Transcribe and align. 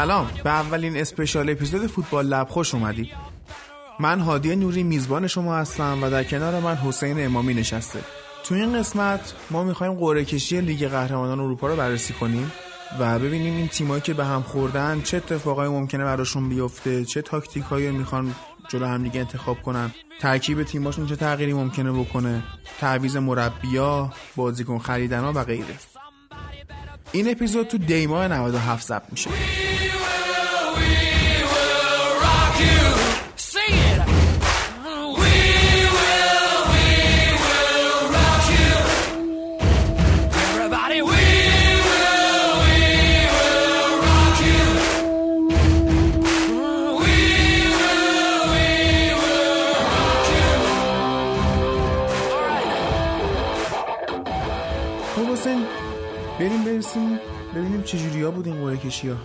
سلام. 0.00 0.30
به 0.44 0.50
اولین 0.50 0.96
اسپشیال 0.96 1.50
اپیزود 1.50 1.86
فوتبال 1.86 2.26
لب 2.26 2.48
خوش 2.48 2.74
اومدی. 2.74 3.12
من 3.98 4.20
هادی 4.20 4.56
نوری 4.56 4.82
میزبان 4.82 5.26
شما 5.26 5.56
هستم 5.56 5.98
و 6.02 6.10
در 6.10 6.24
کنار 6.24 6.60
من 6.60 6.76
حسین 6.76 7.24
امامی 7.24 7.54
نشسته. 7.54 7.98
تو 8.44 8.54
این 8.54 8.78
قسمت 8.78 9.34
ما 9.50 9.64
می‌خوایم 9.64 9.94
قرعه 9.94 10.24
کشی 10.24 10.60
لیگ 10.60 10.88
قهرمانان 10.88 11.40
اروپا 11.40 11.66
رو 11.66 11.76
بررسی 11.76 12.12
کنیم 12.12 12.52
و 13.00 13.18
ببینیم 13.18 13.56
این 13.56 13.68
تیمایی 13.68 14.00
که 14.00 14.14
به 14.14 14.24
هم 14.24 14.42
خوردن 14.42 15.02
چه 15.02 15.16
اتفاقایی 15.16 15.70
ممکنه 15.70 16.04
براشون 16.04 16.48
بیفته 16.48 17.04
چه 17.04 17.22
تاکتیکایی 17.22 17.90
می‌خوان 17.90 18.34
جلو 18.68 18.86
هم 18.86 19.02
دیگه 19.02 19.20
انتخاب 19.20 19.62
کنن. 19.62 19.90
ترکیب 20.20 20.62
تیماشون 20.62 21.06
چه 21.06 21.16
تغییری 21.16 21.52
ممکنه 21.52 21.92
بکنه 21.92 22.42
تعویض 22.80 23.16
مربیا 23.16 24.12
بازیکن 24.36 24.78
خریدن 24.78 25.24
و 25.24 25.44
غیره. 25.44 25.74
این 27.12 27.30
اپیزود 27.30 27.66
تو 27.66 27.78
دیما 27.78 28.26
97 28.26 28.86
ضبط 28.86 29.02
میشه. 29.10 29.30
بریم 56.40 56.64
برسیم 56.64 57.18
ببینیم 57.54 57.82
چجوری 57.82 58.22
ها 58.22 58.30
بود 58.30 58.46
این 58.46 58.56
قرعه 58.56 58.76
کشی 58.76 59.08
ها. 59.08 59.16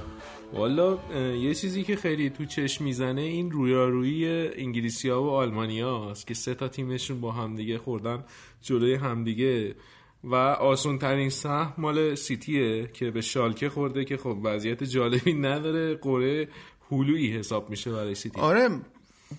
والا 0.53 0.97
یه 1.35 1.53
چیزی 1.53 1.83
که 1.83 1.95
خیلی 1.95 2.29
تو 2.29 2.45
چشم 2.45 2.83
می‌زنه 2.83 3.21
این 3.21 3.51
رویارویی 3.51 4.47
انگلیسی 4.47 5.09
ها 5.09 5.23
و 5.23 5.29
آلمانی 5.29 5.81
هاست 5.81 6.27
که 6.27 6.33
سه 6.33 6.53
تا 6.55 6.67
تیمشون 6.67 7.21
با 7.21 7.31
همدیگه 7.31 7.77
خوردن 7.77 8.23
جلوی 8.61 8.93
همدیگه 8.93 9.75
و 10.23 10.35
آسون 10.35 10.97
ترین 10.97 11.29
سهم 11.29 11.73
مال 11.77 12.15
سیتیه 12.15 12.87
که 12.93 13.11
به 13.11 13.21
شالکه 13.21 13.69
خورده 13.69 14.05
که 14.05 14.17
خب 14.17 14.37
وضعیت 14.43 14.83
جالبی 14.83 15.33
نداره. 15.33 15.95
قره 15.95 16.47
هلویی 16.91 17.37
حساب 17.37 17.69
میشه 17.69 17.91
برای 17.91 18.15
سیتی. 18.15 18.41
آره 18.41 18.69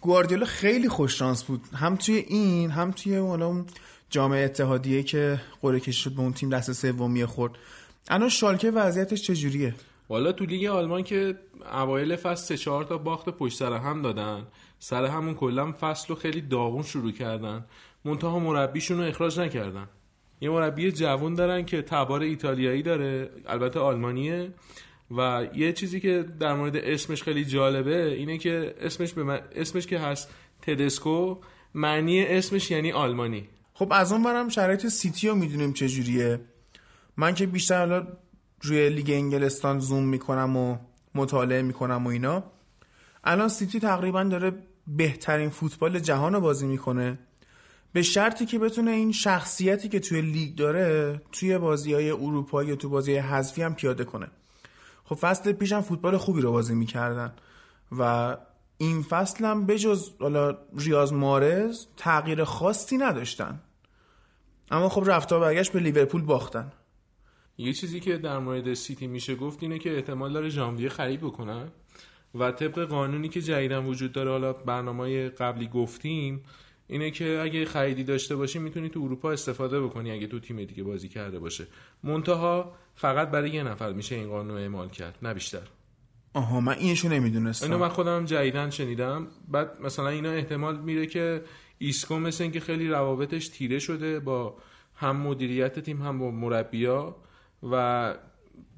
گواردیولا 0.01 0.47
خیلی 0.47 0.89
خوش 0.89 1.19
شانس 1.19 1.45
بود. 1.45 1.61
هم 1.75 1.97
توی 1.97 2.15
این 2.17 2.71
هم 2.71 2.91
توی 2.91 3.17
حالا 3.17 3.47
اون 3.47 3.67
جام 4.11 4.33
اتحادیه 4.33 5.03
که 5.03 5.41
قرعه 5.63 5.81
کشی 5.81 5.93
شد 5.93 6.11
به 6.13 6.21
اون 6.21 6.33
تیم 6.33 6.49
دست 6.51 6.73
سومی 6.73 7.25
خورد. 7.25 7.53
الان 8.09 8.29
شالکه 8.29 8.71
وضعیتش 8.71 9.23
چجوریه؟ 9.23 9.75
والا 10.09 10.33
تو 10.33 10.45
لیگ 10.45 10.65
آلمان 10.67 11.03
که 11.03 11.39
اوایل 11.73 12.17
فصل 12.17 12.45
سه 12.45 12.57
چهار 12.57 12.85
تا 12.85 12.99
باخت 12.99 13.29
پشت 13.29 13.59
سر 13.59 13.73
هم 13.73 14.03
دادن. 14.03 14.47
سر 14.79 15.05
همون 15.05 15.35
کلا 15.35 15.73
فصل 15.81 16.09
رو 16.09 16.15
خیلی 16.15 16.41
داغون 16.41 16.83
شروع 16.83 17.13
کردن. 17.13 17.65
منتها 18.05 18.39
مربیشون 18.39 18.99
رو 18.99 19.05
اخراج 19.05 19.41
نکردن. 19.41 19.89
یه 20.41 20.51
مربی 20.51 20.93
جوون 20.93 21.35
دارن 21.35 21.65
که 21.65 21.83
تبار 21.83 22.21
ایتالیایی 22.21 22.83
داره 22.83 23.31
البته 23.47 23.81
آلمانیه. 23.81 24.51
و 25.17 25.47
یه 25.55 25.73
چیزی 25.73 26.01
که 26.01 26.25
در 26.41 26.55
مورد 26.55 26.77
اسمش 26.77 27.23
خیلی 27.23 27.45
جالبه 27.45 28.07
اینه 28.13 28.39
که 28.39 28.75
اسمش 28.81 29.13
به 29.13 29.23
من- 29.25 29.41
اسمش 29.55 29.87
که 29.87 29.99
هست 29.99 30.35
تدسکو 30.63 31.37
معنی 31.75 32.27
اسمش 32.27 32.71
یعنی 32.71 32.93
آلمانی. 32.93 33.49
خب 33.79 33.89
از 33.91 34.13
اون 34.13 34.23
برم 34.23 34.49
شرایط 34.49 34.87
سیتی 34.87 35.29
رو 35.29 35.35
می‌دونیم 35.35 35.73
چجوریه 35.73 36.41
من 37.17 37.35
که 37.35 37.47
بیشتر 37.47 37.79
حالا 37.79 38.07
روی 38.61 38.89
لیگ 38.89 39.11
انگلستان 39.11 39.79
زوم 39.79 40.05
می‌کنم 40.05 40.57
و 40.57 40.77
مطالعه 41.15 41.63
می‌کنم 41.63 42.07
و 42.07 42.09
اینا. 42.09 42.45
الان 43.25 43.49
سیتی 43.49 43.81
تقریبا 43.81 44.25
داره 44.25 44.53
بهترین 44.87 45.51
فوتبال 45.51 45.99
جهان 45.99 46.33
رو 46.33 46.41
بازی 46.41 46.67
می‌کنه. 46.67 47.19
به 47.93 48.03
شرطی 48.03 48.47
که 48.47 48.59
بتونه 48.59 48.91
این 48.91 49.13
شخصیتی 49.13 49.89
که 49.89 50.01
توی 50.01 50.21
لیگ 50.21 50.55
داره 50.55 51.21
توی 51.33 51.59
بازی 51.59 51.95
های 51.95 52.11
اروپایی 52.11 52.73
و 52.73 52.77
تو 52.77 52.89
بازی 52.89 53.17
حذفی 53.17 53.63
هم 53.63 53.75
پیاده 53.75 54.05
کنه. 54.05 54.27
خب 55.05 55.15
فصل 55.15 55.53
پیشم 55.53 55.81
فوتبال 55.81 56.17
خوبی 56.17 56.41
رو 56.41 56.53
بازی 56.53 56.75
می‌کردن 56.75 57.33
و 57.99 58.37
این 58.79 59.03
فصل 59.03 59.45
هم 59.45 59.67
بجز 59.67 60.11
حالا 60.21 60.59
ریاض 60.79 61.13
مارز 61.13 61.87
تغییر 61.97 62.45
خاصی 62.45 62.99
نداشتن. 62.99 63.61
اما 64.71 64.89
خب 64.89 65.03
رفتا 65.07 65.41
برگشت 65.41 65.73
به 65.73 65.81
لیورپول 65.81 66.23
باختن. 66.23 66.73
یه 67.59 67.73
چیزی 67.73 68.01
که 68.01 68.17
در 68.17 68.39
مورد 68.39 68.75
سیتی 68.75 69.07
میشه 69.07 69.35
گفت 69.35 69.63
اینه 69.63 69.79
که 69.79 69.97
احتمال 69.97 70.33
داره 70.33 70.49
ژانویه 70.49 70.89
خرید 70.89 71.21
بکنن 71.21 71.69
و 72.35 72.53
طبق 72.53 72.85
قانونی 72.85 73.29
که 73.29 73.43
جدیدن 73.43 73.85
وجود 73.85 74.13
داره 74.13 74.31
حالا 74.31 74.53
برنامه 74.53 75.29
قبلی 75.29 75.69
گفتیم 75.69 76.43
اینه 76.87 77.11
که 77.11 77.41
اگه 77.43 77.65
خریدی 77.65 78.05
داشته 78.05 78.37
باشی 78.37 78.59
می‌تونی 78.59 78.89
تو 78.89 79.01
اروپا 79.01 79.31
استفاده 79.31 79.81
بکنی 79.81 80.11
اگه 80.11 80.27
تو 80.27 80.41
تیم 80.41 80.65
دیگه 80.65 80.83
بازی 80.83 81.09
کرده 81.09 81.39
باشه. 81.39 81.67
منتها 82.03 82.75
فقط 82.95 83.31
برای 83.31 83.51
یه 83.51 83.63
نفر 83.63 83.93
میشه 83.93 84.15
این 84.15 84.29
قانون 84.29 84.59
اعمال 84.59 84.89
کرد 84.89 85.19
نه 85.23 85.35
بیشتر. 85.35 85.63
آها 86.35 86.61
من 86.61 86.73
اینشو 86.79 87.09
اینو 87.09 87.21
نمی‌دونستم 87.21 87.77
من 87.77 87.89
خودم 87.89 88.25
جدیدن 88.25 88.71
شنیدم. 88.71 89.27
بعد 89.49 89.81
مثلا 89.81 90.09
اینا 90.09 90.31
احتمال 90.31 90.81
میره 90.81 91.07
که 91.07 91.43
ایسکو 91.79 92.19
مثل 92.19 92.43
اینکه 92.43 92.61
خیلی 92.61 92.89
روابطش 92.89 93.49
تیره 93.49 93.79
شده 93.79 94.21
با 94.21 94.57
هم 94.95 95.17
مدیریت 95.17 95.79
تیم 95.79 96.03
هم 96.03 96.19
با 96.19 96.31
مربیا 96.31 97.17
و 97.71 98.15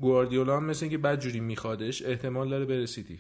گواردیولا 0.01 0.57
هم 0.57 0.65
مثل 0.65 0.85
اینکه 0.85 0.99
بدجوری 0.99 1.41
میخوادش 1.41 2.03
احتمال 2.03 2.49
داره 2.49 2.65
بره 2.65 2.87
سیتی. 2.87 3.19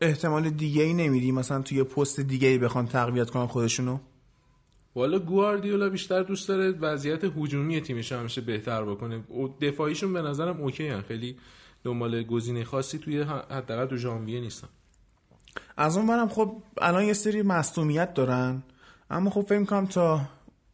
احتمال 0.00 0.50
دیگه 0.50 0.82
ای 0.82 0.94
نمیدی 0.94 1.32
مثلا 1.32 1.62
توی 1.62 1.82
پست 1.82 2.20
دیگه 2.20 2.48
ای 2.48 2.58
بخوان 2.58 2.86
تقویت 2.86 3.30
کنن 3.30 3.46
خودشونو؟ 3.46 3.98
والا 4.94 5.18
گواردیولا 5.18 5.88
بیشتر 5.88 6.22
دوست 6.22 6.48
داره 6.48 6.70
وضعیت 6.70 7.24
هجومی 7.24 7.80
تیمش 7.80 8.12
همیشه 8.12 8.40
بهتر 8.40 8.84
بکنه. 8.84 9.24
دفاعیشون 9.60 10.12
به 10.12 10.22
نظرم 10.22 10.60
اوکی 10.60 10.88
هن. 10.88 11.02
خیلی 11.02 11.36
دنبال 11.84 12.22
گزینه 12.22 12.64
خاصی 12.64 12.98
توی 12.98 13.22
حداقل 13.22 13.86
تو 13.86 13.96
ژانویه 13.96 14.40
نیستن. 14.40 14.68
از 15.76 15.96
اون 15.96 16.06
برم 16.06 16.28
خب 16.28 16.62
الان 16.78 17.04
یه 17.04 17.12
سری 17.12 17.42
مصدومیت 17.42 18.14
دارن 18.14 18.62
اما 19.10 19.30
خب 19.30 19.42
فکر 19.42 19.64
کنم 19.64 19.86
تا 19.86 20.20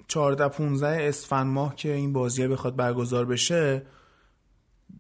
14 0.09 0.48
15 0.48 1.09
اسفند 1.09 1.47
ماه 1.47 1.76
که 1.76 1.93
این 1.93 2.12
بازیه 2.12 2.48
بخواد 2.48 2.76
برگزار 2.76 3.25
بشه 3.25 3.82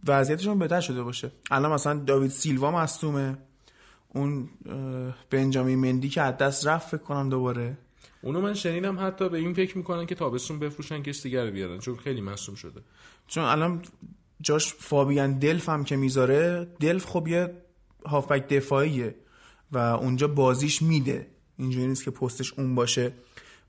وضعیتشون 0.06 0.58
بهتر 0.58 0.80
شده 0.80 1.02
باشه. 1.02 1.32
الان 1.50 1.72
مثلا 1.72 1.98
داوید 1.98 2.30
سیلوا 2.30 2.70
مصدومه 2.70 3.38
اون 4.08 4.48
بنجامین 5.30 5.78
مندی 5.78 6.08
که 6.08 6.22
از 6.22 6.36
دست 6.36 6.66
رفت 6.66 6.88
فکر 6.88 7.02
کنم 7.02 7.28
دوباره. 7.28 7.78
اونو 8.22 8.40
من 8.40 8.54
شنیدم 8.54 9.06
حتی 9.06 9.28
به 9.28 9.38
این 9.38 9.54
فکر 9.54 9.78
می‌کنن 9.78 10.06
که 10.06 10.14
تابستون 10.14 10.58
بفروشن 10.58 11.02
کس 11.02 11.22
دیگر 11.22 11.50
بیارن 11.50 11.78
چون 11.78 11.96
خیلی 11.96 12.20
مصدوم 12.20 12.54
شده. 12.54 12.80
چون 13.26 13.44
الان 13.44 13.82
جاش 14.40 14.74
فابیان 14.74 15.38
دلف 15.38 15.68
هم 15.68 15.84
که 15.84 15.96
می‌ذاره 15.96 16.68
دلف 16.80 17.06
خب 17.06 17.28
یه 17.28 17.54
هافبک 18.06 18.48
دفاعیه. 18.48 19.14
و 19.72 19.78
اونجا 19.78 20.28
بازیش 20.28 20.82
میده. 20.82 21.26
اینجوری 21.56 21.86
نیست 21.86 22.04
که 22.04 22.10
پستش 22.10 22.52
اون 22.52 22.74
باشه. 22.74 23.12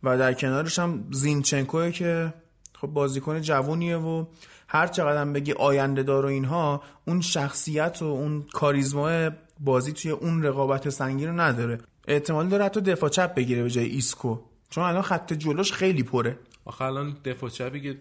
و 0.04 0.18
در 0.18 0.34
کنارش 0.34 0.80
هم 0.80 1.08
زینچنکوه 1.12 1.92
که 1.92 2.34
خب 2.74 2.88
بازیکن 2.88 3.42
جوونیه 3.42 3.98
و 3.98 4.26
هر 4.68 4.88
چقدر 4.88 5.22
هم 5.22 5.34
بگی 5.34 5.52
آینده 5.52 6.04
دار 6.04 6.26
و 6.26 6.28
اینها 6.28 6.84
اون 7.08 7.22
شخصیت 7.22 8.02
و 8.02 8.06
اون 8.06 8.46
کاریزما 8.54 9.30
بازی 9.60 9.94
توی 9.94 10.12
اون 10.12 10.44
رقابت 10.44 10.90
سنگین 10.90 11.28
رو 11.28 11.42
نداره. 11.42 11.78
احتمال 12.08 12.48
داره 12.48 12.66
حتی 12.66 12.82
دفاع 12.82 13.10
چپ 13.10 13.34
بگیره 13.36 13.64
به 13.64 13.70
جای 13.70 13.86
ایسکو. 13.86 14.40
چون 14.70 14.84
الان 14.84 15.02
خط 15.02 15.34
جلوش 15.34 15.74
خیلی 15.74 16.04
پره. 16.04 16.40
آخه 16.66 16.82
الان 16.82 17.18
دفاع 17.26 17.50
چپی 17.50 17.82
که 17.82 17.98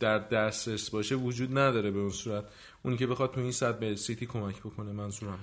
در 0.00 0.18
دسترس 0.18 0.90
باشه 0.90 1.14
وجود 1.14 1.58
نداره 1.58 1.90
به 1.90 1.98
اون 1.98 2.10
صورت. 2.10 2.44
اونی 2.82 2.96
که 2.96 3.06
بخواد 3.06 3.34
تو 3.34 3.40
این 3.40 3.52
حد 3.52 3.78
به 3.78 3.96
سیتی 3.96 4.26
کمک 4.26 4.60
بکنه 4.60 4.92
منظورم. 4.92 5.38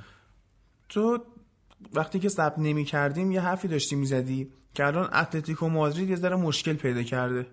تو 0.90 1.20
وقتی 1.94 2.20
که 2.20 2.30
ثبت 2.30 2.60
نمی 2.60 2.86
کردیم 2.86 3.32
یه 3.32 3.42
حرفی 3.42 3.68
داشتی 3.68 3.96
می‌زدی 3.96 4.52
که 4.74 4.86
الان 4.86 5.10
اتلتیکو 5.14 5.70
مادرید 5.70 6.10
یه 6.10 6.16
ذره 6.16 6.36
مشکل 6.36 6.74
پیدا 6.74 7.04
کرده. 7.04 7.48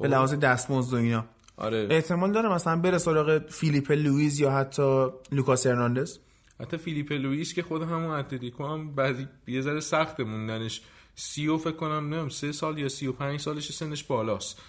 به 0.00 0.08
لحاظ 0.08 0.34
دستمزد 0.34 0.94
و 0.94 0.96
اینا. 0.96 1.24
آره. 1.56 1.88
احتمال 1.90 2.32
داره 2.32 2.48
مثلا 2.48 2.76
بره 2.76 2.98
سراغ 2.98 3.38
فیلیپ 3.48 3.92
لوئیز 3.92 4.40
یا 4.40 4.50
حتی 4.50 5.06
لوکاس 5.32 5.66
هرناندز. 5.66 6.18
حتی 6.60 6.76
فیلیپ 6.76 7.12
لوئیس 7.12 7.54
که 7.54 7.62
خود 7.62 7.82
همون 7.82 8.10
اتلتیکو 8.10 8.66
هم 8.66 8.94
بعضی 8.94 9.28
یه 9.46 9.60
ذره 9.60 9.80
سخت 9.80 10.20
موندنش. 10.20 10.82
سی 11.14 11.48
و 11.48 11.58
فکر 11.58 11.76
کنم 11.76 12.14
نمیم 12.14 12.28
سه 12.28 12.52
سال 12.52 12.78
یا 12.78 12.88
سی 12.88 13.06
و 13.06 13.12
پنج 13.12 13.40
سالش 13.40 13.72
سنش 13.72 14.04
بالاست. 14.04 14.60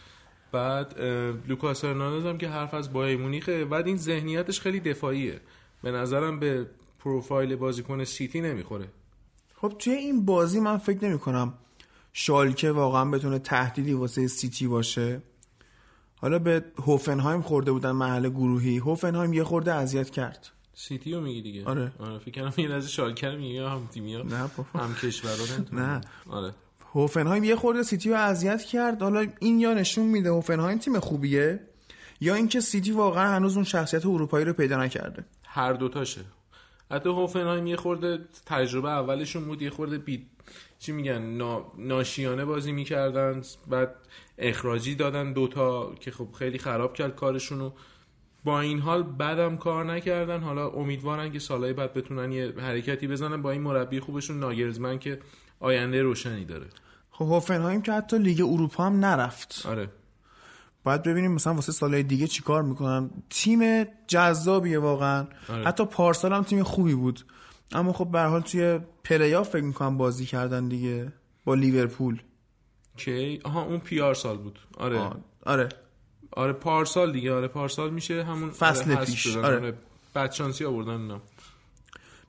بعد 0.51 1.01
لوکاس 1.47 1.85
هرناندز 1.85 2.25
هم 2.25 2.37
که 2.37 2.49
حرف 2.49 2.73
از 2.73 2.93
بایرن 2.93 3.17
مونیخه. 3.17 3.65
بعد 3.65 3.87
این 3.87 3.97
ذهنیتش 3.97 4.59
خیلی 4.59 4.79
دفاعیه. 4.79 5.39
به 5.83 5.91
نظرم 5.91 6.39
به 6.39 6.65
پروفایل 7.05 7.55
بازیکن 7.55 8.03
سیتی 8.03 8.41
نمی‌خوره. 8.41 8.87
خب 9.55 9.73
توی 9.79 9.93
این 9.93 10.25
بازی 10.25 10.59
من 10.59 10.77
فکر 10.77 11.05
نمی 11.05 11.19
کنم 11.19 11.53
شالکه 12.13 12.71
واقعا 12.71 13.05
بتونه 13.05 13.39
تهدیدی 13.39 13.93
واسه 13.93 14.27
سیتی 14.27 14.67
باشه. 14.67 15.21
حالا 16.15 16.39
به 16.39 16.63
هوفنهایم 16.77 17.41
خورده 17.41 17.71
بودن 17.71 17.91
مرحله 17.91 18.29
گروهی. 18.29 18.77
هوفنهایم 18.77 19.33
یه 19.33 19.43
خورده 19.43 19.73
اذیت 19.73 20.09
کرد. 20.09 20.47
سیتی 20.73 21.13
رو 21.13 21.21
میگی 21.21 21.41
دیگه؟ 21.41 21.65
آره. 21.65 21.91
آره 21.99 22.19
فکر 22.19 22.41
کنم 22.41 22.53
اینتر 22.55 22.91
شالکه 22.91 23.29
رو 23.29 23.37
میگی 23.37 23.57
هم 23.57 23.87
تیمی 23.93 24.15
ها 24.15 24.21
نه 24.21 24.49
بابا. 24.57 24.85
هم 24.85 24.95
کشورا 24.95 25.33
نه. 25.71 26.01
آره. 26.29 26.53
هوفنهایم 26.93 27.43
یه 27.43 27.55
خورده 27.55 27.83
سیتی 27.83 28.09
رو 28.09 28.15
اذیت 28.15 28.63
کرد. 28.63 29.01
حالا 29.01 29.27
این 29.39 29.59
یا 29.59 29.73
نشون 29.73 30.05
میده 30.05 30.29
هوفنهایم 30.29 30.77
تیم 30.77 30.99
خوبیه 30.99 31.59
یا 32.21 32.35
اینکه 32.35 32.59
سیتی 32.59 32.91
واقعا 32.91 33.35
هنوز 33.35 33.55
اون 33.55 33.63
شخصیت 33.63 34.05
اروپایی 34.05 34.45
رو 34.45 34.53
پیدا 34.53 34.83
نکرده. 34.83 35.25
هر 35.43 35.73
دوتاشه. 35.73 36.21
حتی 36.91 37.09
هوفنهایم 37.09 37.67
یه 37.67 37.75
خورده 37.75 38.19
تجربه 38.45 38.89
اولشون 38.89 39.45
بود 39.45 39.61
یه 39.61 39.69
خورده 39.69 39.97
بی 39.97 40.25
چی 40.79 40.91
میگن 40.91 41.21
نا... 41.21 41.71
ناشیانه 41.77 42.45
بازی 42.45 42.71
می‌کردن 42.71 43.41
بعد 43.67 43.95
اخراجی 44.37 44.95
دادن 44.95 45.33
دوتا 45.33 45.95
که 45.99 46.11
خب 46.11 46.27
خیلی 46.39 46.57
خراب 46.57 46.93
کرد 46.93 47.15
کارشونو 47.15 47.71
با 48.43 48.59
این 48.59 48.79
حال 48.79 49.03
بعدم 49.03 49.57
کار 49.57 49.85
نکردن. 49.85 50.41
حالا 50.41 50.69
امیدوارن 50.69 51.31
که 51.31 51.39
سالهای 51.39 51.73
بعد 51.73 51.93
بتونن 51.93 52.31
یه 52.31 52.53
حرکتی 52.57 53.07
بزنن. 53.07 53.41
با 53.41 53.51
این 53.51 53.61
مربی 53.61 53.99
خوبشون 53.99 54.39
ناگرزمن 54.39 54.99
که 54.99 55.19
آینده 55.59 56.01
روشنی 56.01 56.45
داره. 56.45 56.65
خب 57.11 57.25
هوفنهایم 57.25 57.81
که 57.81 57.91
حتی 57.91 58.17
لیگ 58.17 58.41
اروپا 58.41 58.83
هم 58.83 59.05
نرفت. 59.05 59.65
آره. 59.65 59.89
باید 60.85 61.03
ببینیم 61.03 61.31
مثلا 61.31 61.53
واسه 61.53 61.71
سالهای 61.71 62.03
دیگه 62.03 62.27
چیکار 62.27 62.63
می‌کنن. 62.63 63.09
تیم 63.29 63.83
جذابیه 64.07 64.79
واقعا. 64.79 65.27
آره. 65.49 65.63
حتی 65.63 65.85
پارسال 65.85 66.33
هم 66.33 66.43
تیم 66.43 66.63
خوبی 66.63 66.95
بود. 66.95 67.25
اما 67.71 67.93
خب 67.93 68.11
به 68.11 68.19
هر 68.19 68.27
حال 68.27 68.41
توی 68.41 68.79
پلیا 69.03 69.43
فکر 69.43 69.63
می‌کنم 69.63 69.97
بازی 69.97 70.25
کردن 70.25 70.67
دیگه 70.67 71.11
با 71.45 71.53
لیورپول. 71.55 72.21
کی؟ 72.97 73.39
آها 73.43 73.63
اون 73.63 73.79
پیار 73.79 74.13
سال 74.13 74.37
بود. 74.37 74.59
آره. 74.77 74.99
آه، 74.99 75.15
آره. 75.45 75.69
آره 76.31 76.53
پارسال 76.53 77.11
دیگه. 77.11 77.33
آره 77.33 77.47
پارسال 77.47 77.89
میشه 77.89 78.23
همون 78.23 78.49
فصل 78.49 78.91
آره، 78.91 79.05
پیش،. 79.05 79.37
آره. 79.37 79.55
آره 79.57 79.73
بدشانسی 80.15 80.65
آوردن 80.65 81.01
اینا. 81.01 81.21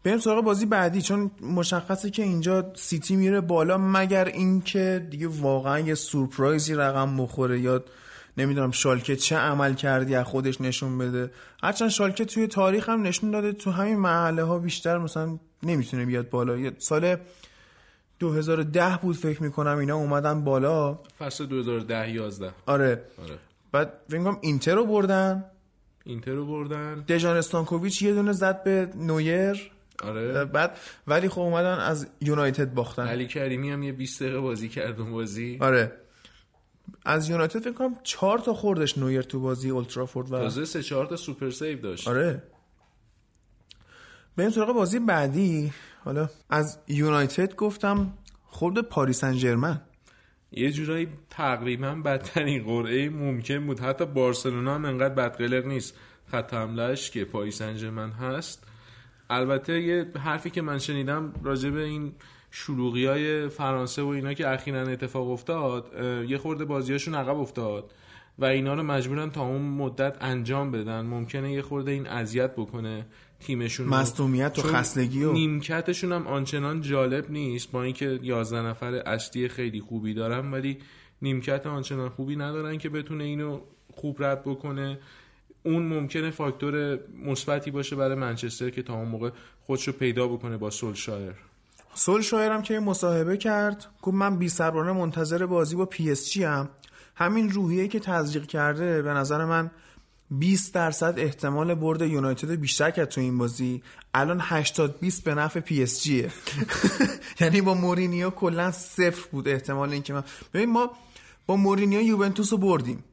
بریم 0.04 0.18
سراغ 0.18 0.44
بازی 0.44 0.66
بعدی 0.66 1.02
چون 1.02 1.30
مشخصه 1.40 2.10
که 2.10 2.22
اینجا 2.22 2.72
سیتی 2.74 3.16
میره 3.16 3.40
بالا 3.40 3.78
مگر 3.78 4.24
اینکه 4.24 5.06
دیگه 5.10 5.28
واقعا 5.28 5.78
یه 5.80 5.94
سورپرایزی 5.94 6.74
رقم 6.74 7.16
بخوره 7.16 7.60
یا 7.60 7.84
نمی‌دونم 8.38 8.70
شالکه 8.70 9.16
چه 9.16 9.36
عمل 9.36 9.74
کردی 9.74 10.14
از 10.14 10.26
خودش 10.26 10.60
نشون 10.60 10.98
بده. 10.98 11.30
هرچند 11.62 11.88
شالکه 11.88 12.24
توی 12.24 12.46
تاریخ 12.46 12.88
هم 12.88 13.02
نشون 13.02 13.30
داده 13.30 13.52
تو 13.52 13.70
همین 13.70 13.96
محله 13.96 14.42
ها 14.42 14.58
بیشتر 14.58 14.98
مثلا 14.98 15.38
نمی‌تونه 15.62 16.06
بیاد 16.06 16.30
بالا. 16.30 16.72
سال 16.78 17.16
2010 18.18 18.98
بود 19.02 19.16
فکر 19.16 19.42
می‌کنم 19.42 19.78
اینا 19.78 19.96
اومدن 19.96 20.44
بالا. 20.44 20.98
فصل 21.18 21.46
2010 21.46 22.10
11 22.10 22.50
آره. 22.66 23.02
آره. 23.22 23.38
بعد 23.72 23.92
فکر 24.08 24.38
اینتر 24.40 24.74
رو 24.74 24.86
بردن. 24.86 25.44
اینتر 26.04 26.30
رو 26.32 26.46
بردن. 26.46 27.04
دژان 27.08 27.36
استانکوویچ 27.36 28.02
یه 28.02 28.14
دونه 28.14 28.32
زد 28.32 28.62
به 28.62 28.88
نویر. 28.96 29.70
آره. 30.02 30.44
بعد 30.44 30.78
ولی 31.06 31.28
خب 31.28 31.40
اومدن 31.40 31.78
از 31.78 32.06
یونایتد 32.20 32.74
باختن. 32.74 33.06
علی 33.06 33.26
کریمی 33.26 33.70
هم 33.70 33.82
یه 33.82 33.92
20 33.92 34.22
دقیقه 34.22 34.40
بازی 34.40 34.68
کرد 34.68 35.00
اون 35.00 35.12
بازی. 35.12 35.58
آره. 35.60 35.92
از 37.04 37.28
یونایتد 37.28 37.60
فکر 37.60 37.72
کنم 37.72 37.96
چهار 38.02 38.38
تا 38.38 38.54
خوردش 38.54 38.98
نویر 38.98 39.22
تو 39.22 39.40
بازی 39.40 39.70
اولدترافورد 39.70 40.32
و 40.32 40.38
تازه 40.38 40.64
سه 40.64 40.82
چهار 40.82 41.06
تا 41.06 41.16
super 41.16 41.50
save 41.50 41.80
داشت. 41.80 42.08
آره. 42.08 42.42
بریم 44.36 44.50
سراغ 44.50 44.74
بازی 44.74 44.98
بعدی. 44.98 45.72
حالا 46.04 46.28
از 46.50 46.78
یونایتد 46.88 47.54
گفتم 47.54 48.12
خورد 48.44 48.80
پاریس 48.80 49.20
سن 49.20 49.76
یه 50.50 50.72
جورایی 50.72 51.08
تقریبا 51.30 51.94
بدترین 51.94 52.64
قرعه 52.64 53.08
ممکن 53.08 53.66
بود. 53.66 53.80
حتی 53.80 54.06
بارسلونا 54.06 54.74
هم 54.74 54.84
انقدر 54.84 55.14
بدقلق 55.14 55.66
نیست. 55.66 55.94
خط 56.26 56.54
حملهش 56.54 57.10
که 57.10 57.24
پاریس 57.24 57.58
سن 57.58 58.10
هست. 58.10 58.66
البته 59.30 59.80
یه 59.80 60.12
حرفی 60.24 60.50
که 60.50 60.62
من 60.62 60.78
شنیدم 60.78 61.32
راجع 61.42 61.70
به 61.70 61.82
این 61.82 62.12
شلوغی 62.58 63.06
های 63.06 63.48
فرانسه 63.48 64.02
و 64.02 64.06
اینا 64.06 64.34
که 64.34 64.48
اخیرا 64.48 64.80
اتفاق 64.80 65.30
افتاد 65.30 65.92
یه 66.28 66.38
خورده 66.38 66.64
بازیاشون 66.64 67.14
عقب 67.14 67.36
افتاد 67.36 67.92
و 68.38 68.44
اینا 68.44 68.74
رو 68.74 68.82
مجبورن 68.82 69.30
تا 69.30 69.46
اون 69.46 69.62
مدت 69.62 70.16
انجام 70.20 70.70
بدن. 70.70 71.00
ممکنه 71.00 71.52
یه 71.52 71.62
خورده 71.62 71.90
این 71.90 72.06
اذیت 72.06 72.52
بکنه 72.52 73.06
تیمشون. 73.40 73.86
مصدومیت 73.86 74.58
و 74.58 74.62
خستگی 74.62 75.24
و 75.24 75.32
نیمکتشون 75.32 76.12
هم 76.12 76.26
آنچنان 76.26 76.80
جالب 76.80 77.30
نیست 77.30 77.70
با 77.70 77.82
اینکه 77.82 78.18
11 78.22 78.62
نفر 78.62 78.94
اصلی 78.94 79.48
خیلی 79.48 79.80
خوبی 79.80 80.14
دارن 80.14 80.50
ولی 80.52 80.78
نیمکت 81.22 81.66
آنچنان 81.66 82.08
خوبی 82.08 82.36
ندارن 82.36 82.78
که 82.78 82.88
بتونه 82.88 83.24
اینو 83.24 83.60
خوب 83.94 84.22
رد 84.22 84.44
بکنه. 84.44 84.98
اون 85.62 85.82
ممکنه 85.82 86.30
فاکتور 86.30 86.98
مثبتی 87.24 87.70
باشه 87.70 87.96
برای 87.96 88.14
منچستر 88.14 88.70
که 88.70 88.82
تا 88.82 88.94
اون 88.94 89.08
موقع 89.08 89.30
خودشو 89.66 89.92
پیدا 89.92 90.28
بکنه 90.28 90.56
با 90.56 90.70
سولشایر. 90.70 91.34
سول 91.96 92.22
شایر 92.22 92.52
هم 92.52 92.62
که 92.62 92.81
مصاحبه 92.81 93.37
کرد 93.37 93.87
گفت 94.02 94.14
من 94.14 94.38
بی 94.38 94.48
صبرانه 94.48 94.93
منتظر 94.93 95.46
بازی 95.46 95.76
با 95.76 95.87
پی 95.87 96.10
اس 96.10 96.31
جی 96.31 96.44
هم 96.44 96.69
همین 97.14 97.50
روحیه 97.50 97.88
که 97.88 98.00
تزریق 98.00 98.46
کرده 98.46 99.02
به 99.02 99.10
نظر 99.10 99.44
من 99.44 99.70
20 100.31 100.75
درصد 100.75 101.14
احتمال 101.19 101.75
برد 101.75 102.02
یونایتد 102.02 102.50
بیشتر 102.50 102.90
کرد 102.90 103.08
تو 103.08 103.20
این 103.20 103.38
بازی. 103.38 103.82
الان 104.14 104.38
80 104.43 105.00
20 105.00 105.25
به 105.25 105.34
نفع 105.34 105.60
پی 105.60 105.82
اس 105.82 106.02
جیه 106.02 106.31
یعنی 107.40 107.60
با 107.60 107.75
مورینیو 107.75 108.31
کلا 108.31 108.70
صفر 108.70 109.28
بود 109.32 109.49
احتمال 109.49 109.90
اینکه 109.90 110.12
من 110.12 110.25
ببین 110.54 110.70
ما 110.70 110.90
با 111.47 111.56
مورینیو 111.56 112.02
یوونتوس 112.02 112.52
رو 112.52 112.59
بردیم. 112.59 113.04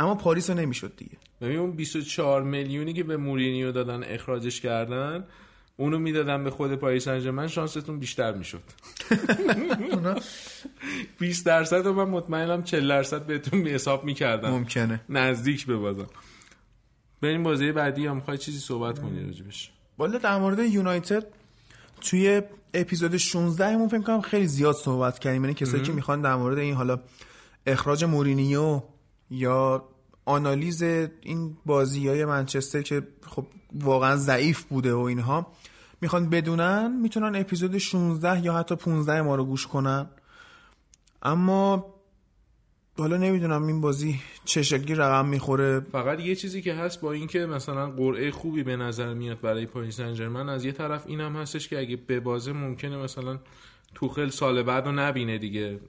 اما 0.00 0.14
پاریس 0.14 0.50
رو 0.50 0.56
نمی‌شد 0.56 0.92
دیگه. 0.96 1.16
ببین 1.40 1.58
اون 1.58 1.72
24 1.72 2.42
میلیونی 2.42 2.92
که 2.92 3.04
به 3.04 3.16
مورینیو 3.16 3.72
دادن 3.72 4.04
اخراجش 4.04 4.60
کردن 4.60 5.24
اونو 5.80 5.98
می‌دادن 5.98 6.44
به 6.44 6.50
خود 6.50 6.74
پاریس 6.74 7.04
سن 7.04 7.46
شانستون 7.46 7.98
بیشتر 7.98 8.32
می‌شد. 8.32 8.62
20 11.18 11.46
درصد 11.46 11.86
رو 11.86 11.92
من 11.92 12.04
مطمئنم 12.04 12.62
40 12.62 12.88
درصد 12.88 13.26
بهتون 13.26 13.64
به 13.64 13.70
حساب 13.70 14.04
می‌کردم 14.04 14.50
ممکنه. 14.50 15.00
نزدیک 15.08 15.66
به 15.66 15.76
بازم 15.76 16.06
بریم 17.20 17.42
بازی 17.42 17.72
بعدی 17.72 18.02
یا 18.02 18.14
می‌خوای 18.14 18.38
چیزی 18.38 18.58
صحبت 18.58 18.98
کنی 18.98 19.24
راجبش؟ 19.24 19.70
والا 19.98 20.18
در 20.18 20.38
مورد 20.38 20.58
یونایتد 20.58 21.26
توی 22.00 22.42
اپیزود 22.74 23.16
16 23.16 23.66
همون 23.66 23.88
فکر 23.88 24.02
کنم 24.02 24.20
خیلی 24.20 24.46
زیاد 24.46 24.74
صحبت 24.74 25.18
کردیم 25.18 25.42
یعنی 25.44 25.54
کسایی 25.54 25.82
که 25.82 25.92
می‌خوان 25.92 26.22
در 26.22 26.34
مورد 26.34 26.58
این 26.58 26.74
حالا 26.74 27.00
اخراج 27.66 28.04
مورینیو 28.04 28.82
یا 29.30 29.88
آنالیز 30.24 30.82
این 30.82 31.56
بازی 31.66 32.08
های 32.08 32.24
منچستر 32.24 32.82
که 32.82 33.02
خب 33.26 33.46
واقعا 33.74 34.16
ضعیف 34.16 34.62
بوده 34.62 34.94
و 34.94 34.98
اینها. 34.98 35.46
می‌خوان 36.00 36.30
بدونن 36.30 37.00
می‌تونن 37.02 37.40
اپیزود 37.40 37.78
16 37.78 38.44
یا 38.44 38.54
حتی 38.54 38.76
15 38.76 39.22
ما 39.22 39.34
رو 39.34 39.44
گوش 39.44 39.66
کنن. 39.66 40.06
اما 41.22 41.94
حالا 42.98 43.16
نمی‌دونم 43.16 43.66
این 43.66 43.80
بازی 43.80 44.20
چه 44.44 44.62
شکلی 44.62 44.94
رقم 44.94 45.28
می‌خوره. 45.28 45.80
فقط 45.80 46.20
یه 46.20 46.34
چیزی 46.34 46.62
که 46.62 46.74
هست 46.74 47.00
با 47.00 47.12
اینکه 47.12 47.46
مثلا 47.46 47.90
قرعه 47.90 48.30
خوبی 48.30 48.62
به 48.62 48.76
نظر 48.76 49.14
میاد 49.14 49.40
برای 49.40 49.66
پاریس 49.66 49.96
سن 49.96 50.36
از 50.36 50.64
یه 50.64 50.72
طرف 50.72 51.06
اینم 51.06 51.36
هستش 51.36 51.68
که 51.68 51.78
اگه 51.78 51.96
به 51.96 52.20
بازه 52.20 52.52
ممکنه 52.52 52.96
مثلا 52.96 53.38
توخل 53.94 54.28
سال 54.28 54.62
بعد 54.62 54.86
رو 54.86 54.92
نبینه 54.92 55.38
دیگه. 55.38 55.80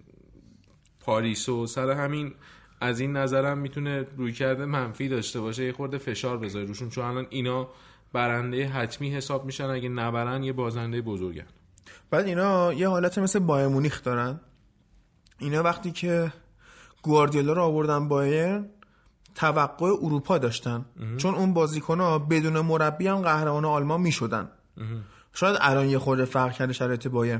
پاریس 0.99 1.49
و 1.49 1.67
سر 1.67 1.91
همین 1.91 2.33
از 2.81 2.99
این 2.99 3.17
نظرم 3.17 3.57
می‌تونه 3.57 4.05
روی 4.17 4.33
کرده 4.33 4.65
منفی 4.65 5.07
داشته 5.07 5.39
باشه 5.39 5.65
یه 5.65 5.71
خورده 5.71 5.97
فشار 5.97 6.37
بذاره 6.37 6.65
روشون 6.65 6.89
چون 6.89 7.05
الان 7.05 7.27
اینا 7.29 7.67
برنده 8.13 8.67
حتمی 8.67 9.09
حساب 9.15 9.45
میشن 9.45 9.65
اگه 9.65 9.89
نبرن 9.89 10.43
یه 10.43 10.53
بازنده 10.53 11.01
بزرگن. 11.01 11.45
بعد 12.11 12.25
اینا 12.25 12.73
یه 12.73 12.87
حالت 12.87 13.17
مثل 13.17 13.39
بایر 13.39 13.67
مونیخ 13.67 14.03
دارن. 14.03 14.39
اینا 15.39 15.63
وقتی 15.63 15.91
که 15.91 16.33
گواردیولا 17.01 17.53
رو 17.53 17.61
آوردن 17.61 18.07
بایر 18.07 18.61
توقع 19.35 19.91
اروپا 20.01 20.37
داشتن. 20.37 20.85
چون 21.17 21.35
اون 21.35 21.53
بازیکنها 21.53 22.19
بدون 22.19 22.59
مربی 22.59 23.07
هم 23.07 23.21
قهرمان 23.21 23.65
آلمان 23.65 24.01
می‌شدن. 24.01 24.49
شاید 25.33 25.57
الان 25.61 25.89
یه 25.89 25.99
خورده 25.99 26.25
فرق 26.25 26.51
کرده 26.51 26.73
شرایط 26.73 27.07
بایر 27.07 27.39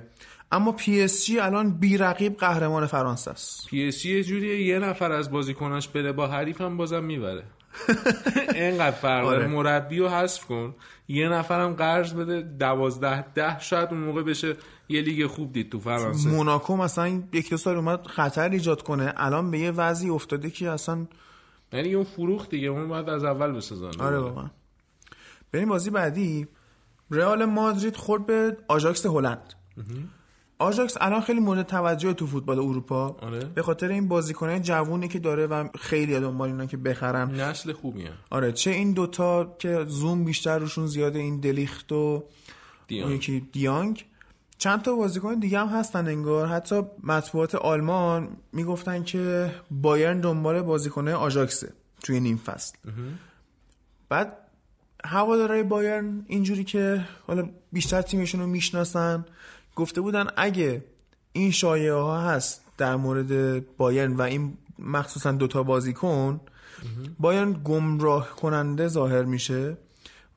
اما 0.51 0.71
پی 0.71 1.01
اس 1.01 1.25
جی 1.25 1.39
الان 1.39 1.71
بی 1.71 1.97
رقیب 1.97 2.37
قهرمان 2.37 2.85
فرانسه 2.85 3.31
است. 3.31 3.67
پی 3.67 3.87
اس 3.87 3.99
جی 4.01 4.17
یه 4.17 4.23
جوریه 4.23 4.65
یه 4.67 4.79
نفر 4.79 5.11
از 5.11 5.31
بازیکناش 5.31 5.87
بره 5.87 6.11
با 6.11 6.27
حریف 6.27 6.61
هم 6.61 6.77
بازم 6.77 7.03
می‌بره. 7.03 7.43
اینقدر 8.55 8.91
فرق 8.91 9.25
آره. 9.25 9.37
داره 9.37 9.47
مربی 9.47 9.99
رو 9.99 10.09
حذف 10.09 10.45
کن. 10.45 10.75
یه 11.07 11.29
نفرم 11.29 11.73
قرض 11.73 12.13
بده 12.13 12.41
دوازده 12.41 13.21
ده 13.21 13.59
شاید 13.59 13.89
اون 13.91 13.99
موقع 13.99 14.23
بشه 14.23 14.55
یه 14.89 15.01
لیگ 15.01 15.27
خوب 15.27 15.53
دید 15.53 15.71
تو 15.71 15.79
فرانسه. 15.79 16.29
موناکو 16.29 16.77
مثلا 16.77 17.23
یک 17.33 17.49
دو 17.49 17.57
سال 17.57 17.75
اومد 17.75 18.07
خطر 18.07 18.49
ایجاد 18.49 18.81
کنه 18.81 19.13
الان 19.17 19.51
به 19.51 19.59
یه 19.59 19.71
وضعی 19.71 20.09
افتاده 20.09 20.49
که 20.49 20.69
اصلا 20.69 21.05
یعنی 21.73 21.93
اون 21.95 22.03
فروخت 22.03 22.49
دیگه 22.49 22.67
اون 22.67 22.87
باید 22.87 23.09
از 23.09 23.23
اول 23.23 23.51
بسازن 23.51 24.01
آره 24.01 24.17
واقعا. 24.17 24.49
بریم 25.51 25.69
بازی 25.69 25.89
بعدی. 25.89 26.47
رئال 27.11 27.45
مادرید 27.45 27.95
خورد 27.95 28.25
به 28.25 28.57
آژاکس 28.67 29.05
هلند. 29.05 29.53
آژاکس 30.59 30.97
الان 31.01 31.21
خیلی 31.21 31.39
مورد 31.39 31.65
توجه 31.65 32.13
تو 32.13 32.27
فوتبال 32.27 32.59
اروپا. 32.59 33.17
آره. 33.21 33.39
به 33.39 33.61
خاطر 33.61 33.87
این 33.87 34.07
بازیکنه 34.07 34.59
جوونی 34.59 35.07
که 35.07 35.19
داره 35.19 35.47
و 35.47 35.67
خیلی 35.79 36.19
دنبال 36.19 36.49
اینا 36.49 36.65
که 36.65 36.77
بخرن. 36.77 37.31
نسل 37.31 37.73
خوبی 37.73 38.05
هم 38.05 38.13
آره 38.29 38.51
چه 38.51 38.71
این 38.71 38.93
دوتا 38.93 39.55
که 39.59 39.85
زوم 39.87 40.25
بیشتر 40.25 40.59
روشون 40.59 40.87
زیاده 40.87 41.19
این 41.19 41.39
دلیخت 41.39 41.91
و 41.91 42.23
دیانگ. 42.87 43.51
دیانگ. 43.51 44.05
چند 44.57 44.81
تا 44.81 44.95
بازیکن 44.95 45.39
دیگه 45.39 45.59
هم 45.59 45.67
هستن 45.67 46.07
انگار. 46.07 46.47
حتی 46.47 46.81
مطبوعات 47.03 47.55
آلمان 47.55 48.37
می‌گفتن 48.53 49.03
که 49.03 49.51
بایرن 49.71 50.19
دنبال 50.21 50.61
بازیکنه 50.61 51.13
آژاکسه 51.13 51.73
توی 52.03 52.19
نیم 52.19 52.37
فصل. 52.37 52.77
بعد 54.09 54.37
هوادارهای 55.05 55.63
بایرن 55.63 56.25
اینجوری 56.27 56.63
که 56.63 57.05
حالا 57.27 57.49
بیشتر 57.71 58.01
تیمشون 58.01 58.41
رو 58.41 58.47
می‌شناسن. 58.47 59.25
گفته 59.79 60.01
بودن 60.01 60.27
اگه 60.37 60.83
این 61.31 61.51
شایعه 61.51 61.93
ها 61.93 62.21
هست 62.21 62.61
در 62.77 62.95
مورد 62.95 63.61
بایرن 63.77 64.15
و 64.15 64.21
این 64.21 64.57
مخصوصا 64.79 65.31
دوتا 65.31 65.63
بازیکن 65.63 66.41
بایرن 67.19 67.61
گمراه 67.63 68.29
کننده 68.29 68.87
ظاهر 68.87 69.23
میشه 69.23 69.77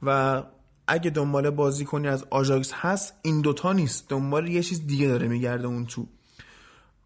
و 0.03 0.43
اگه 0.87 1.11
دنبال 1.11 1.51
بازیکنی 1.51 2.09
از 2.09 2.25
آژاکس 2.31 2.73
هست 2.73 3.15
این 3.23 3.41
دوتا 3.41 3.73
نیست. 3.73 4.09
دنبال 4.09 4.49
یه 4.49 4.63
چیز 4.63 4.87
دیگه 4.87 5.09
داره 5.09 5.29
میگرده 5.29 5.67
اون 5.67 5.87
تو. 5.87 6.07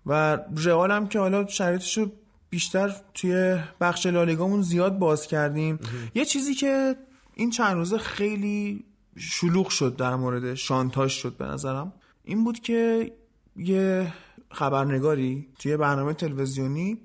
و 0.07 0.39
رئال 0.57 0.91
هم 0.91 1.09
که 1.09 1.19
حالا 1.19 1.47
شرایطشو 1.47 2.11
بیشتر 2.51 2.97
توی 3.15 3.59
بخش 3.81 4.07
لالیگامون 4.07 4.63
زیاد 4.63 4.99
باز 4.99 5.27
کردیم. 5.27 5.79
یه 6.15 6.25
چیزی 6.25 6.55
که 6.55 6.97
این 7.35 7.51
چند 7.51 7.77
روزه 7.77 7.99
خیلی 7.99 8.85
شلوغ 9.17 9.69
شد 9.69 9.97
در 9.97 10.17
مورد 10.17 10.55
شانتاش 10.55 11.13
شد 11.13 11.37
به 11.37 11.45
نظرم. 11.45 11.93
این 12.29 12.45
بود 12.45 12.61
که 12.61 13.13
یه 13.57 14.13
خبرنگاری 14.51 15.49
توی 15.59 15.77
برنامه 15.77 16.15
تلویزیونی 16.15 16.99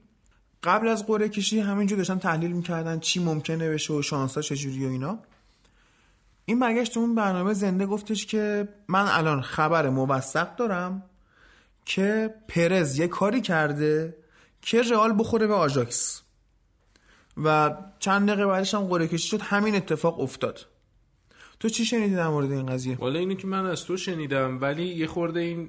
قبل 0.63 0.87
از 0.87 1.05
قرعه 1.05 1.29
کشی 1.29 1.59
همینجور 1.59 1.97
داشتن 1.97 2.19
تحلیل 2.19 2.51
می‌کردن 2.51 2.99
چی 2.99 3.23
ممکنه 3.23 3.69
بشه 3.69 3.93
و 3.93 4.01
شانسا 4.01 4.41
چجوری 4.41 4.85
و 4.85 4.89
اینا. 4.89 5.19
این 6.45 6.59
برگشت 6.59 6.97
اون 6.97 7.15
برنامه 7.15 7.53
زنده 7.53 7.85
گفتش 7.85 8.25
که 8.25 8.67
من 8.87 9.07
الان 9.07 9.41
خبر 9.41 9.89
موثق 9.89 10.55
دارم 10.55 11.03
که 11.85 12.35
پرز 12.47 12.99
یه 12.99 13.07
کاری 13.07 13.41
کرده 13.41 14.17
که 14.61 14.81
رئال 14.81 15.19
بخوره 15.19 15.47
به 15.47 15.53
آژاکس. 15.53 16.21
و 17.37 17.77
چند 17.99 18.27
دقیقه 18.27 18.45
بعدش 18.45 18.73
هم 18.73 18.87
قرعه 18.87 19.07
کشی 19.07 19.27
شد 19.27 19.41
همین 19.41 19.75
اتفاق 19.75 20.19
افتاد. 20.19 20.65
تو 21.61 21.69
چی 21.69 21.85
شنیدی 21.85 22.15
در 22.15 22.27
مورد 22.27 22.51
این 22.51 22.65
قضیه؟ 22.65 22.95
والا 22.95 23.19
اینو 23.19 23.33
که 23.33 23.47
من 23.47 23.65
از 23.65 23.85
تو 23.85 23.97
شنیدم 23.97 24.61
ولی 24.61 24.83
یه 24.83 25.07
خورده 25.07 25.39
این 25.39 25.67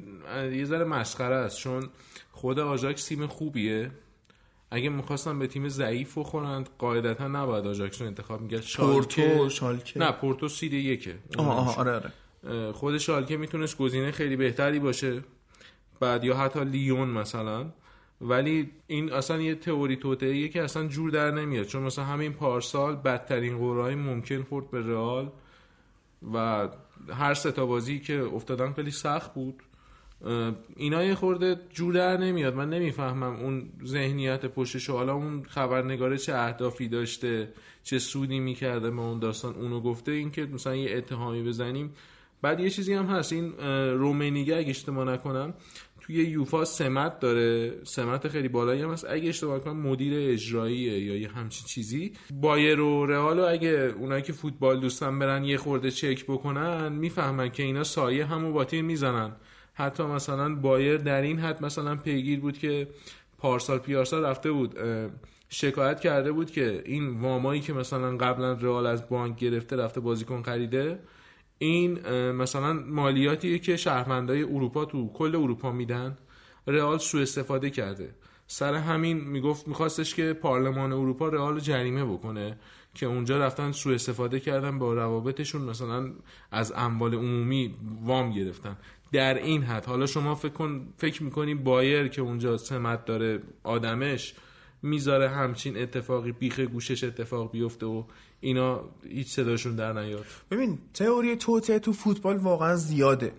یه 0.53 0.65
ذره 0.65 0.85
مسخره 0.85 1.35
است 1.35 1.59
چون 1.59 1.89
خود 2.33 2.59
آژاکس 2.59 3.05
تیم 3.05 3.27
خوبیه. 3.27 3.91
اگه 4.71 4.89
می‌خواستن 4.89 5.39
به 5.39 5.47
تیم 5.47 5.69
ضعیف 5.69 6.19
بخورند 6.19 6.69
قاعدتا 6.79 7.29
نباید 7.29 7.67
آژاکس 7.67 8.01
رو 8.01 8.07
انتخاب 8.07 8.41
می‌کرد. 8.41 8.65
پورتو، 8.77 9.49
شالکه. 9.49 9.99
نه 10.01 10.13
پورتو 10.13 10.49
seed 10.49 10.73
یکه. 10.73 11.15
آها 11.39 11.53
آها 11.53 11.81
آره 11.81 11.93
آره. 12.45 12.73
خود 12.73 12.99
شالکه 12.99 13.37
می‌تونست 13.37 13.79
گزینه 13.79 14.11
خیلی 14.11 14.37
بهتری 14.37 14.79
باشه. 14.79 15.25
بعد 16.01 16.25
یا 16.25 16.37
حتی 16.37 16.65
لیون 16.65 17.09
مثلا. 17.09 17.67
ولی 18.21 18.71
این 18.87 19.13
اصلا 19.13 19.41
یه 19.41 19.55
تئوری 19.55 19.97
توطئه‌ایه 19.97 20.49
که 20.49 20.63
اصلا 20.63 20.87
جور 20.87 21.11
در 21.11 21.31
نمیاد. 21.31 21.67
چون 21.67 21.83
مثلا 21.83 22.05
همین 22.05 22.33
پارسال 22.33 22.97
بدترین 22.97 23.59
قرعه‌ای 23.59 23.95
ممکن 23.95 24.43
خورد 24.43 24.71
به 24.71 24.81
رئال. 24.81 25.33
و 26.35 26.69
هر 27.09 27.35
سه 27.35 27.53
تا 27.53 27.67
بازی 27.67 27.99
که 27.99 28.23
افتادن 28.35 28.73
خیلی 28.73 28.91
سخت 28.91 29.35
بود. 29.35 29.63
اینا 30.77 31.05
یه 31.05 31.15
خورده 31.15 31.61
جور 31.75 32.17
نمیاد. 32.17 32.55
من 32.55 32.71
نمی‌فهمم 32.71 33.37
اون 33.37 33.69
ذهنیت 33.85 34.47
پشتش 34.47 34.91
حالا 34.91 35.15
اون 35.15 35.43
خبرنگاره 35.43 36.19
چه 36.19 36.35
اهدافی 36.35 36.89
داشته 36.89 37.53
چه 37.85 37.99
سودی 37.99 38.41
می‌کرده 38.41 38.91
به 38.91 39.01
اون 39.01 39.19
داستان. 39.19 39.55
اونو 39.55 39.81
گفته 39.81 40.13
این 40.13 40.31
که 40.31 40.47
مثلا 40.47 40.77
یه 40.77 40.97
اتهامی 40.97 41.43
بزنیم. 41.43 41.95
بعد 42.43 42.61
یه 42.61 42.71
چیزی 42.71 42.93
هم 42.93 43.07
هست. 43.07 43.33
این 43.33 43.53
رومنیگه 43.99 44.57
اگه 44.57 44.71
اشتباه 44.71 45.05
نکنم 45.05 45.55
توی 46.03 46.15
یوفا 46.15 46.65
سمت 46.65 47.21
داره 47.21 47.73
سمت 47.85 48.29
خیلی 48.29 48.49
بالایی 48.49 48.83
هم 48.83 48.91
هست. 48.91 49.07
اگه 49.11 49.29
اشتباه 49.29 49.61
کنم 49.61 49.77
مدیر 49.77 50.33
اجراییه 50.33 50.99
یا 50.99 51.17
یه 51.17 51.29
همچین 51.29 51.67
چیزی. 51.67 52.13
بایر 52.41 52.81
و 52.81 53.07
رئال 53.07 53.41
اگه 53.41 53.95
اونایی 53.99 54.23
که 54.23 54.33
فوتبال 54.33 54.81
دوستن 54.81 55.19
برن 55.19 55.45
یه 55.45 55.57
خورده 55.57 55.91
چک 55.91 56.25
بکنن 56.25 56.93
می‌فهمن 56.93 57.51
که 57.51 57.63
اینا 57.63 57.85
سایه 57.85 58.27
همو 58.27 58.53
با 58.53 58.65
تیم 58.65 58.85
می‌زنن. 58.85 59.33
حتی 59.75 60.03
مثلا 60.03 60.55
بایر 60.55 60.97
در 60.97 61.23
این 61.23 61.39
حد 61.39 61.65
مثلا 61.65 61.97
پیگیر 61.97 62.41
بود 62.41 62.59
که 62.59 62.89
پارسال 63.39 63.79
پیارسال 63.79 64.25
رفته 64.25 64.53
بود 64.53 64.79
شکایت 65.49 66.01
کرده 66.01 66.33
بود 66.33 66.51
که 66.51 66.83
این 66.87 67.21
وامایی 67.21 67.61
که 67.61 67.73
مثلا 67.73 68.17
قبلا 68.17 68.53
رئال 68.53 68.87
از 68.87 69.09
بانک 69.09 69.39
گرفته 69.39 69.77
رفته 69.77 70.01
بازیکن 70.01 70.43
خریده 70.43 70.99
این 71.63 72.09
مثلا 72.31 72.73
مالیاتیه 72.73 73.59
که 73.59 73.77
شهروندای 73.77 74.43
اروپا 74.43 74.85
تو 74.85 75.13
کل 75.13 75.37
اروپا 75.37 75.73
میدن. 75.73 76.19
رئال 76.67 76.99
سوء 76.99 77.23
استفاده 77.23 77.71
کرده. 77.71 78.15
سر 78.47 78.75
همین 78.75 79.21
می‌گفت 79.21 79.69
میخواستش 79.69 80.15
که 80.15 80.33
پارلمان 80.33 80.93
اروپا 80.93 81.29
رئال 81.29 81.61
جریمه 81.61 82.05
بکنه 82.05 82.59
که 82.95 83.07
اونجا 83.07 83.39
رفتن 83.39 83.73
سوء 83.73 83.95
استفاده 83.95 84.41
کردن 84.41 84.79
با 84.79 84.95
روابطشون 84.95 85.63
مثلا 85.63 86.11
از 86.51 86.73
اموال 86.77 87.15
عمومی 87.15 87.75
وام 88.05 88.33
گرفتن. 88.33 88.77
در 89.13 89.35
این 89.35 89.63
حد 89.63 89.85
حالا 89.87 90.07
شما 90.07 90.35
فکر 90.35 90.81
فکر 90.97 91.23
می‌کنی 91.23 91.55
بایر 91.55 92.09
که 92.09 92.23
اونجا 92.23 92.57
سمت 92.57 93.05
داره 93.05 93.41
آدمش 93.65 94.35
می‌ذاره 94.83 95.29
همچین 95.29 95.77
اتفاقی 95.77 96.33
بیخ 96.33 96.61
گوشش 96.61 97.05
اتفاق 97.05 97.53
بیفته 97.53 97.87
و 97.87 98.05
اینا 98.43 98.81
هیچ 99.09 99.29
صداشون 99.29 99.77
در 99.77 99.93
نیاد. 99.93 100.25
ببین 100.51 100.79
تئوری 100.95 101.37
توته 101.37 101.79
تو 101.79 101.93
فوتبال 101.93 102.37
واقعا 102.37 102.77
زیاده. 102.77 103.33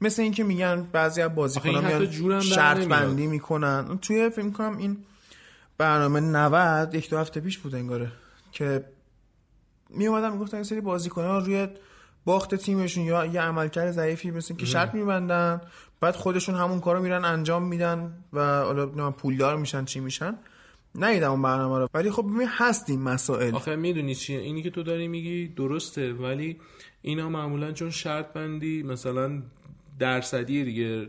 مثل 0.00 0.22
اینکه 0.22 0.44
میگن 0.44 0.88
بعضی 0.92 1.22
از 1.22 1.34
بازیکن‌ها 1.34 1.80
میان 1.80 2.40
شرط. 2.40 2.86
بندی 2.86 3.26
می‌کنن. 3.26 3.98
توی 4.02 4.30
فکر 4.30 4.50
کنم 4.50 4.76
این 4.76 4.96
برنامه 5.78 6.20
90 6.20 6.94
یک 6.94 7.10
دو 7.10 7.18
هفته 7.18 7.40
پیش 7.40 7.58
بود 7.58 7.74
انگاره 7.74 8.12
که 8.52 8.84
می 9.90 10.06
اومدن 10.06 10.32
می‌گفتن 10.32 10.56
یه 10.56 10.62
سری 10.62 10.80
بازیکن‌ها 10.80 11.38
روی 11.38 11.68
باخت 12.24 12.54
تیمشون 12.54 13.04
یا 13.04 13.26
یه 13.26 13.40
عملکرد 13.40 13.90
ضعیفی 13.90 14.30
مثل 14.30 14.54
که 14.54 14.66
شرط 14.66 14.94
میبندن 14.94 15.60
بعد 16.00 16.16
خودشون 16.16 16.54
همون 16.54 16.80
کارو 16.80 17.02
میرن 17.02 17.24
انجام 17.24 17.62
میدن 17.62 18.14
و 18.32 18.60
حالا 18.60 19.10
پولدار 19.10 19.56
میشن 19.56 19.84
چی 19.84 20.00
میشن. 20.00 20.38
ندیدم 20.94 21.30
اون 21.30 21.42
برنامه 21.42 21.78
رو. 21.78 21.88
ولی 21.94 22.10
خب 22.10 22.22
ببین 22.22 22.48
هست 22.50 22.90
این 22.90 23.02
مسائل. 23.02 23.54
آخه 23.54 23.76
می‌دونی 23.76 24.14
چیه؟ 24.14 24.38
اینی 24.38 24.62
که 24.62 24.70
تو 24.70 24.82
داری 24.82 25.08
میگی 25.08 25.48
درسته 25.48 26.12
ولی 26.12 26.56
اینا 27.02 27.28
معمولا 27.28 27.72
چون 27.72 27.90
شرط 27.90 28.32
بندی 28.32 28.82
مثلا 28.82 29.42
درصدی 29.98 30.64
دیگه 30.64 31.08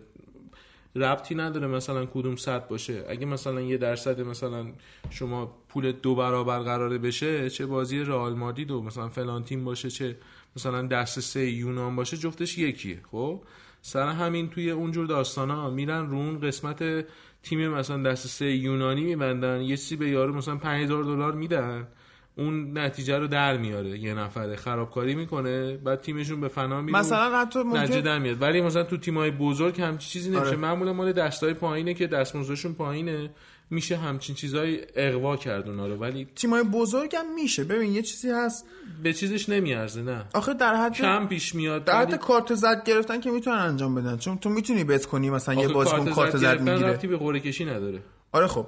ربطی 0.95 1.35
نداره 1.35 1.67
مثلا 1.67 2.05
کدوم 2.05 2.35
صد 2.35 2.67
باشه. 2.67 3.05
اگه 3.07 3.25
مثلا 3.25 3.61
یه 3.61 3.77
درصد 3.77 4.21
مثلا 4.21 4.67
شما 5.09 5.57
پول 5.69 5.91
دو 5.91 6.15
برابر 6.15 6.59
قراره 6.59 6.97
بشه 6.97 7.49
چه 7.49 7.65
بازی 7.65 7.99
رئال 7.99 8.33
مادرید 8.33 8.71
و 8.71 8.81
مثلا 8.81 9.09
فلان 9.09 9.43
تیم 9.43 9.65
باشه 9.65 9.89
چه 9.89 10.17
مثلا 10.55 10.87
دست 10.87 11.19
سه 11.19 11.51
یونان 11.51 11.95
باشه 11.95 12.17
جفتش 12.17 12.57
یکیه 12.57 12.99
خب؟ 13.11 13.41
سر 13.81 14.07
همین 14.07 14.49
توی 14.49 14.71
اونجور 14.71 15.05
داستانا 15.05 15.69
میرن 15.69 16.09
رو 16.09 16.17
اون 16.17 16.39
قسمت 16.39 17.05
تیم 17.43 17.67
مثلا 17.67 18.03
دست 18.03 18.27
سه 18.27 18.45
یونانی 18.45 19.03
میبندن 19.03 19.61
یه 19.61 19.77
چیزی 19.77 19.95
به 19.95 20.09
یارو 20.09 20.33
مثلا 20.33 20.55
5000 20.55 21.03
دلار 21.03 21.33
میدن 21.33 21.87
اون 22.35 22.77
نتیجه 22.77 23.17
رو 23.17 23.27
در 23.27 23.57
میاره. 23.57 23.99
یه 23.99 24.13
نفره 24.13 24.55
خرابکاری 24.55 25.15
می‌کنه 25.15 25.77
بعد 25.77 26.01
تیمشون 26.01 26.41
به 26.41 26.47
فنا 26.47 26.81
میره 26.81 26.99
مثلا 26.99 27.39
حتی 27.41 27.59
نتیجه 27.59 27.79
ممکن 27.79 27.99
در 27.99 28.19
میاد. 28.19 28.41
ولی 28.41 28.61
مثلا 28.61 28.83
تو 28.83 28.97
تیمای 28.97 29.31
بزرگ 29.31 29.81
همچین 29.81 30.09
چیزی 30.09 30.29
نمیشه. 30.29 30.47
آره. 30.47 30.55
معمولا 30.57 30.93
مال 30.93 31.11
دستای 31.11 31.53
پایینه 31.53 31.93
که 31.93 32.07
دستمزدشون 32.07 32.73
پایینه. 32.73 33.29
میشه 33.69 33.97
همچین 33.97 34.35
چیزای 34.35 34.85
اقوا 34.95 35.37
کرد 35.37 35.67
اونا 35.67 35.87
رو 35.87 35.95
ولی 35.95 36.27
تیمای 36.35 36.63
بزرگ 36.63 37.15
هم 37.15 37.35
میشه. 37.35 37.63
ببین 37.63 37.93
یه 37.93 38.01
چیزی 38.01 38.29
هست. 38.29 38.65
به 39.03 39.13
چیزش 39.13 39.49
نمیارزه 39.49 40.01
نه. 40.01 40.25
آخه 40.33 40.53
در 40.53 40.75
حد 40.75 40.93
کم 40.93 41.27
پیش 41.27 41.55
میاد 41.55 41.85
در 41.85 42.01
حد 42.01 42.15
کارت 42.15 42.55
زرد 42.55 42.83
گرفتن 42.83 43.21
که 43.21 43.31
می‌تونن 43.31 43.57
انجام 43.57 43.95
بدن. 43.95 44.17
چون 44.17 44.37
تو 44.37 44.49
می‌تونی 44.49 44.83
bet 44.83 45.05
کنی 45.05 45.29
مثلا 45.29 45.61
یه 45.61 45.67
بازیکن 45.67 46.11
کارت 46.11 46.37
زرد 46.37 46.61
می‌گیره. 46.61 46.97
به 46.97 47.17
قرعه 47.17 47.39
کشی 47.39 47.65
نداره. 47.65 47.99
آره 48.31 48.47
خب. 48.47 48.67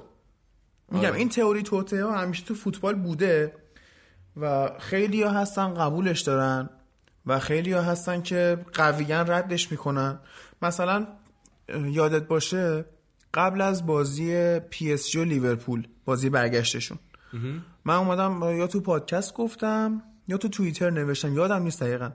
میگم 0.92 1.06
آره. 1.08 1.18
این 1.18 1.28
تئوری 1.28 1.62
توطئه 1.62 2.04
ها 2.04 2.18
همیشه 2.18 2.44
تو 2.44 2.54
فوتبال 2.54 2.94
بوده 2.94 3.52
و 4.36 4.70
خیلی 4.78 5.22
ها 5.22 5.30
هستن 5.30 5.74
قبولش 5.74 6.20
دارن 6.20 6.70
و 7.26 7.38
خیلی 7.38 7.72
ها 7.72 7.82
هستن 7.82 8.22
که 8.22 8.58
قویا 8.72 9.22
ردش 9.22 9.70
می‌کنن. 9.70 10.18
مثلا 10.62 11.06
یادت 11.68 12.22
باشه 12.22 12.84
قبل 13.34 13.60
از 13.60 13.86
بازی 13.86 14.60
پی 14.60 14.92
اس 14.92 15.10
جی 15.10 15.18
و 15.18 15.24
لیورپول 15.24 15.88
بازی 16.04 16.30
برگشتشون. 16.30 16.98
من 17.84 17.94
اومدم 17.94 18.56
یا 18.56 18.66
تو 18.66 18.80
پادکست 18.80 19.34
گفتم 19.34 20.02
یا 20.28 20.36
تو 20.36 20.48
توییتر 20.48 20.90
نوشتم 20.90 21.34
یادم 21.34 21.62
نیست 21.62 21.82
دقیقا. 21.82 22.10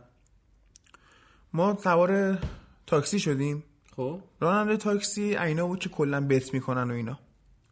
ما 1.53 1.77
سوار 1.83 2.39
تاکسی 2.87 3.19
شدیم. 3.19 3.63
خب. 3.95 4.19
راننده 4.39 4.77
تاکسی 4.77 5.37
اینا 5.37 5.67
بود 5.67 5.79
که 5.79 5.89
کلا 5.89 6.27
بت 6.27 6.53
می‌کنن 6.53 6.91
و 6.91 6.93
اینا. 6.93 7.19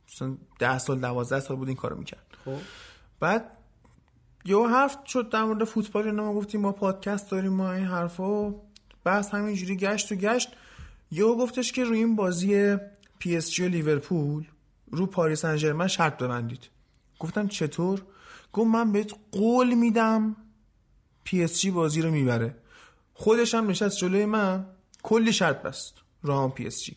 مثلا 0.10 0.38
ده 0.60 0.78
سال 0.78 1.00
دوازده 1.00 1.40
سال 1.40 1.58
بود 1.58 1.68
این 1.68 1.78
کارو 1.78 1.98
می‌کرد. 1.98 2.26
خب. 2.46 2.58
بعد 3.20 3.52
یه 4.46 4.68
حرف 4.68 4.98
شد 5.08 5.30
در 5.30 5.44
مورد 5.44 5.64
فوتبال 5.64 6.06
اینا 6.06 6.24
ما 6.24 6.34
گفتیم 6.34 6.62
ما 6.62 6.72
پادکست 6.72 7.32
داریم 7.32 7.54
ما 7.54 7.72
این 7.72 7.86
حرفا. 7.86 8.24
و 8.24 8.62
بس 9.06 9.30
همینجوری 9.30 9.76
گشت 9.78 10.12
و 10.12 10.16
گشت. 10.16 10.50
یهو 11.12 11.38
گفتش 11.38 11.72
که 11.72 11.84
روی 11.84 11.98
این 11.98 12.16
بازی 12.16 12.78
پی 13.20 13.38
اس 13.38 13.52
جی 13.52 13.66
و 13.66 13.70
لیورپول 13.70 14.46
رو 14.92 15.06
پاریس 15.06 15.42
سن 15.42 15.56
ژرمن 15.56 15.88
شرط 15.88 16.18
ببندید. 16.18 16.70
گفتم 17.20 17.48
چطور؟ 17.48 18.02
گفت 18.54 18.68
من 18.68 18.92
بهت 18.92 19.14
قول 19.32 19.74
میدم 19.74 20.36
پی 21.24 21.44
اس 21.44 21.60
جی 21.60 21.72
بازی 21.72 22.02
رو 22.02 22.12
می‌بره. 22.12 22.56
خودش 23.14 23.56
هم 23.56 23.70
نشست 23.70 23.98
جلوی 23.98 24.26
من. 24.26 24.66
کلی 25.04 25.34
شرط 25.34 25.62
بست 25.62 25.94
رو 26.22 26.44
هم 26.44 26.52
پی 26.52 26.68
اس 26.68 26.84
جی. 26.84 26.96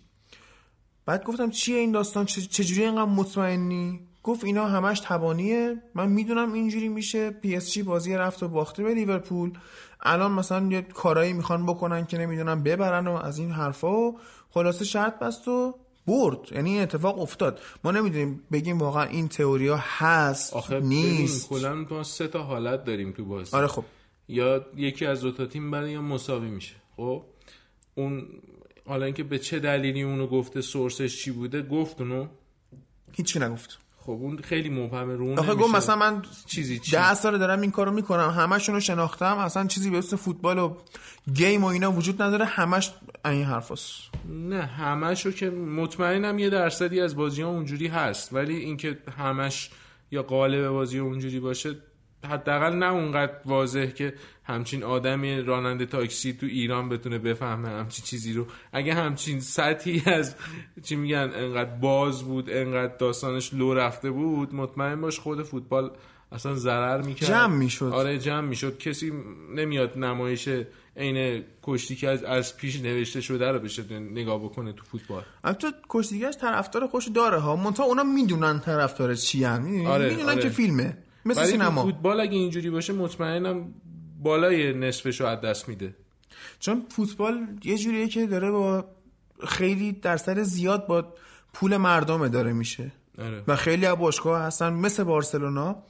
بعد 1.06 1.25
گفتم 1.25 1.50
چیه 1.50 1.78
این 1.78 1.92
داستان؟ 1.92 2.25
چجوری 2.25 2.84
اینقدر 2.84 3.04
مطمئنی؟ 3.04 4.00
گفت 4.22 4.44
اینا 4.44 4.66
همش 4.66 5.00
تبانیه 5.00 5.82
من 5.94 6.08
می‌دونم 6.08 6.52
اینجوری 6.52 6.88
میشه. 6.88 7.30
پی 7.30 7.56
اس 7.56 7.70
جی 7.70 7.82
بازی 7.82 8.14
رفت 8.14 8.42
و 8.42 8.48
باخته 8.48 8.82
به 8.82 8.94
لیورپول. 8.94 9.58
الان 10.00 10.32
مثلا 10.32 10.66
یه 10.66 10.82
کارایی 10.82 11.32
می‌خوان 11.32 11.66
بکنن 11.66 12.06
که 12.06 12.18
نمی‌دونم 12.18 12.62
ببرن 12.62 13.06
و 13.06 13.12
از 13.12 13.38
این 13.38 13.50
حرفا 13.50 13.92
و 13.92 14.18
خلاصه 14.50 14.84
شرط 14.84 15.18
بست 15.18 15.48
و 15.48 15.75
برد. 16.08 16.52
یعنی 16.52 16.70
این 16.70 16.82
اتفاق 16.82 17.18
افتاد. 17.18 17.60
ما 17.84 17.90
نمی‌دونیم 17.90 18.42
بگیم 18.52 18.78
واقعا 18.78 19.04
این 19.04 19.28
تئوریا 19.28 19.76
هست 19.76 20.54
آخه 20.54 20.80
نیست. 20.80 21.48
کلا 21.48 21.74
ما 21.90 22.02
سه 22.02 22.28
تا 22.28 22.42
حالت 22.42 22.84
داریم 22.84 23.12
تو 23.12 23.24
بازی. 23.24 23.56
آره 23.56 23.66
خب. 23.66 23.84
یا 24.28 24.66
یکی 24.76 25.06
از 25.06 25.20
دو 25.20 25.32
تا 25.32 25.46
تیم 25.46 25.70
بره 25.70 25.92
یا 25.92 26.02
مساوی 26.02 26.48
میشه. 26.48 26.74
خب؟ 26.96 27.22
اون 27.94 28.26
حالا 28.86 29.04
اینکه 29.04 29.22
به 29.22 29.38
چه 29.38 29.58
دلیلی 29.58 30.02
اونو 30.02 30.26
گفته 30.26 30.60
سورسش 30.60 31.22
چی 31.22 31.30
بوده 31.30 31.62
گفت 31.62 32.00
اونو. 32.00 32.26
هیچی 33.12 33.38
نگفت. 33.38 33.78
خب 34.08 34.14
اون 34.14 34.38
خیلی 34.38 34.68
مبهمه 34.68 35.16
رو 35.16 35.24
اون 35.24 35.38
آخه 35.38 35.54
گفت 35.54 35.74
مثلا 35.74 35.96
من 35.96 36.22
چیزی 36.46 36.78
چی؟ 36.78 36.92
ده 36.92 37.14
سال 37.14 37.38
دارم 37.38 37.60
این 37.60 37.70
کارو 37.70 37.92
می‌کنم 37.92 38.30
همشون 38.30 38.74
رو 38.74 38.80
شناختم 38.80 39.38
اصلا 39.38 39.66
چیزی 39.66 39.90
به 39.90 39.98
اسم 39.98 40.16
فوتبال 40.16 40.58
و 40.58 40.76
گیم 41.34 41.64
و 41.64 41.66
اینا 41.66 41.92
وجود 41.92 42.22
نداره 42.22 42.44
همش 42.44 42.92
این 43.24 43.44
حرفاست 43.44 43.92
نه 44.28 44.62
همشو 44.62 45.30
که 45.30 45.50
مطمئنم 45.50 46.38
یه 46.38 46.50
درصدی 46.50 47.00
از 47.00 47.16
بازی 47.16 47.42
ها 47.42 47.48
اونجوری 47.48 47.86
هست 47.86 48.32
ولی 48.32 48.56
اینکه 48.56 48.98
همش 49.18 49.70
یا 50.10 50.22
قالب 50.22 50.68
بازی 50.68 50.98
اونجوری 50.98 51.40
باشه 51.40 51.74
حداقل 52.24 52.76
نه 52.76 52.86
اونقدر 52.86 53.32
واضح 53.44 53.86
که 53.86 54.14
همچین 54.48 54.82
آدمی 54.82 55.42
راننده 55.42 55.86
تاکسی 55.86 56.32
تو 56.32 56.46
ایران 56.46 56.88
بتونه 56.88 57.18
بفهمه 57.18 57.68
همچین 57.68 58.04
چیزی 58.04 58.32
رو. 58.32 58.46
اگه 58.72 58.94
همچین 58.94 59.40
سطحی 59.40 60.02
از 60.06 60.34
چی 60.82 60.96
میگن 60.96 61.30
انقدر 61.34 61.70
باز 61.70 62.22
بود 62.22 62.50
انقدر 62.50 62.96
داستانش 62.96 63.54
لو 63.54 63.74
رفته 63.74 64.11
بود 64.11 64.54
مطمئن 64.54 65.00
باش 65.00 65.18
خود 65.18 65.42
فوتبال 65.42 65.90
اصلا 66.32 66.54
ضرر 66.54 67.02
می‌کرد. 67.02 67.28
جمع 67.28 67.56
می‌شد. 67.56 67.84
آره 67.84 68.18
جمع 68.18 68.48
می‌شد. 68.48 68.78
کسی 68.78 69.12
نمیاد 69.54 69.98
نمایش 69.98 70.48
عین 70.96 71.44
کشتی 71.62 71.96
که 71.96 72.08
از, 72.08 72.24
از 72.24 72.56
پیش 72.56 72.80
نوشته 72.80 73.20
شده 73.20 73.52
رو 73.52 73.58
بشه 73.58 73.98
نگاه 73.98 74.44
بکنه 74.44 74.72
تو 74.72 74.84
فوتبال. 74.84 75.22
البته 75.44 75.66
کشتیگرش 75.88 76.37
طرفدار 76.37 76.87
خوش 76.87 77.08
داره 77.08 77.38
ها. 77.38 77.56
منتها 77.56 77.84
اونا 77.84 78.02
می‌دونن 78.02 78.61
طرفدار 78.61 79.14
چی 79.14 79.44
آره، 79.44 79.62
می‌دونن 79.62 80.28
آره. 80.28 80.42
که 80.42 80.48
فیلمه. 80.48 80.98
مثل 81.24 81.44
سینما. 81.44 81.82
فوتبال 81.82 82.20
اگه 82.20 82.37
اینجوری 82.37 82.70
باشه 82.70 82.92
مطمئنم 82.92 83.74
بالای 84.22 84.72
نصفش 84.72 85.20
رو 85.20 85.26
از 85.26 85.40
دست 85.40 85.68
میده. 85.68 85.94
چون 86.61 86.87
فوتبال 86.88 87.46
یه 87.64 87.78
جوریه 87.78 88.09
که 88.09 88.26
داره 88.26 88.50
با 88.50 88.85
خیلی 89.48 89.92
درصد 89.92 90.42
زیاد 90.42 90.87
با 90.87 91.14
پول 91.52 91.76
مردم 91.76 92.28
داره 92.28 92.52
میشه. 92.52 92.92
آره. 93.18 93.44
و 93.48 93.57
خیلی 93.57 93.87
از 93.87 93.96
باشگاه 93.96 94.42
هستن 94.42 94.72
مثل 94.72 95.04
بارسلونا 95.04 95.83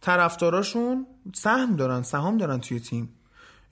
طرفداراشون 0.00 1.06
سهم 1.34 1.76
دارن 1.76 2.02
سهام 2.02 2.36
دارن 2.38 2.60
توی 2.60 2.80
تیم. 2.80 3.08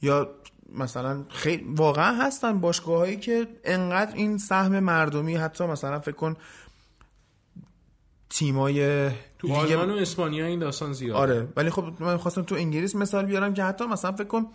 یا 0.02 0.31
مثلا 0.74 1.24
خیلی 1.28 1.64
واقعا 1.68 2.16
هستن 2.16 2.61
باشگاه 2.61 2.98
هایی 2.98 3.16
که 3.16 3.48
انقدر 3.64 4.14
این 4.14 4.38
سهم 4.38 4.81
مردمی 4.81 5.37
حتی 5.37 5.66
مثلا 5.66 6.00
فکر 6.00 6.16
کن 6.16 6.37
تیمای 8.31 9.11
تو 9.42 9.55
آلمان 9.55 9.90
و 9.90 9.94
اسپانیا 9.94 10.46
این 10.46 10.59
داستان 10.59 10.92
زیاد 10.92 11.16
آره 11.16 11.48
ولی 11.57 11.70
خب 11.70 11.85
من 12.00 12.16
خواستم 12.16 12.42
تو 12.42 12.55
انگلیس 12.55 12.94
مثال 12.94 13.26
بیارم 13.26 13.55
که 13.55 13.64
حتی 13.64 13.87
مثلا 13.87 14.12
فکر 14.12 14.24
کن 14.24 14.46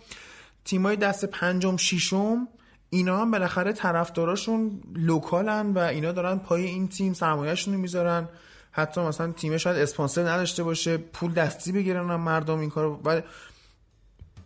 تیمای 0.64 0.96
دست 0.96 1.24
پنجم 1.24 1.76
ششم 1.76 2.48
اینا 2.90 3.18
هم 3.18 3.30
بالاخره 3.30 3.72
طرفداراشون 3.72 4.82
لوکالن 4.94 5.72
و 5.72 5.78
اینا 5.78 6.12
دارن 6.12 6.38
پای 6.38 6.64
این 6.64 6.88
تیم 6.88 7.12
سرمایه‌شون 7.12 7.74
رو 7.74 7.80
می‌ذارن. 7.80 8.28
حتی 8.70 9.00
مثلا 9.00 9.32
تیم 9.32 9.56
شاید 9.56 9.76
اسپانسر 9.76 10.28
نداشته 10.28 10.62
باشه 10.62 10.96
پول 10.96 11.32
دستی 11.32 11.72
بگیرن 11.72 12.10
هم 12.10 12.20
مردم 12.20 12.58
این 12.58 12.70
کارو. 12.70 13.00
ولی 13.04 13.22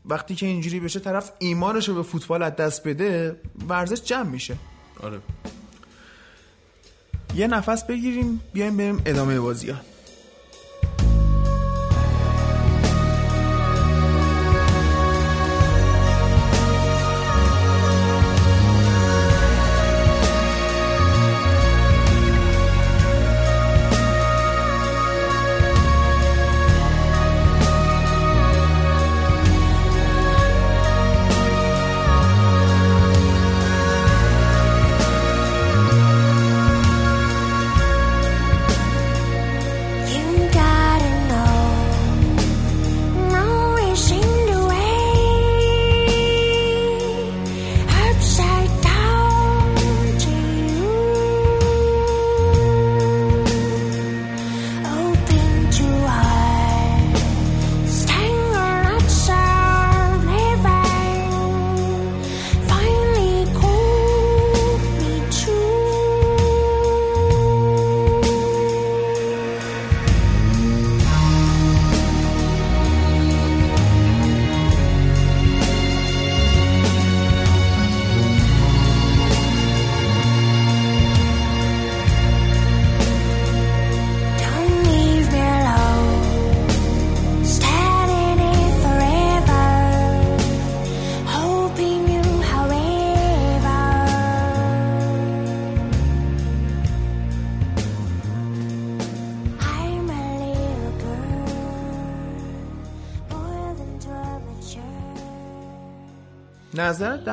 وقتی 0.05 0.35
که 0.35 0.47
اینجوری 0.47 0.81
بشه 0.81 1.01
طرف 1.01 1.33
ایمانش 1.39 1.89
رو 1.89 1.95
به 1.95 2.03
فوتبال 2.03 2.43
از 2.43 2.57
دست 2.57 2.89
بده 2.89 3.37
ورزش 3.69 4.03
جمع 4.03 4.31
میشه. 4.31 4.57
آره. 5.03 5.19
یه 7.35 7.47
نفس 7.47 7.87
بگیریم 7.87 8.41
بیایم 8.53 8.77
بریم 8.77 9.03
ادامه 9.07 9.41
بازی 9.41 9.71
ها 9.71 9.92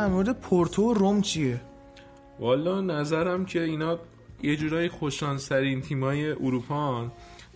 مورد 0.10 0.40
پورتو 0.40 0.84
و 0.84 0.94
روم 0.94 1.22
چیه؟ 1.22 1.62
والا 2.40 2.82
نظرم 2.82 3.46
که 3.46 3.64
اینا 3.64 4.00
یه 4.44 4.56
جورایی 4.56 4.90
خوشانسرین 4.90 5.82
تیمای 5.82 6.32
اروپان. 6.32 7.12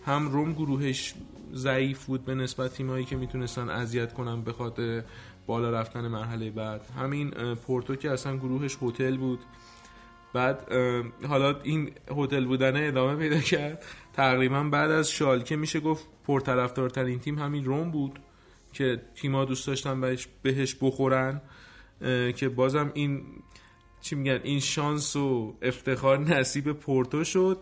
هم 0.06 0.28
روم 0.28 0.52
گروهش 0.52 1.14
ضعیف 1.54 2.04
بود 2.04 2.24
به 2.24 2.34
نسبت 2.34 2.72
تیمایی 2.72 3.04
که 3.04 3.16
می‌تونستن 3.16 3.68
اذیت 3.68 4.12
کنن 4.12 4.42
به 4.42 4.52
خاطر 4.52 5.02
بالا 5.46 5.70
رفتن 5.70 6.08
مرحله 6.08 6.50
بعد. 6.50 6.80
همین 6.98 7.30
پورتو 7.54 7.96
که 7.96 8.10
اصلا 8.10 8.36
گروهش 8.36 8.76
هتل 8.82 9.16
بود. 9.16 9.40
بعد 10.32 10.72
حالا 11.28 11.60
این 11.62 11.90
هتل 12.16 12.44
بودن 12.44 12.88
ادامه 12.88 13.16
پیدا 13.16 13.38
کرد. 13.38 13.84
تقریبا 14.12 14.62
بعد 14.62 14.90
از 14.90 15.10
شالکه 15.10 15.56
میشه 15.56 15.80
گفت 15.80 16.06
پرطرفدارترین 16.26 17.18
تیم 17.18 17.38
همین 17.38 17.64
روم 17.64 17.90
بود 17.90 18.18
که 18.72 19.02
تیما 19.14 19.44
دوست 19.44 19.66
داشتن 19.66 20.16
بهش, 20.42 20.76
بخورن. 20.80 21.40
که 22.36 22.48
بازم 22.48 22.90
این 22.94 23.22
چی 24.00 24.14
میگن 24.14 24.40
این 24.44 24.60
شانس 24.60 25.16
و 25.16 25.54
افتخار 25.62 26.18
نصیب 26.18 26.72
پورتو 26.72 27.24
شد. 27.24 27.58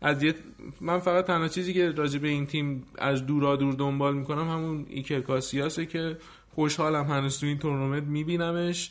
از 0.00 0.22
یه 0.22 0.34
من 0.80 0.98
فقط 0.98 1.24
تنها 1.26 1.48
چیزی 1.48 1.74
که 1.74 1.90
راجع 1.90 2.18
به 2.18 2.28
این 2.28 2.46
تیم 2.46 2.86
از 2.98 3.26
دورا 3.26 3.56
دور 3.56 3.74
دنبال 3.74 4.14
می‌کنم 4.14 4.48
همون 4.48 4.86
ایکر 4.88 5.20
کاسیاسه 5.20 5.86
که 5.86 6.16
خوشحالم 6.54 7.04
هنوز 7.04 7.40
تو 7.40 7.46
این 7.46 7.58
تورنمنت 7.58 8.02
میبینمش 8.02 8.90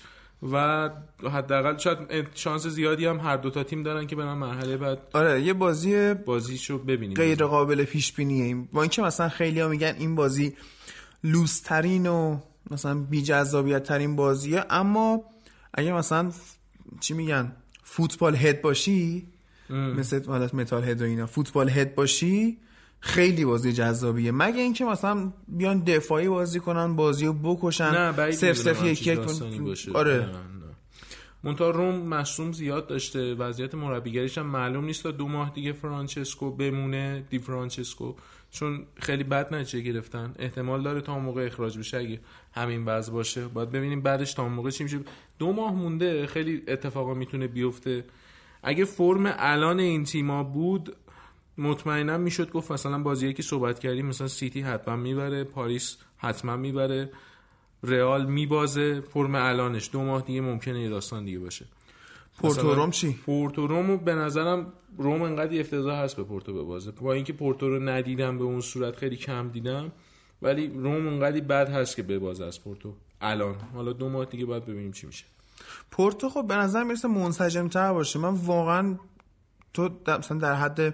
و 0.51 0.89
حداقل 1.23 1.77
شاید 1.77 2.27
شانس 2.35 2.67
زیادی 2.67 3.05
هم 3.05 3.19
هر 3.19 3.37
دوتا 3.37 3.63
تیم 3.63 3.83
دارن 3.83 4.07
که 4.07 4.15
برن 4.15 4.33
مرحله 4.33 4.77
بعد 4.77 4.99
آره 5.13 5.41
یه 5.41 5.53
بازی 5.53 6.13
بازیشو 6.13 6.77
ببینیم. 6.77 7.15
غیر 7.15 7.45
قابل 7.45 7.83
پیش 7.83 8.13
بینیه 8.13 8.45
این 8.45 8.67
با 8.73 8.81
اینکه 8.81 9.01
مثلا 9.01 9.29
خیلی 9.29 9.59
ها 9.59 9.67
میگن 9.67 9.95
این 9.99 10.15
بازی 10.15 10.53
لوس‌ترین 11.23 12.07
و 12.07 12.39
مثلا 12.71 12.93
بی 12.99 13.21
جذابیت 13.21 13.83
ترین 13.83 14.15
بازیه. 14.15 14.65
اما 14.69 15.23
اگه 15.73 15.93
مثلا 15.93 16.31
چی 16.99 17.13
میگن 17.13 17.51
football 17.83 18.35
head 18.35 18.61
باشی 18.61 19.27
مثل 19.69 20.25
حالت 20.25 20.55
metal 20.55 20.83
head 20.83 21.01
و 21.01 21.05
اینا 21.05 21.25
football 21.25 21.69
head 21.69 21.95
باشی 21.95 22.57
خیلی 22.99 23.45
بازی 23.45 23.73
جذابیه. 23.73 24.31
مگه 24.31 24.61
اینکه 24.61 24.85
مثلا 24.85 25.31
بیان 25.47 25.83
دفاعی 25.83 26.27
بازی 26.27 26.59
کنن 26.59 26.95
بازی 26.95 27.25
رو 27.25 27.33
بکشن 27.33 27.91
صرف 28.31 28.67
همچین 28.67 29.13
یک. 29.67 29.95
آره. 29.95 30.29
منتها 31.43 31.69
رم 31.69 31.95
مصدوم 31.95 32.51
زیاد 32.51 32.87
داشته 32.87 33.33
وضعیت 33.35 33.75
مربیگریش 33.75 34.37
هم 34.37 34.45
معلوم 34.45 34.85
نیست 34.85 35.03
تا 35.03 35.11
دو 35.11 35.27
ماه 35.27 35.51
دیگه 35.55 35.73
فرانچسکو 35.73 36.51
بمونه 36.51 37.23
دی 37.29 37.39
فرانچسکو. 37.39 38.13
چون 38.53 38.85
خیلی 38.99 39.23
بد 39.23 39.53
نتیجه 39.53 39.79
گرفتن. 39.91 40.35
احتمال 40.39 40.83
داره 40.83 41.01
تا 41.01 41.13
اون 41.13 41.23
موقع 41.23 41.45
اخراج 41.45 41.77
بشه. 41.77 41.97
اگه 41.97 42.19
همین 42.53 42.85
وضع 42.85 43.11
باشه 43.11 43.47
باید 43.47 43.69
ببینیم 43.69 44.01
بعدش 44.01 44.33
تا 44.33 44.43
اون 44.43 44.51
موقع 44.51 44.69
چی 44.69 44.83
میشه. 44.83 44.99
دو 45.39 45.53
ماه 45.53 45.73
مونده 45.73 46.27
خیلی 46.27 46.63
اتفاقا 46.67 47.13
می‌تونه 47.13 47.47
بیفته. 47.47 48.05
اگه 48.63 48.85
فرم 48.85 49.23
الان 49.25 49.79
این 49.79 50.03
تیما 50.03 50.43
بود 50.43 50.95
مطمئنا 51.57 52.17
می‌شد 52.17 52.51
گفت 52.51 52.71
مثلا 52.71 52.99
بازیایی 52.99 53.33
که 53.33 53.43
صحبت 53.43 53.79
کردیم 53.79 54.05
مثلا 54.05 54.27
سیتی 54.27 54.61
حتما 54.61 54.95
می‌بره 54.95 55.43
پاریس 55.43 55.97
حتما 56.17 56.55
می‌بره 56.55 57.09
رئال 57.83 58.25
میبازه 58.25 59.01
فرم 59.01 59.35
الانش. 59.35 59.89
دو 59.91 60.03
ماه 60.03 60.21
دیگه 60.21 60.41
ممکنه 60.41 60.81
یه 60.81 60.89
داستان 60.89 61.25
دیگه 61.25 61.39
باشه. 61.39 61.65
پورتو 62.37 62.73
روم 62.73 62.91
چی؟ 62.91 63.13
پورتو 63.25 63.67
روم 63.67 63.97
به 63.97 64.15
نظرم 64.15 64.73
روم 64.97 65.21
انقدر 65.21 65.59
افتضاح 65.59 65.99
هست 65.99 66.15
به 66.15 66.23
پورتو 66.23 66.53
ببازه. 66.53 66.91
با 66.91 67.13
اینکه 67.13 67.33
پورتو 67.33 67.69
رو 67.69 67.89
ندیدم 67.89 68.37
به 68.37 68.43
اون 68.43 68.61
صورت 68.61 68.95
خیلی 68.95 69.15
کم 69.15 69.49
دیدم 69.49 69.91
ولی 70.41 70.67
روم 70.67 71.07
انقدر 71.07 71.41
بد 71.41 71.69
هست 71.69 71.95
که 71.95 72.03
ببازه 72.03 72.45
از 72.45 72.63
پورتو. 72.63 72.93
الان. 73.21 73.55
حالا 73.73 73.93
دو 73.93 74.09
ماه 74.09 74.25
دیگه 74.25 74.45
باید 74.45 74.65
ببینیم 74.65 74.91
چی 74.91 75.07
میشه. 75.07 75.25
پورتو 75.91 76.29
خب 76.29 76.47
به 76.47 76.55
نظر 76.55 76.83
می‌رسه 76.83 77.07
منسجم 77.07 77.67
تر 77.67 77.93
باشه. 77.93 78.19
من 78.19 78.33
واقعا 78.33 78.95
تو 79.73 79.89
مثلا 80.07 80.37
در 80.37 80.53
حد 80.53 80.93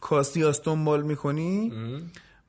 کاسیاس 0.00 0.62
دنبال 0.62 1.02
می‌کنی؟ 1.02 1.72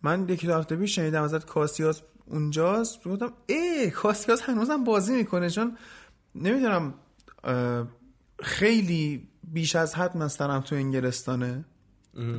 من 0.04 0.30
یکی 0.30 0.48
هفته 0.48 0.76
پیش 0.76 0.96
شنیدم 0.96 1.24
ازت 1.24 1.46
کاسیاس 1.46 2.02
اونجاست. 2.26 3.08
گفتم 3.08 3.34
ای 3.48 3.92
کاسیاس 3.92 4.42
هنوزم 4.42 4.84
بازی 4.84 5.16
می‌کنه. 5.16 5.50
چون 5.50 5.78
نمی‌دونم 6.36 6.94
خیلی 8.44 9.28
بیش 9.44 9.76
از 9.76 9.96
حد 9.96 10.18
مسترم 10.18 10.62
تو 10.62 10.76
انگلستانه. 10.76 11.66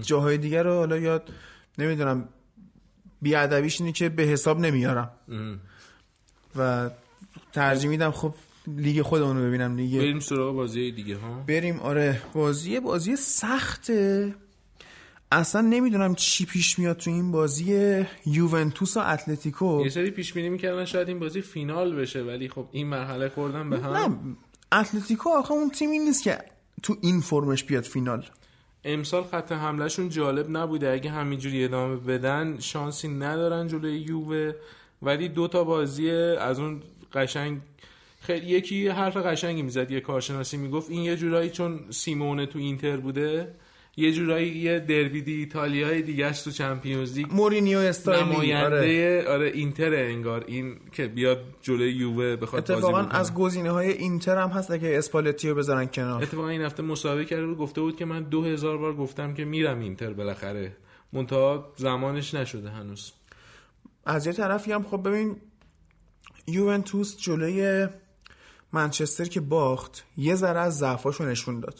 جاهای 0.02 0.38
دیگر 0.38 0.62
رو 0.62 0.74
حالا 0.74 0.96
یاد 0.96 1.32
نمی‌دونم. 1.78 2.28
بیادبیش 3.22 3.80
اینه 3.80 3.92
که 3.92 4.08
به 4.08 4.22
حساب 4.22 4.60
نمیارم. 4.60 5.10
و 6.56 6.90
ترجیح 7.52 7.90
میدم 7.90 8.10
خب 8.10 8.34
لیگ 8.66 9.02
خودمون 9.02 9.36
رو 9.36 9.42
ببینم 9.42 9.76
لیگ 9.76 9.98
بریم 9.98 10.20
سراغ 10.20 10.54
بازی 10.54 10.92
دیگه 10.92 11.16
ها؟ 11.16 11.44
بریم 11.48 11.80
آره. 11.80 12.22
بازی 12.34 12.80
بازی 12.80 13.16
سخته. 13.16 14.34
اصلا 15.32 15.60
نمی‌دونم 15.60 16.14
چی 16.14 16.46
پیش 16.46 16.78
میاد 16.78 16.96
تو 16.96 17.10
این 17.10 17.32
بازی 17.32 18.04
یوونتوس 18.26 18.96
و 18.96 19.00
اتلتیکو. 19.00 19.82
یه 19.84 19.90
سری 19.90 20.10
پیش 20.10 20.32
بینی 20.32 20.48
می‌کردن 20.48 20.84
شاید 20.84 21.08
این 21.08 21.18
بازی 21.18 21.40
فینال 21.40 21.96
بشه 21.96 22.22
ولی 22.22 22.48
خب 22.48 22.68
این 22.72 22.86
مرحله 22.86 23.28
خوردن 23.28 23.70
به 23.70 23.80
هم. 23.80 23.92
نه 23.92 24.36
اتلتیکو 24.72 25.30
آخه 25.30 25.52
اون 25.52 25.70
تیمی 25.70 25.98
نیست 25.98 26.22
که 26.22 26.38
تو 26.82 26.96
این 27.00 27.20
فرمش 27.20 27.64
بیاد 27.64 27.84
فینال. 27.84 28.24
امسال 28.84 29.24
خط 29.24 29.52
حملهشون 29.52 30.08
جالب 30.08 30.46
نبوده. 30.56 30.92
اگه 30.92 31.10
همینجوری 31.10 31.64
ادامه 31.64 31.96
بدن 31.96 32.56
شانسی 32.60 33.08
ندارن 33.08 33.68
جلوی 33.68 33.98
یووه. 33.98 34.52
ولی 35.02 35.28
دو 35.28 35.48
تا 35.48 35.64
بازی 35.64 36.10
از 36.10 36.58
اون 36.58 36.82
قشنگ 37.12 37.60
خیلی 38.20 38.46
یکی 38.46 38.88
حرف 38.88 39.16
قشنگی 39.16 39.62
می‌زد 39.62 39.90
یه 39.90 40.00
کارشناسی 40.00 40.56
می‌گفت. 40.56 40.90
این 40.90 41.02
یه 41.02 41.16
جورایی 41.16 41.50
چون 41.50 41.80
سیمونه 41.90 42.46
تو 42.46 42.58
اینتر 42.58 42.96
بوده 42.96 43.54
یه 43.98 44.12
جورایی 44.12 44.48
یه 44.48 44.78
دربی 44.78 45.22
دی 45.22 45.32
ایتالیای 45.32 46.02
دیگه 46.02 46.32
تو 46.32 46.50
چمپیونز 46.50 47.16
لیگ 47.16 47.26
مورینیو 47.32 47.78
استایلی 47.78 48.22
آره. 48.22 48.34
نماینده 48.34 49.28
آره. 49.28 49.46
اینتر 49.54 49.94
انگار 49.94 50.44
این 50.46 50.76
که 50.92 51.06
بیاد 51.06 51.38
جلوی 51.62 51.92
یووه 51.92 52.36
بخواد 52.36 52.68
بازی 52.68 52.72
اتفاقا. 52.72 52.98
از 52.98 53.34
گزینه 53.34 53.70
های 53.70 53.92
اینتر 53.92 54.38
هم 54.38 54.48
هست 54.48 54.70
اگه 54.70 54.98
اسپالتی 54.98 55.48
رو 55.48 55.54
بذارن 55.54 55.86
کنار 55.86 56.22
اتفاقا 56.22 56.48
این 56.48 56.62
هفته 56.62 56.82
مسابقه 56.82 57.24
کرده 57.24 57.46
بود 57.46 57.58
گفته 57.58 57.80
بود 57.80 57.96
که 57.96 58.04
من 58.04 58.22
دو 58.22 58.44
هزار 58.44 58.78
بار 58.78 58.96
گفتم 58.96 59.34
که 59.34 59.44
میرم 59.44 59.80
اینتر 59.80 60.12
بالاخره 60.12 60.76
منتها 61.12 61.72
زمانش 61.76 62.34
نشده 62.34 62.70
هنوز 62.70 63.12
از 64.06 64.26
یه 64.26 64.32
طرفی 64.32 64.72
هم 64.72 64.82
خب 64.82 65.08
ببین 65.08 65.36
یوونتوس 66.46 67.16
جلوی 67.16 67.88
منچستر 68.72 69.24
که 69.24 69.40
باخت 69.40 70.04
یه 70.16 70.34
ذره 70.34 70.60
از 70.60 70.78
ضعفاشو 70.78 71.24
نشون 71.24 71.60
داد 71.60 71.78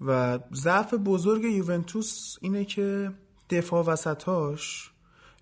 و 0.00 0.38
ضعف 0.54 0.94
بزرگ 0.94 1.44
یوونتوس 1.44 2.36
اینه 2.40 2.64
که 2.64 3.10
دفاع 3.50 3.84
وسطاش 3.84 4.90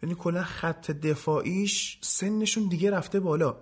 یعنی 0.03 0.15
کلا 0.19 0.43
خط 0.43 0.91
دفاعیش 0.91 1.99
سنشون 2.01 2.69
دیگه 2.69 2.91
رفته 2.91 3.21
بالا. 3.21 3.57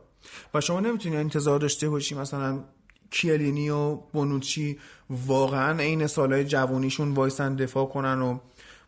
و 0.54 0.60
شما 0.60 0.80
نمی‌تونی 0.80 1.16
انتظار 1.16 1.58
داشته 1.58 1.88
باشی 1.88 2.14
مثلا 2.14 2.64
کیه‌لینی 3.10 3.70
و 3.70 3.94
بونوچی 3.94 4.78
واقعا 5.10 5.78
عین 5.78 6.06
سالهای 6.06 6.44
جوانیشون 6.44 7.12
وایسن 7.12 7.54
دفاع 7.54 7.86
کنن 7.86 8.22
و 8.22 8.38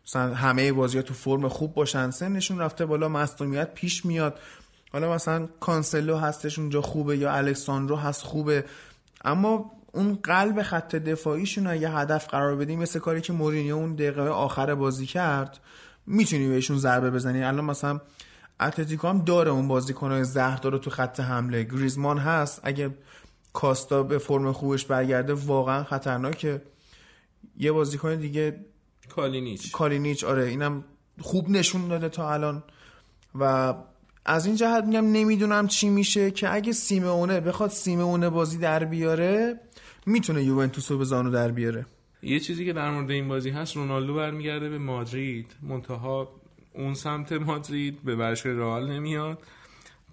مثلا 0.07 0.33
همه 0.33 0.71
بازی 0.71 1.01
تو 1.01 1.13
فرم 1.13 1.47
خوب 1.47 1.73
باشن. 1.73 2.11
سنشون 2.11 2.59
رفته 2.59 2.85
بالا 2.85 3.09
مصدومیت 3.09 3.73
پیش 3.73 4.05
میاد. 4.05 4.39
حالا 4.93 5.13
مثلا 5.13 5.47
کانسلو 5.59 6.17
هستش 6.17 6.59
اونجا 6.59 6.81
خوبه 6.81 7.17
یا 7.17 7.33
الکساندرو 7.33 7.95
هست 7.95 8.21
خوبه. 8.21 8.65
اما 9.25 9.71
اون 9.95 10.19
قلب 10.23 10.61
خط 10.61 10.95
دفاعیشون 10.95 11.67
اگه 11.67 11.89
هدف 11.89 12.27
قرار 12.27 12.55
بدی 12.55 12.75
مثل 12.75 12.99
کاری 12.99 13.21
که 13.21 13.33
مورینیو 13.33 13.75
اون 13.75 13.93
دقیقه 13.93 14.21
آخر 14.21 14.75
بازی 14.75 15.05
کرد 15.05 15.59
می‌تونی 16.05 16.47
بهشون 16.47 16.77
ضربه 16.77 17.11
بزنی. 17.11 17.43
الان 17.43 17.65
مثلا 17.65 17.99
اتلتیکو 18.59 19.07
هم 19.07 19.23
داره 19.23 19.51
اون 19.51 19.67
بازیکنهای 19.67 20.23
زهردار 20.23 20.77
تو 20.77 20.89
خط 20.89 21.19
حمله. 21.19 21.63
گریزمان 21.63 22.17
هست. 22.17 22.61
اگه 22.63 22.89
کاستا 23.53 24.03
به 24.03 24.17
فرم 24.17 24.51
خوبش 24.51 24.85
برگرده 24.85 25.33
واقعا 25.33 25.83
خطرناکه. 25.83 26.61
یه 27.57 27.71
بازیکن 27.71 28.15
دیگه 28.15 28.65
کالینیچ. 29.09 29.71
کالینیچ 29.71 30.23
آره 30.23 30.43
اینم 30.43 30.83
خوب 31.21 31.49
نشون 31.49 31.87
داده 31.87 32.09
تا 32.09 32.33
الان. 32.33 32.63
و 33.35 33.73
از 34.25 34.45
این 34.45 34.55
جهت 34.55 34.83
میگم 34.83 35.11
نمی‌دونم 35.11 35.67
چی 35.67 35.89
میشه 35.89 36.31
که 36.31 36.53
اگه 36.53 36.71
سیمونه 36.71 37.39
بخواد 37.39 37.69
سیمونه 37.69 38.29
بازی 38.29 38.57
در 38.57 38.83
بیاره 38.83 39.59
می‌تونه 40.05 40.43
یوونتوس 40.43 40.91
رو 40.91 40.97
به 40.97 41.03
زانو 41.03 41.31
در 41.31 41.51
بیاره. 41.51 41.85
یه 42.21 42.39
چیزی 42.39 42.65
که 42.65 42.73
در 42.73 42.91
مورد 42.91 43.11
این 43.11 43.27
بازی 43.27 43.49
هست 43.49 43.75
رونالدو 43.75 44.13
برمیگرده 44.13 44.69
به 44.69 44.77
مادرید. 44.77 45.55
منتها 45.61 46.31
اون 46.73 46.93
سمت 46.93 47.31
مادرید 47.31 48.03
به 48.03 48.15
باشگاه 48.15 48.53
رئال 48.53 48.91
نمیاد. 48.91 49.41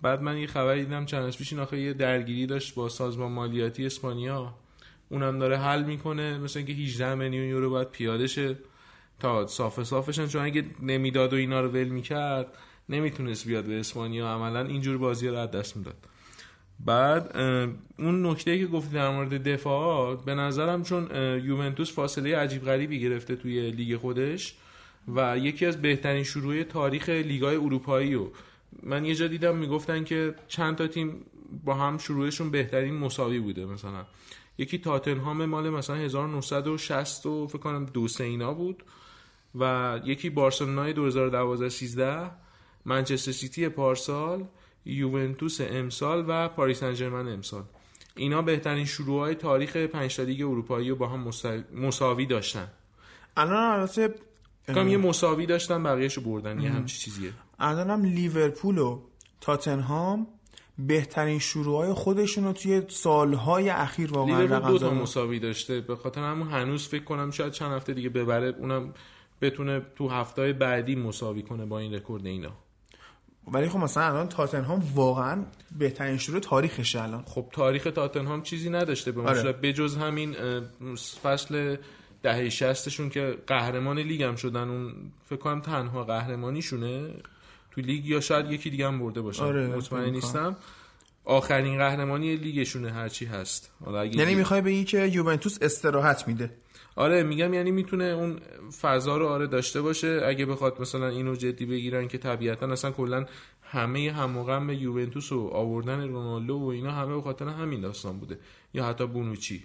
بعد 0.03 0.23
من 0.23 0.37
یه 0.37 0.47
خبری 0.47 0.85
دیدم 0.85 1.05
چند 1.05 1.37
پیش 1.37 1.53
یه 1.53 1.93
درگیری 1.93 2.47
داشت 2.47 2.75
با 2.75 2.89
سازمان 2.89 3.33
مالیاتی 3.33 3.87
اسپانیا. 3.87 4.55
اونم 5.09 5.39
داره 5.39 5.59
حل 5.59 5.83
می‌کنه 5.83 6.39
مثلا 6.39 6.63
اینکه 6.67 6.83
18 6.83 7.15
میلیون 7.15 7.45
یورو 7.45 7.71
باید 7.71 7.89
پیاده 7.89 8.27
شه 8.27 8.59
تا 9.21 9.47
صاف 9.47 9.83
صافشن 9.83 10.27
چون 10.27 10.43
اگه 10.43 10.65
نمی‌داد 10.83 11.33
و 11.33 11.37
اینا 11.37 11.61
رو 11.61 11.69
ول 11.69 11.89
می‌کرد 11.89 12.47
نمی‌تونست 12.89 13.47
بیاد 13.47 13.65
به 13.65 13.81
اسپانیا. 13.81 14.29
عملا 14.29 14.61
اینجور 14.61 14.99
بازی 14.99 15.29
رو 15.29 15.37
از 15.37 15.51
دست 15.51 15.77
می‌داد. 15.77 16.07
بعد 16.85 17.37
اون 17.99 18.27
نکته 18.27 18.59
که 18.59 18.67
گفتی 18.67 18.95
در 18.95 19.11
مورد 19.11 19.49
دفاع 19.49 20.17
به 20.17 20.35
نظرم 20.35 20.83
چون 20.83 21.09
یوونتوس 21.45 21.93
فاصله 21.93 22.37
عجیب 22.37 22.65
غریبی 22.65 23.01
گرفته 23.01 23.37
توی 23.37 23.71
لیگ 23.71 23.97
خودش 23.97 24.55
و 25.15 25.39
یکی 25.39 25.67
از 25.67 25.83
بهترین 25.83 26.23
شروع 26.25 26.63
تاریخ 26.63 27.09
لیگای 27.09 27.57
اروپایی 27.57 28.15
و 28.15 28.27
من 28.83 29.05
یه 29.05 29.15
جا 29.15 29.27
دیدم 29.27 29.57
می‌گفتن 29.57 30.05
که 30.05 30.35
چند 30.49 30.77
تا 30.77 30.87
تیم 30.87 31.25
با 31.65 31.75
هم 31.75 31.99
شروعشون 31.99 32.51
بهترین 32.51 32.95
مساوی 32.95 33.39
بوده 33.39 33.67
مثلا. 33.67 34.07
یکی 34.59 34.79
تاتنهام 34.79 35.45
مال 35.45 35.71
مثلا 35.71 35.97
1960 35.97 37.27
و 37.27 37.47
فکر 37.47 37.59
کنم 37.59 37.85
دو 37.85 38.07
اینا 38.21 38.55
بود 38.55 38.83
و 39.55 40.01
یکی 40.05 40.31
بارسلونای 40.31 40.93
2012 40.93 41.69
13 41.69 42.31
منچستر 42.85 43.33
سیتی 43.33 43.69
پارسال 43.69 44.45
یوونتوس 44.85 45.61
امسال 45.61 46.25
و 46.29 46.49
پاریس 46.49 46.81
سن 46.81 46.95
ژرمن 46.95 47.29
امسال. 47.33 47.63
اینا 48.17 48.43
بهترین 48.43 48.85
شروع 48.85 49.35
تاریخ 49.35 49.77
پنج 49.77 50.21
لیگ 50.21 50.41
اروپایی 50.43 50.91
رو 50.91 50.97
با 50.97 51.07
هم 51.09 51.31
مسا- 51.31 51.75
مساوی 51.75 52.27
داشتن. 52.27 52.69
الان 53.37 53.81
البته 53.81 53.98
فکر 53.98 54.15
کنم 54.69 54.89
یه 54.89 54.97
مساوی 54.97 55.47
داشتن 55.47 55.83
بقیهشو 55.83 56.21
بردن 56.21 56.61
یه 56.61 56.71
همچی 56.71 56.99
چیزیه. 56.99 57.33
الان 57.59 57.91
هم 57.91 58.05
لیورپول 58.05 58.79
و 58.79 59.01
تاتنهام 59.41 60.27
بهترین 60.79 61.39
شروعهای 61.39 61.93
خودشون 61.93 62.45
رو 62.45 62.53
توی 62.53 62.83
سالهای 62.89 63.71
اخیر 63.71 64.13
واقعا 64.13 64.41
لیورپول 64.41 64.71
دو 64.73 64.79
تا. 64.79 64.95
مساوی 64.95 65.39
داشته. 65.39 65.81
به 65.81 65.97
خاطر 65.97 66.21
همون 66.21 66.49
هنوز 66.49 66.89
فکر 66.89 67.05
کنم 67.05 67.31
شاید 67.31 67.53
چند 67.53 67.73
هفته 67.73 67.95
دیگه 67.95 68.09
ببره 68.09 68.55
اونم 68.59 68.95
بتونه 69.41 69.83
تو 69.97 70.09
هفته 70.09 70.53
بعدی 70.53 70.95
مساوی 70.97 71.43
کنه 71.43 71.67
با 71.67 71.79
این 71.79 71.95
رکورد 71.95 72.27
اینا. 72.27 72.53
ولی 73.53 73.69
خب 73.69 73.79
مثلا 73.79 74.07
الان 74.07 74.29
تاتنهام 74.29 74.83
واقعا 74.95 75.45
بهترین 75.79 76.19
شروع 76.19 76.41
تاریخشه 76.41 77.03
الان. 77.03 77.25
خب 77.27 77.47
تاریخ 77.53 77.89
تاتنهام 77.95 78.43
چیزی 78.43 78.71
نداشته 78.71 79.13
به 79.13 79.23
آره. 79.23 79.53
بجز 79.53 79.97
همین 79.97 80.37
فصل 81.23 81.77
دهه 82.23 82.49
شستشون 82.49 83.11
که 83.11 83.39
قهرمان 83.47 83.99
لیگ 83.99 84.23
هم 84.23 84.37
شدن 84.37 84.69
اون 84.69 84.95
فکر 85.27 85.39
کنم 85.39 85.61
تنها 85.61 86.05
قهرمانیشونه 86.05 87.11
تو 87.71 87.81
لیگ 87.81 88.07
یا 88.07 88.21
شاید 88.21 88.51
یکی 88.51 88.71
دیگه 88.71 88.87
هم 88.87 88.99
برده 88.99 89.21
باشن. 89.21 89.45
آره، 89.45 89.67
مطمئن 89.67 90.11
نیستم. 90.11 90.57
آخرین 91.25 91.79
قهرمانی 91.79 92.37
لیگشونه 92.37 92.93
هرچی 92.93 93.25
هست. 93.25 93.71
حالا 93.85 94.01
اگه 94.01 94.19
یعنی 94.19 94.35
می‌خوای 94.35 94.61
بگی 94.61 94.85
که 94.85 95.07
یوونتوس 95.07 95.59
استراحت 95.63 96.29
میده. 96.29 96.51
آره 96.97 97.23
میگم 97.23 97.55
یعنی 97.55 97.71
می‌تونه 97.71 98.05
اون 98.05 98.41
فضا 98.81 99.17
رو 99.17 99.27
آره 99.27 99.47
داشته 99.47 99.83
باشه. 99.83 100.23
اگه 100.27 100.47
بخواد 100.47 100.81
مثلا 100.81 101.09
اینو 101.09 101.35
جدی 101.35 101.67
بگیرن 101.67 102.09
که 102.09 102.19
طبیعتا 102.19 102.67
اصلا 102.67 102.91
کلا 102.91 103.27
همه 103.63 104.13
هم 104.13 104.37
و 104.37 104.45
غم 104.45 104.71
یوونتوس 104.71 105.33
و 105.33 105.49
آوردن 105.49 106.09
رونالدو 106.09 106.59
و 106.59 106.67
اینا 106.67 106.91
همه 106.91 107.15
به 107.15 107.23
خاطر 107.23 107.49
همین 107.49 107.81
داستان 107.81 108.19
بوده. 108.19 108.39
یا 108.75 108.87
حتی 108.87 109.07
بونوچی. 109.07 109.65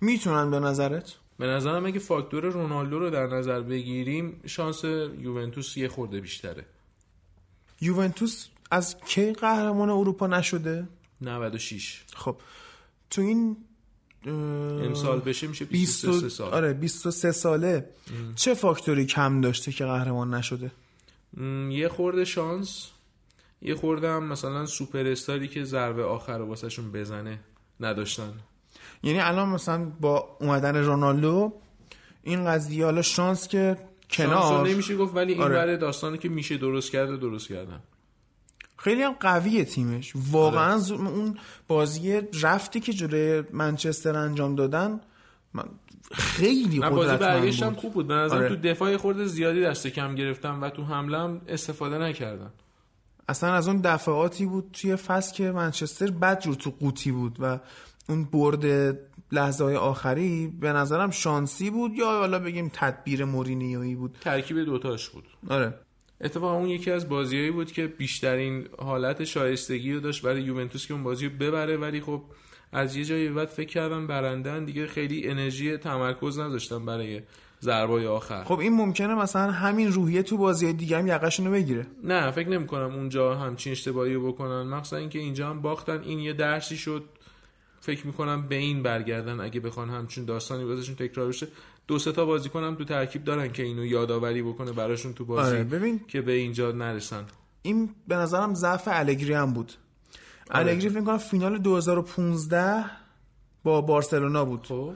می‌تونن 0.00 0.50
به 0.50 0.60
نظرت؟ 0.60 1.14
به 1.38 1.46
نظرم 1.46 1.86
اگه 1.86 1.98
فاکتور 1.98 2.44
رونالدو 2.44 2.98
رو 2.98 3.10
در 3.10 3.26
نظر 3.26 3.60
بگیریم 3.60 4.40
شانس 4.46 4.84
یوونتوس 4.84 5.76
یه 5.76 5.88
خورده 5.88 6.20
بیشتره. 6.20 6.64
یوونتوس 7.80 8.48
از 8.70 8.96
کی 9.00 9.32
قهرمان 9.32 9.90
اروپا 9.90 10.26
نشده؟ 10.26 10.88
96 11.20 12.04
خب 12.14 12.36
تو 13.10 13.22
این 13.22 13.56
امسال 14.26 15.20
بشه 15.20 15.46
میشه 15.46 15.64
20 15.64 16.06
23 16.06 16.28
سال. 16.28 16.54
آره 16.54 16.72
23 16.72 17.32
ساله. 17.32 17.88
چه 18.36 18.54
فاکتوری 18.54 19.06
کم 19.06 19.40
داشته 19.40 19.72
که 19.72 19.84
قهرمان 19.84 20.34
نشده؟ 20.34 20.70
یه 21.70 21.88
خورده 21.88 22.24
شانس 22.24 22.90
یه 23.62 23.74
خورده 23.74 24.08
هم 24.10 24.24
مثلا 24.24 24.66
سوپر 24.66 25.06
استاری 25.06 25.48
که 25.48 25.64
ضربه 25.64 26.04
آخر 26.04 26.38
رو 26.38 26.46
واسهشون 26.46 26.92
بزنه 26.92 27.38
نداشتن. 27.80 28.32
یعنی 29.02 29.20
الان 29.20 29.48
مثلا 29.48 29.84
با 30.00 30.36
اومدن 30.40 30.76
رونالدو 30.76 31.52
این 32.22 32.44
قضیه 32.44 32.84
حالا 32.84 33.02
شانس 33.02 33.48
که 33.48 33.76
شانس 34.08 34.30
کنار. 34.30 34.68
نمیشه 34.68 34.96
گفت 34.96 35.16
ولی 35.16 35.32
این 35.32 35.42
آره. 35.42 35.76
داستانی 35.76 36.18
که 36.18 36.28
میشه 36.28 36.56
درست 36.56 36.90
کرده 36.90 37.16
درست 37.16 37.48
کردن. 37.48 37.80
خیلی 38.82 39.02
هم 39.02 39.12
قویه 39.20 39.64
تیمش. 39.64 40.12
واقعا 40.30 40.78
زو- 40.78 40.94
اون 40.94 41.38
بازی 41.68 42.20
رفتی 42.42 42.80
که 42.80 42.92
جلوی 42.92 43.42
منچستر 43.52 44.16
انجام 44.16 44.54
دادن 44.54 45.00
من 45.54 45.64
خیلی 46.12 46.78
نه 46.78 46.90
بازی 46.90 47.16
برگشت 47.16 47.62
هم 47.62 47.74
خوب 47.74 47.92
بود. 47.92 48.06
به 48.08 48.14
آره. 48.14 48.48
تو 48.48 48.56
دفاع 48.56 48.96
خورده 48.96 49.24
زیادی 49.24 49.62
دست 49.62 49.86
کم 49.86 50.14
گرفتن 50.14 50.60
و 50.60 50.70
تو 50.70 50.84
حمله 50.84 51.18
هم 51.18 51.40
استفاده 51.48 51.98
نکردن. 51.98 52.50
اصلا 53.28 53.54
از 53.54 53.68
اون 53.68 53.76
دفعاتی 53.80 54.46
بود 54.46 54.70
توی 54.72 54.96
فصل 54.96 55.34
که 55.34 55.52
منچستر 55.52 56.10
بد 56.10 56.40
جور 56.40 56.54
تو 56.54 56.70
قوطی 56.80 57.12
بود 57.12 57.36
و 57.40 57.58
اون 58.08 58.24
برد 58.24 58.98
لحظه 59.32 59.64
های 59.64 59.76
آخری 59.76 60.46
به 60.60 60.72
نظرم 60.72 61.10
شانسی 61.10 61.70
بود 61.70 61.94
یا 61.94 62.06
حالا 62.06 62.38
بگیم 62.38 62.70
تدبیر 62.74 63.24
مورینیویی 63.24 63.94
بود؟ 63.94 64.16
ترکیب 64.20 64.64
دوتاش 64.64 65.08
بود. 65.08 65.24
آره. 65.48 65.74
اتفاقا 66.22 66.54
اون 66.54 66.68
یکی 66.68 66.90
از 66.90 67.08
بازیهایی 67.08 67.50
بود 67.50 67.72
که 67.72 67.86
بیشترین 67.86 68.68
حالت 68.78 69.24
شایستگی 69.24 69.92
رو 69.92 70.00
داشت 70.00 70.22
برای 70.22 70.42
یوونتوس 70.42 70.86
که 70.86 70.94
اون 70.94 71.02
بازی 71.02 71.26
رو 71.26 71.32
ببره 71.40 71.76
ولی 71.76 72.00
خب 72.00 72.22
از 72.72 72.96
یه 72.96 73.04
جایی 73.04 73.28
بعد 73.28 73.48
فکر 73.48 73.68
کردم 73.68 74.06
برندن 74.06 74.64
دیگه 74.64 74.86
خیلی 74.86 75.28
انرژی 75.28 75.76
تمرکز 75.76 76.38
نداشتن 76.38 76.86
برای 76.86 77.22
ضربای 77.62 78.06
آخر. 78.06 78.44
خب 78.44 78.58
این 78.58 78.72
ممکنه 78.72 79.14
مثلا 79.14 79.50
همین 79.50 79.92
روحیه 79.92 80.22
تو 80.22 80.36
بازی 80.36 80.72
دیگه 80.72 80.98
هم 80.98 81.06
یقشونو 81.06 81.50
بگیره. 81.50 81.86
نه 82.04 82.30
فکر 82.30 82.48
نمی 82.48 82.66
کنم 82.66 82.94
اونجا 82.94 83.34
همچین 83.34 83.72
اشتباهی 83.72 84.14
رو 84.14 84.32
بکنن. 84.32 84.62
مخصوصا 84.62 84.96
اینکه 84.96 85.18
اینجا 85.18 85.50
هم 85.50 85.62
باختن 85.62 86.00
این 86.02 86.18
یه 86.18 86.32
درسی 86.32 86.76
شد. 86.76 87.04
فکر 87.80 88.06
می‌کنم 88.06 88.48
به 88.48 88.54
این 88.54 88.82
برگردن 88.82 89.40
اگه 89.40 89.60
بخوان 89.60 89.90
همچین 89.90 90.24
داستانی 90.24 90.64
بازشون 90.64 90.94
تکرار 90.94 91.28
بشه. 91.28 91.46
دو 91.92 91.98
سه 91.98 92.12
تا 92.12 92.24
بازیکن 92.24 92.64
هم 92.64 92.74
تو 92.74 92.84
ترکیب 92.84 93.24
دارن 93.24 93.52
که 93.52 93.62
اینو 93.62 93.86
یادآوری 93.86 94.42
بکنه 94.42 94.72
براشون 94.72 95.12
تو 95.12 95.24
بازی 95.24 95.50
آره 95.50 95.64
ببین 95.64 96.00
که 96.08 96.20
به 96.20 96.32
اینجا 96.32 96.72
نرسن. 96.72 97.24
این 97.62 97.90
به 98.08 98.16
نظرم 98.16 98.54
ضعف 98.54 98.88
الگری 98.92 99.32
هم 99.32 99.52
بود. 99.52 99.72
آره. 100.50 100.70
الگری 100.70 100.88
فکر 100.88 101.00
کنم 101.00 101.18
فینال 101.18 101.58
2015 101.58 102.84
با 103.64 103.80
بارسلونا 103.80 104.44
بود. 104.44 104.66
خب. 104.66 104.94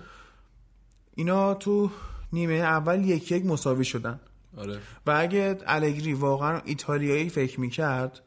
اینا 1.15 1.55
تو 1.55 1.91
نیمه 2.33 2.55
اول 2.55 3.05
یک 3.05 3.33
یک 3.33 3.47
مساوی 3.47 3.85
شدن. 3.85 4.21
آره. 4.57 4.79
و 5.07 5.15
اگه 5.17 5.59
الگری 5.67 6.15
واقعا 6.15 6.61
ایتالیایی 6.65 7.29
فکر 7.29 7.61
می‌کرد 7.61 8.21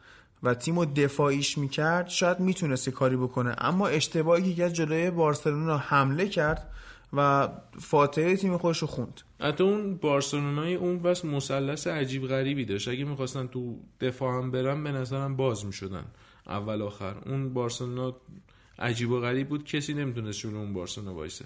و 0.43 0.53
تیم 0.53 0.79
رو 0.79 0.85
دفاعیش 0.85 1.57
می‌کرد 1.57 2.09
شاید 2.09 2.39
می‌تونست 2.39 2.89
کاری 2.89 3.17
بکنه. 3.17 3.55
اما 3.57 3.87
اشتباهی 3.87 4.43
که 4.43 4.61
کرد 4.61 4.73
جلوی 4.73 5.11
بارسلونا 5.11 5.77
حمله 5.77 6.27
کرد 6.27 6.71
و 7.13 7.49
فاتحه 7.79 8.35
تیم 8.35 8.57
خودش 8.57 8.77
رو 8.77 8.87
خوند. 8.87 9.21
حتی 9.41 9.63
اون 9.63 9.95
بارسلونای 9.95 10.75
اون 10.75 10.99
بس 10.99 11.25
مثلث 11.25 11.87
عجیب 11.87 12.27
غریبی 12.27 12.65
داشت. 12.65 12.87
اگه 12.87 13.05
می‌خواستن 13.05 13.47
تو 13.47 13.79
دفاع 14.01 14.37
هم 14.37 14.51
برن 14.51 14.83
به 14.83 14.91
نظرم 14.91 15.35
باز 15.35 15.65
می‌شدن. 15.65 16.05
اول 16.47 16.81
آخر. 16.81 17.15
اون 17.25 17.53
بارسلونا 17.53 18.15
عجیب 18.79 19.11
و 19.11 19.19
غریب 19.19 19.49
بود. 19.49 19.63
کسی 19.63 19.93
نمی‌تونست 19.93 20.39
جلو 20.39 20.57
اون 20.57 20.73
بارسلونا 20.73 21.13
وایسه. 21.13 21.45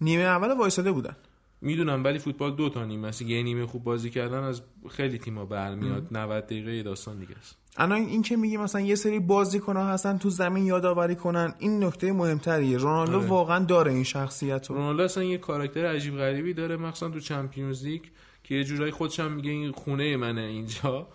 نیمه 0.00 0.22
اول 0.22 0.58
وایساده 0.58 0.92
بودن. 0.92 1.16
می‌دونم 1.60 2.04
ولی 2.04 2.18
فوتبال 2.18 2.54
دو 2.54 2.68
تا 2.68 2.84
نیمه 2.84 3.08
است. 3.08 3.22
یه 3.22 3.42
نیمه 3.42 3.66
خوب 3.66 3.84
بازی 3.84 4.10
کردن 4.10 4.42
از 4.42 4.62
خیلی 4.90 5.18
تیما 5.18 5.44
برمیاد. 5.44 6.08
90 6.10 6.46
دقیقه 6.46 6.82
داستان 6.82 7.18
دیگه 7.18 7.36
است. 7.38 7.59
الان 7.80 7.98
این 7.98 8.22
که 8.22 8.36
میگه 8.36 8.58
مثلا 8.58 8.80
یه 8.80 8.94
سری 8.94 9.18
بازیکن 9.20 9.76
ها 9.76 9.86
هستن 9.86 10.18
تو 10.18 10.30
زمین 10.30 10.66
یادآوری 10.66 11.14
کنن 11.14 11.54
این 11.58 11.84
نکته 11.84 12.12
مهمتریه. 12.12 12.78
رونالدو 12.78 13.16
آره. 13.18 13.26
واقعا 13.26 13.58
داره 13.64 13.92
این 13.92 14.04
شخصیت 14.04 14.66
رو. 14.70 14.76
رونالدو 14.76 15.02
اصلا 15.02 15.24
یه 15.24 15.38
کاراکتر 15.38 15.86
عجیب 15.86 16.16
غریبی 16.16 16.54
داره 16.54 16.76
مخصوصا 16.76 17.08
تو 17.12 17.20
چمپیونز 17.20 17.84
لیگ 17.84 18.02
که 18.44 18.54
یه 18.54 18.64
جورایی 18.64 18.92
خودش 18.92 19.20
هم 19.20 19.32
میگه 19.32 19.50
این 19.50 19.72
خونه 19.72 20.16
منه 20.16 20.40
اینجا. 20.40 21.06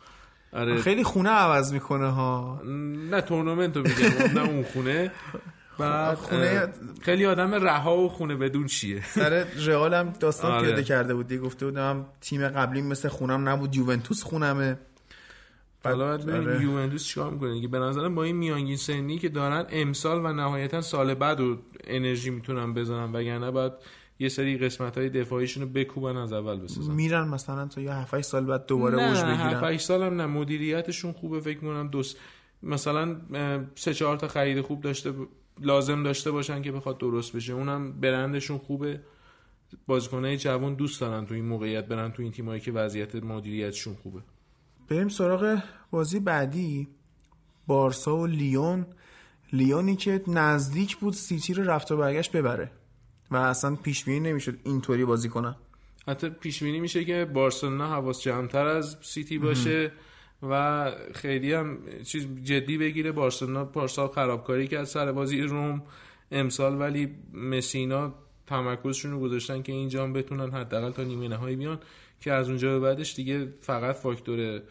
آره. 0.53 0.81
خیلی 0.81 1.03
خونه 1.03 1.29
عوض 1.29 1.73
می‌کنه 1.73 2.07
ها. 2.11 2.61
نه 3.09 3.21
تورنمنت 3.21 3.77
رو 3.77 3.83
میگم 3.83 4.39
نه 4.39 4.47
اون 4.49 4.63
خونه. 4.63 5.11
بعد 5.79 6.17
خونه- 6.17 6.69
خیلی 7.01 7.25
آدم 7.25 7.53
رها 7.53 7.97
و 7.97 8.09
خونه 8.09 8.35
بدون 8.35 8.65
چیه. 8.67 9.03
سر 9.05 9.29
رئال 9.65 9.93
هم 9.93 10.09
داستان 10.19 10.51
آره. 10.55 10.61
پیاده 10.67 10.83
کرده 10.83 11.13
بود. 11.15 11.27
دیگه 11.27 11.41
گفته 11.41 11.65
بودم 11.65 12.05
تیم 12.21 12.47
قبلی 12.47 12.81
مثل 12.81 13.09
خونم 13.09 13.49
نبود 13.49 13.75
یوونتوس 13.75 14.23
خونمه. 14.23 14.77
حالا 15.85 16.11
آره. 16.11 16.61
یوونتوس 16.61 17.05
چیکار 17.05 17.31
می‌کنه. 17.31 17.53
دیگه 17.53 17.67
به 17.67 17.79
نظرم 17.79 18.15
با 18.15 18.23
این 18.23 18.35
میانگین 18.35 18.77
سنی 18.77 19.17
که 19.17 19.29
دارن 19.29 19.65
امسال 19.69 20.25
و 20.25 20.33
نهایتا 20.33 20.81
سال 20.81 21.13
بعد 21.13 21.39
رو 21.39 21.57
انرژی 21.83 22.29
می‌تونن 22.29 22.73
بزنن. 22.73 23.13
وگرنه 23.13 23.51
باید 23.51 23.71
یه 24.19 24.29
سری 24.29 24.57
قسمت 24.57 24.97
های 24.97 25.09
دفاعیشون 25.09 25.63
رو 25.63 25.69
بکوبن 25.69 26.17
از 26.17 26.33
اول 26.33 26.59
بسازن 26.59 26.93
میرن 26.93 27.27
مثلا 27.27 27.67
تا 27.67 27.81
یا 27.81 27.93
7 27.93 28.21
سال 28.21 28.45
بعد 28.45 28.65
دوباره 28.65 29.03
اوج 29.07 29.17
بگیرن. 29.21 29.63
7 29.63 29.77
سال 29.77 30.03
هم 30.03 30.13
نه. 30.21 30.25
مدیریتشون 30.25 31.11
خوبه 31.11 31.39
فکر 31.39 31.57
می‌کنم. 31.63 31.87
دوست 31.87 32.17
مثلا 32.63 33.15
سه 33.75 33.93
چهار 33.93 34.17
تا 34.17 34.27
خرید 34.27 34.61
خوب 34.61 34.81
داشته 34.81 35.11
ب- 35.11 35.27
لازم 35.61 36.03
داشته 36.03 36.31
باشن 36.31 36.61
که 36.61 36.71
بخواد 36.71 36.97
درست 36.97 37.35
بشه. 37.35 37.53
اونم 37.53 37.91
برندشون 37.99 38.57
خوبه. 38.57 38.99
بازیکنای 39.87 40.37
جوان 40.37 40.73
دوست 40.75 41.01
دارن 41.01 41.25
تو 41.25 41.33
این 41.33 41.45
موقعیت 41.45 41.85
برن 41.85 42.11
تو 42.11 42.21
این 42.23 42.31
تیمایی 42.31 42.61
که 42.61 42.71
وضعیت 42.71 43.15
مدیریتشون 43.15 43.93
خوبه. 44.03 44.19
بریم 44.89 45.09
سراغ 45.09 45.59
بازی 45.91 46.19
بعدی. 46.19 46.87
بارسا 47.67 48.17
و 48.17 48.25
لیون. 48.25 48.85
لیونی 49.53 49.95
که 49.95 50.21
نزدیک 50.27 50.97
بود 50.97 51.13
سیتی 51.13 51.53
رو 51.53 51.63
رفت 51.63 51.91
و 51.91 51.97
برگشت 51.97 52.31
ببره. 52.31 52.71
و 53.31 53.35
اصلا 53.35 53.75
پیش 53.75 54.03
بینی 54.03 54.19
نمی‌شد 54.19 54.59
اینطوری 54.63 55.05
بازی 55.05 55.29
کنن 55.29 55.55
حتی 56.07 56.29
پیش 56.29 56.63
بینی 56.63 56.79
میشه 56.79 57.05
که 57.05 57.25
بارسلونا 57.25 57.87
حواس 57.87 58.21
جمعتر 58.21 58.65
از 58.65 58.97
سیتی 59.01 59.37
باشه 59.37 59.91
و 60.43 60.91
خیلی 61.13 61.53
هم 61.53 61.77
چیز 62.03 62.27
جدی 62.43 62.77
بگیره. 62.77 63.11
بارسلونا 63.11 63.65
پارسال 63.65 64.07
خرابکاری 64.07 64.67
کرد 64.67 64.83
سر 64.83 65.11
بازی 65.11 65.41
روم. 65.41 65.83
امسال 66.31 66.81
ولی 66.81 67.15
مسینا 67.33 68.13
تمرکزشون 68.47 69.11
رو 69.11 69.19
گذاشتن 69.19 69.61
که 69.61 69.71
اینجا 69.71 70.03
هم 70.03 70.13
بتونن 70.13 70.51
حداقل 70.51 70.91
تا 70.91 71.03
نیمه 71.03 71.27
نهایی 71.27 71.55
بیان. 71.55 71.79
که 72.19 72.33
از 72.33 72.49
اونجا 72.49 72.71
به 72.71 72.79
بعدش 72.79 73.15
دیگه 73.15 73.53
فقط 73.61 73.95
فاکتور 73.95 74.61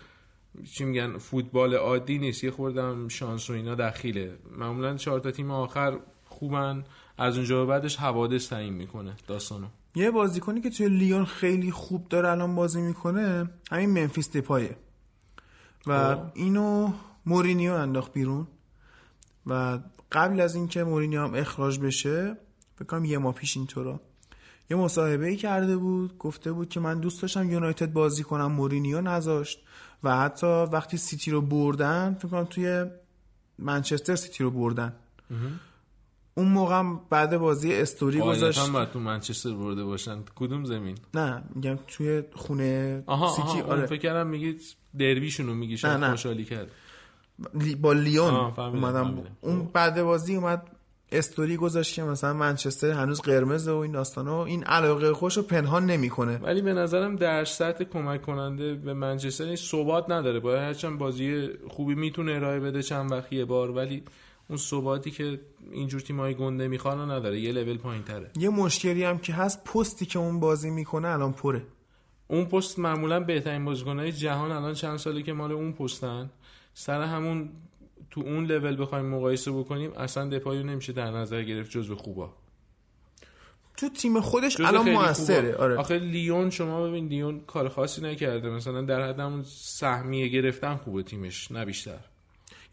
چی 0.73 0.85
میگن 0.85 1.19
فوتبال 1.19 1.75
عادی 1.75 2.19
نیست. 2.19 2.45
یه 2.45 2.51
خوردم 2.51 3.09
شانس 3.09 3.51
و 3.51 3.53
اینا 3.53 3.75
دخیله. 3.75 4.39
معمولا 4.59 4.97
چهار 4.97 5.21
تا 5.21 5.31
تیم 5.31 5.51
آخر 5.51 5.99
خوبن. 6.25 6.85
از 7.19 7.37
اونجا 7.37 7.65
به 7.65 7.71
بعدش 7.71 7.97
حوادث 7.97 8.49
تعیین 8.49 8.75
می‌کنه 8.75 9.17
داستانو. 9.27 9.67
یه 9.95 10.11
بازیکنی 10.11 10.61
که 10.61 10.71
توی 10.71 10.89
لیون 10.89 11.25
خیلی 11.25 11.71
خوب 11.71 12.09
داره 12.09 12.29
الان 12.29 12.55
بازی 12.55 12.81
می‌کنه 12.81 13.51
همین 13.71 13.91
ممفیس 13.91 14.37
دپایه. 14.37 14.77
و 15.87 16.15
خب. 16.15 16.23
اینو 16.35 16.93
مورینیو 17.27 17.73
انداخت 17.73 18.13
بیرون. 18.13 18.47
و 19.47 19.79
قبل 20.13 20.41
از 20.41 20.55
اینکه 20.55 20.85
مورینیو 20.85 21.21
هم 21.21 21.35
اخراج 21.35 21.79
بشه 21.79 22.37
فکر 22.81 22.93
کنم 22.93 23.05
یه 23.05 23.19
ماه 23.19 23.35
پیش 23.35 23.57
اینطورا. 23.57 24.01
یه 24.71 24.77
مصاحبه 24.77 25.27
ای 25.27 25.37
کرده 25.37 25.77
بود 25.77 26.19
گفته 26.19 26.53
بود 26.53 26.69
که 26.69 26.81
من 26.81 27.01
دوست 27.01 27.23
داشتم 27.23 27.51
یونایتد 27.51 27.93
بازی 27.93 28.23
کنم 28.23 28.53
مورینیو 28.53 29.01
نذاشت. 29.01 29.59
و 30.03 30.17
حتی 30.17 30.47
وقتی 30.47 30.97
سیتی 30.97 31.31
رو 31.31 31.41
بردن 31.41 32.15
فکر 32.19 32.29
کنم 32.29 32.45
توی 32.45 32.85
منچستر 33.59 34.17
سیتی 34.17 34.45
رو 34.45 34.51
بردن. 34.51 34.93
اون 36.35 36.49
موقع 36.49 36.79
هم 36.79 37.01
بعد 37.11 37.39
بازی 37.39 37.75
استوری 37.75 38.21
گذاشت. 38.21 38.59
قاعدتا 38.59 38.73
باید 38.73 38.91
تو 38.91 39.01
منچستر 39.01 39.53
برده 39.55 39.85
باشن. 39.85 40.19
کدوم 40.35 40.65
زمین؟ 40.65 40.99
نه 41.15 41.43
میگم 41.55 41.79
توی 41.87 42.23
خونه 42.35 43.03
آها 43.07 43.29
سیتی 43.29 43.61
آها 43.61 43.73
آره. 43.73 43.87
فکر 43.87 44.01
کردم 44.01 44.27
میگید 44.27 44.63
درویشونو 44.99 45.55
میگی 45.55 45.77
شاید. 45.77 46.05
خوشحالی 46.05 46.45
کرد. 46.45 46.69
با 47.81 47.93
لیون 47.93 48.35
اومدم. 48.35 49.23
اون 49.41 49.71
بعد 49.73 50.03
بازی 50.03 50.37
اومد 50.37 50.74
استوری 51.19 51.57
گذاشت 51.57 51.95
که 51.95 52.03
مثلا 52.03 52.33
منچستر 52.33 52.91
هنوز 52.91 53.21
قرمزه 53.21 53.73
و 53.73 53.77
این 53.77 53.93
داستانا 53.93 54.39
و 54.39 54.47
این 54.47 54.65
علاقه 54.65 55.13
خوش 55.13 55.37
رو 55.37 55.43
پنهان 55.43 55.87
نمی‌کنه. 55.87 56.37
ولی 56.43 56.63
به 56.63 56.73
نظرم 56.73 57.17
در 57.17 57.45
سطح 57.45 57.85
کمک 57.85 58.23
کننده 58.23 58.75
به 58.75 58.95
منچستر 58.95 59.45
این 59.45 59.57
ثبات 59.57 60.11
نداره. 60.11 60.41
باید 60.41 60.59
هرچند 60.59 60.99
بازی 60.99 61.49
خوبی 61.69 61.95
می‌تونه 61.95 62.33
ارائه 62.33 62.61
بده 62.61 62.83
چند 62.83 63.13
وقت 63.13 63.33
یه 63.33 63.45
بار 63.45 63.71
ولی 63.71 64.03
اون 64.49 64.59
ثباتی 64.59 65.11
که 65.11 65.41
اینجور 65.73 66.01
تیمای 66.01 66.35
گنده 66.35 66.69
می‌خوان 66.69 67.11
نداره. 67.11 67.41
یه 67.41 67.53
لول 67.53 67.79
پایین 67.79 68.03
تره 68.03 68.31
یه 68.37 68.49
مشکلی 68.49 69.05
هم 69.05 69.19
که 69.19 69.33
هست 69.33 69.65
پستی 69.65 70.07
که 70.07 70.19
اون 70.19 70.41
بازی 70.41 70.71
می‌کنه 70.71 71.09
الان 71.09 71.33
پره. 71.33 71.63
اون 72.29 72.45
پست 72.45 72.79
معمولا 72.79 73.21
بهترین 73.21 73.65
بازیکنهای 73.65 74.13
جهان 74.13 74.53
الان 74.53 74.75
چند 74.75 74.97
ساله 74.97 75.23
که 75.23 75.33
مال 75.33 75.53
اون 75.53 75.73
پستن. 75.73 76.31
سر 76.75 77.03
همون 77.03 77.49
تو 78.15 78.21
اون 78.21 78.45
لول 78.47 78.83
بخوایم 78.83 79.07
مقایسه 79.07 79.53
بکنیم 79.53 79.93
اصلا 79.93 80.29
دپایو 80.29 80.63
نمیشه 80.63 80.93
در 80.93 81.11
نظر 81.11 81.43
گرفت 81.43 81.71
جزو 81.71 81.97
خوبا. 81.97 82.33
تو 83.77 83.89
تیم 83.89 84.21
خودش 84.21 84.61
الان 84.61 84.91
موثره. 84.91 85.55
آره. 85.55 85.77
آخه 85.77 85.99
لیون 85.99 86.51
شما 86.51 86.89
ببین 86.89 87.09
لیون 87.09 87.41
کار 87.41 87.69
خاصی 87.69 88.03
نکرده. 88.03 88.51
مثلا 88.51 88.83
در 88.83 89.09
حد 89.09 89.21
همون 89.21 89.43
سهمیه 89.47 90.29
گرفتن 90.29 90.77
خوبه 90.77 91.03
تیمش 91.03 91.53
نه 91.53 91.65
بیشتر. 91.65 91.99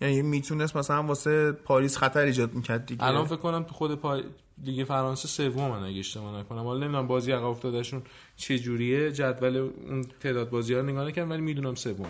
یعنی 0.01 0.21
می‌تونست 0.21 0.77
مثلا 0.77 1.03
واسه 1.03 1.51
پاریس 1.51 1.97
خطر 1.97 2.19
ایجاد 2.19 2.53
می‌کرد 2.53 2.85
دیگه. 2.85 3.03
الان 3.03 3.25
فکر 3.25 3.35
کنم 3.35 3.63
تو 3.63 3.73
خود 3.73 3.95
پای 3.95 4.23
لیگ 4.63 4.83
فرانسه 4.83 5.27
سوم 5.27 5.71
اگه 5.71 5.99
اشتباه 5.99 6.39
نکنم. 6.39 6.63
حالا 6.63 6.79
نمی‌دونم 6.79 7.07
بازی 7.07 7.31
عقب 7.31 7.43
افتادهشون 7.43 8.01
چه 8.35 8.59
جوریه 8.59 9.11
جدول 9.11 9.57
اون 9.57 10.05
تعداد 10.19 10.49
بازی 10.49 10.73
ها 10.73 10.81
نگاه 10.81 11.07
نکردم 11.07 11.29
ولی 11.29 11.41
می‌دونم 11.41 11.75
سوم 11.75 12.09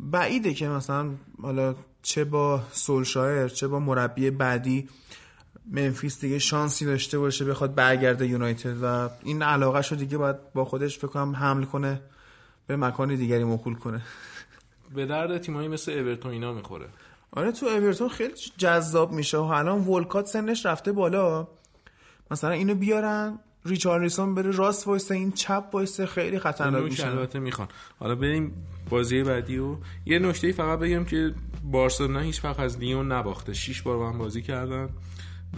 بعیده 0.00 0.54
که 0.54 0.68
مثلا 0.68 1.10
حالا 1.42 1.74
چه 2.02 2.24
با 2.24 2.62
سولشایر 2.72 3.48
چه 3.48 3.68
با 3.68 3.78
مربی 3.78 4.30
بعدی 4.30 4.88
منفیس 5.70 6.20
دیگه 6.20 6.38
شانسی 6.38 6.84
داشته 6.84 7.18
باشه 7.18 7.44
بخواد 7.44 7.74
برگرده 7.74 8.26
یونایتد 8.26 8.76
و 8.82 9.08
این 9.22 9.42
علاقه 9.42 9.88
رو 9.88 9.96
دیگه 9.96 10.18
باید 10.18 10.52
با 10.52 10.64
خودش 10.64 10.98
فکر 10.98 11.06
کنم 11.06 11.36
حمل 11.36 11.64
کنه 11.64 12.00
به 12.66 12.76
مکان 12.76 13.14
دیگری 13.14 13.44
موکول 13.44 13.74
کنه. 13.74 14.02
به 14.94 15.06
درد 15.06 15.38
تیمایی 15.38 15.68
مثل 15.68 15.92
اورتون 15.92 16.30
اینا 16.30 16.52
می‌خوره. 16.52 16.86
آره 17.32 17.52
تو 17.52 17.66
اورتون 17.66 18.08
خیلی 18.08 18.34
جذاب 18.56 19.12
میشه 19.12 19.38
و 19.38 19.42
الان 19.42 19.80
ولکات 19.80 20.26
سنش 20.26 20.66
رفته 20.66 20.92
بالا. 20.92 21.48
مثلا 22.30 22.50
اینو 22.50 22.74
بیارن 22.74 23.38
ریچارلیسون 23.64 24.34
بره 24.34 24.50
راست 24.50 24.86
وایسه 24.86 25.14
این 25.14 25.32
چپ 25.32 25.64
وایسه 25.72 26.06
خیلی 26.06 26.38
خطرناک 26.38 26.82
میشه 26.82 27.06
البته 27.06 27.38
می‌خوان. 27.38 27.68
حالا 27.98 28.14
بریم 28.14 28.52
بازی 28.90 29.22
بعدی 29.22 29.58
و 29.58 29.76
یه 30.06 30.18
نکته 30.18 30.52
فقط 30.52 30.78
بگم 30.78 31.04
که 31.04 31.34
بارسلونا 31.64 32.20
هیچ 32.20 32.44
وقت 32.44 32.60
از 32.60 32.78
لیون 32.78 33.12
نباخته. 33.12 33.52
شش 33.52 33.82
بار 33.82 33.98
با 33.98 34.10
هم 34.10 34.18
بازی 34.18 34.42
کردن. 34.42 34.88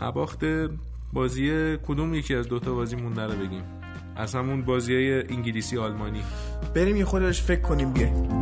نباخته. 0.00 0.68
بازی 1.12 1.76
کدوم 1.76 2.14
یکی 2.14 2.34
از 2.34 2.48
دوتا 2.48 2.74
بازی 2.74 2.96
مونده 2.96 3.22
رو 3.22 3.46
بگیم. 3.46 3.62
از 4.16 4.34
همون 4.34 4.62
بازی 4.62 5.22
انگلیسی 5.28 5.78
آلمانی. 5.78 6.22
بریم 6.74 6.96
یه 6.96 7.04
خودش 7.04 7.42
فکر 7.42 7.60
کنیم 7.60 7.92
بیایم. 7.92 8.41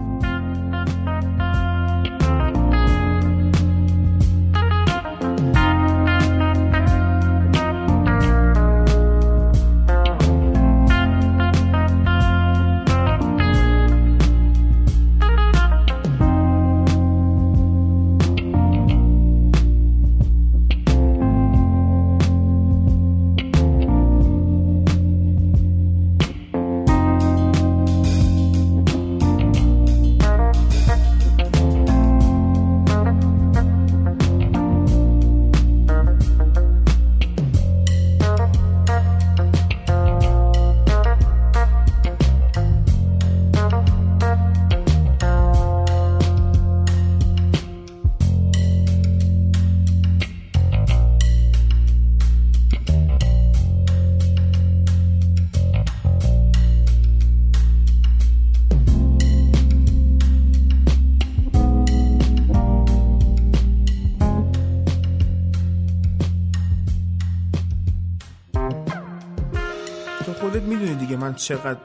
چقدر 71.50 71.80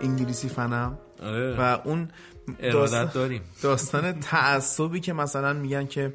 انگلیسی 0.00 0.48
فنم. 0.48 0.98
آره. 1.22 1.56
و 1.58 1.78
اون 1.84 2.08
ارادت 2.60 2.72
داستان, 2.72 3.10
داریم. 3.14 3.42
داستان 3.62 4.20
تعصبی 4.20 5.00
که 5.00 5.12
مثلا 5.12 5.52
میگن 5.52 5.86
که 5.86 6.12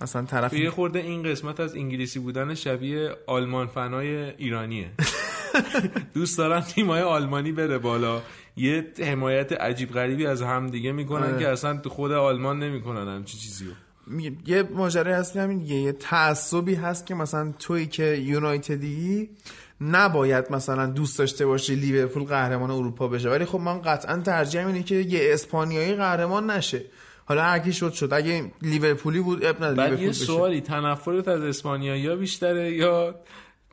مثلا 0.00 0.22
طرف 0.22 0.52
یه 0.52 0.70
خورده 0.70 0.98
این 0.98 1.22
قسمت 1.22 1.60
از 1.60 1.74
انگلیسی 1.74 2.18
بودن 2.18 2.54
شبیه 2.54 3.10
آلمان 3.26 3.66
فنای 3.66 4.30
ایرانیه. 4.30 4.90
دوست 6.14 6.38
دارن 6.38 6.60
تیمای 6.60 7.02
آلمانی 7.02 7.52
بره 7.52 7.78
بالا. 7.78 8.22
یه 8.56 8.86
حمایت 8.98 9.52
عجیب 9.52 9.92
غریبی 9.92 10.26
از 10.26 10.42
هم 10.42 10.66
دیگه 10.66 10.92
می‌کنن 10.92 11.26
آره. 11.26 11.38
که 11.38 11.48
اصلا 11.48 11.76
تو 11.76 11.90
خود 11.90 12.12
آلمان 12.12 12.58
نمی‌کنن 12.58 13.08
همچی 13.14 13.38
چیزی 13.38 13.64
رو. 13.64 13.72
یه 14.46 14.62
ماجرا 14.62 15.16
هست 15.16 15.36
همین 15.36 15.60
یه 15.60 15.92
تعصبی 15.92 16.74
هست 16.74 17.06
که 17.06 17.14
مثلا 17.14 17.52
توی 17.58 17.86
که 17.86 18.04
یونایتدی 18.04 19.30
نباید 19.80 20.52
مثلا 20.52 20.86
دوست 20.86 21.18
داشته 21.18 21.46
باشی 21.46 21.74
لیورپول 21.74 22.24
قهرمان 22.24 22.70
اروپا 22.70 23.08
بشه. 23.08 23.30
ولی 23.30 23.44
خب 23.44 23.60
من 23.60 23.82
قطعا 23.82 24.16
ترجیح 24.16 24.66
اینه 24.66 24.82
که 24.82 24.94
یه 24.94 25.34
اسپانیایی 25.34 25.94
قهرمان 25.94 26.50
نشه. 26.50 26.84
حالا 27.24 27.42
هر 27.42 27.58
کی 27.58 27.72
شد 27.72 27.92
شد. 27.92 28.12
اگه 28.12 28.50
لیورپولی 28.62 29.20
بود 29.20 29.44
اب 29.44 29.56
نداره 29.56 29.74
بعد 29.74 29.86
لیورپول 29.86 30.06
یه. 30.06 30.12
سوالی 30.12 30.60
تنفرت 30.60 31.28
از 31.28 31.42
اسپانیایی 31.42 32.06
ها 32.06 32.16
بیشتره 32.16 32.72
یا 32.72 33.14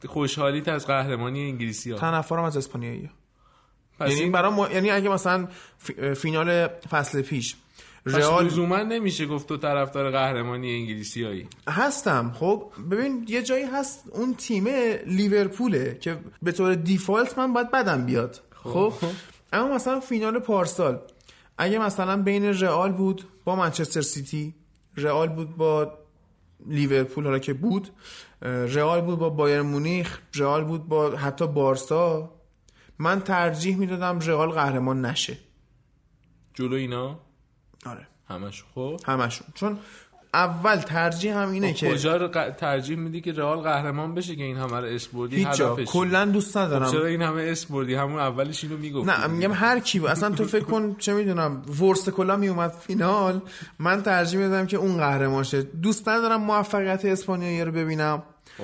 خوشحالیت 0.06 0.68
از 0.68 0.88
قهرمانی 0.88 1.50
انگلیسی 1.50 1.92
ها 1.92 1.98
تنفرم 1.98 2.44
از 2.44 2.58
اسپانیایی 2.58 3.10
پس 4.00 4.10
یعنی 4.10 4.22
این 4.22 4.32
برای 4.32 4.52
ما... 4.52 4.70
یعنی 4.70 4.90
اگه 4.90 5.10
مثلا 5.10 5.48
ف- 5.88 6.14
فینال 6.14 6.68
فصل 6.68 7.22
پیش 7.22 7.56
رئال 8.08 8.46
لزوما 8.46 8.78
نمیشه 8.78 9.26
گفت 9.26 9.48
تو 9.48 9.58
طرفدار 9.58 10.12
قهرمانی 10.12 10.76
انگلیسیایی 10.76 11.48
هستم. 11.70 12.32
خب 12.36 12.72
ببین 12.92 13.26
یه 13.28 13.44
جایی 13.44 13.64
هست 13.66 14.04
اون 14.12 14.36
تیم 14.36 14.68
لیورپوله 15.06 15.98
که 16.02 16.18
به 16.42 16.52
طور 16.52 16.76
دیفالت 16.76 17.38
من 17.38 17.54
باید 17.54 17.72
بدم 17.72 18.06
بیاد. 18.06 18.42
خب. 18.52 18.94
اما 19.54 19.76
مثلا 19.76 20.00
فینال 20.00 20.40
پارسال. 20.40 21.00
اگه 21.58 21.80
مثلا 21.80 22.22
بین 22.22 22.46
رئال 22.46 22.92
بود 22.92 23.24
با 23.46 23.56
منچستر 23.56 24.02
سیتی 24.02 24.54
رئال 24.98 25.30
بود 25.30 25.58
با 25.58 25.98
لیورپول 26.68 27.24
حالا 27.24 27.40
که 27.40 27.54
بود 27.54 27.90
رئال 28.42 29.02
بود 29.02 29.20
با 29.20 29.30
بایر 29.30 29.62
مونیخ 29.62 30.20
رئال 30.36 30.64
بود 30.64 30.88
با 30.88 31.12
حتی 31.12 31.48
بارسا 31.48 32.34
من 33.00 33.20
ترجیح 33.20 33.78
می‌دادم 33.78 34.20
رئال 34.20 34.50
قهرمان 34.50 35.06
نشه. 35.06 35.38
جلو 36.54 36.76
اینا؟ 36.76 37.20
آره. 37.86 38.08
همش 38.30 38.64
خب 38.76 39.00
همشون. 39.06 39.48
چون 39.54 39.78
اول 40.34 40.76
ترجیح 40.76 41.38
هم 41.38 41.52
اینه 41.52 41.74
که 41.74 41.92
کجا 41.92 42.18
رو 42.18 42.28
ق- 42.28 42.56
ترجیح 42.56 42.98
میدی 42.98 43.22
که 43.22 43.34
رئال 43.34 43.60
قهرمان 43.60 44.16
بشه 44.16 44.36
که 44.36 44.44
این 44.44 44.58
همه 44.58 44.80
رو 44.80 44.86
اسپوردی 44.86 45.44
هدفش 45.44 45.84
کلا 45.86 46.26
دوست 46.26 46.58
ندارم. 46.58 46.92
چرا 46.92 47.06
این 47.06 47.22
همه 47.22 47.42
اسپوردی 47.42 47.96
همون 47.96 48.20
اولش 48.20 48.64
اینو 48.64 48.78
می‌گفت 48.78 49.10
نه 49.10 49.28
میگم 49.28 49.54
هر 49.54 49.80
کی 49.80 50.00
بود. 50.00 50.10
اصلا 50.10 50.36
تو 50.36 50.46
فکر 50.46 50.64
کن 50.64 50.96
چه 51.00 51.14
می‌دونم 51.14 51.62
ورس 51.82 52.10
کلا 52.10 52.36
میومد 52.36 52.72
فینال. 52.72 53.42
من 53.80 54.04
ترجیح 54.04 54.40
میدم 54.40 54.66
که 54.68 54.78
اون 54.78 54.98
قهرمان 54.98 55.44
شه. 55.44 55.62
دوست 55.62 56.10
ندارم 56.10 56.42
موفقیت 56.42 57.06
اسپانیایی 57.06 57.64
رو 57.64 57.72
ببینم. 57.72 58.24
خب. 58.58 58.64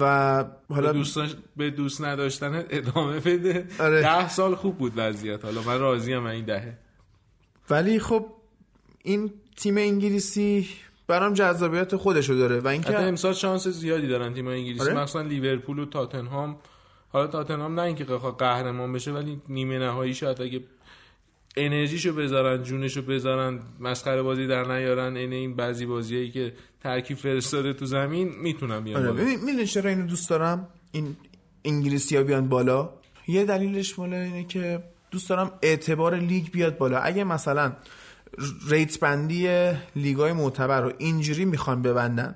و 0.00 0.44
به 0.44 0.74
حالا 0.74 0.92
دوست, 0.92 1.18
به 1.56 1.70
دوست 1.70 2.04
نداشتن 2.04 2.64
ادامه 2.70 3.20
بده. 3.20 3.66
آره. 3.80 4.00
ده 4.00 4.28
سال 4.28 4.54
خوب 4.54 4.78
بود 4.78 4.92
وضعیت. 4.96 5.44
حالا 5.44 5.62
من 5.62 5.78
راضیم 5.78 6.26
این 6.26 6.44
دهه. 6.44 6.78
ولی 7.70 7.98
خب 7.98 8.26
این 9.06 9.30
تیم 9.56 9.76
انگلیسی 9.76 10.68
برام 11.06 11.32
جذابیت 11.32 11.96
خودشو 11.96 12.34
داره 12.34 12.60
و 12.60 12.68
اینکه 12.68 12.98
امسال 12.98 13.32
شانس 13.32 13.68
زیادی 13.68 14.06
دارن 14.06 14.34
تیم 14.34 14.48
انگلیسی 14.48 14.80
آره. 14.80 14.94
مخصوصا 14.94 15.22
لیورپول 15.22 15.78
و 15.78 15.86
تاتنهام. 15.86 16.56
حالا 17.08 17.26
تاتنهام 17.26 17.80
نه 17.80 17.82
اینکه 17.82 18.04
بخواد 18.04 18.36
قهرمان 18.38 18.92
بشه 18.92 19.12
ولی 19.12 19.40
نیمه 19.48 19.78
نهایی 19.78 20.14
شاید 20.14 20.42
اگه 20.42 20.60
انرژیشو 21.56 22.12
بذارن 22.12 22.62
جونشو 22.62 23.02
بذارن 23.02 23.60
مسخره 23.80 24.22
بازی 24.22 24.46
در 24.46 24.64
نیارن 24.76 25.16
این 25.16 25.32
این 25.32 25.56
بعضی 25.56 25.86
بازیایی 25.86 26.30
که 26.30 26.52
ترکیب 26.82 27.16
فرستاده 27.16 27.72
تو 27.72 27.86
زمین 27.86 28.32
می‌تونن 28.42 28.80
بیان 28.80 29.06
آره. 29.06 29.36
می‌دونی 29.36 29.66
چرا 29.66 29.90
اینو 29.90 30.06
دوست 30.06 30.30
دارم؟ 30.30 30.68
این 30.92 31.16
انگلیسی 31.64 32.16
ها 32.16 32.22
بیان 32.22 32.48
بالا. 32.48 32.90
یه 33.28 33.44
دلیلش 33.44 33.98
مال 33.98 34.14
اینه 34.14 34.44
که 34.44 34.82
دوست 35.10 35.28
دارم 35.28 35.52
اعتبار 35.62 36.16
لیگ 36.16 36.50
بیاد 36.52 36.78
بالا. 36.78 36.98
اگه 36.98 37.24
مثلا 37.24 37.72
rate 38.68 39.00
بندی 39.00 39.72
لیگای 39.96 40.32
معتبر 40.32 40.80
رو 40.80 40.92
اینجوری 40.98 41.44
می‌خوان 41.44 41.82
ببندن 41.82 42.34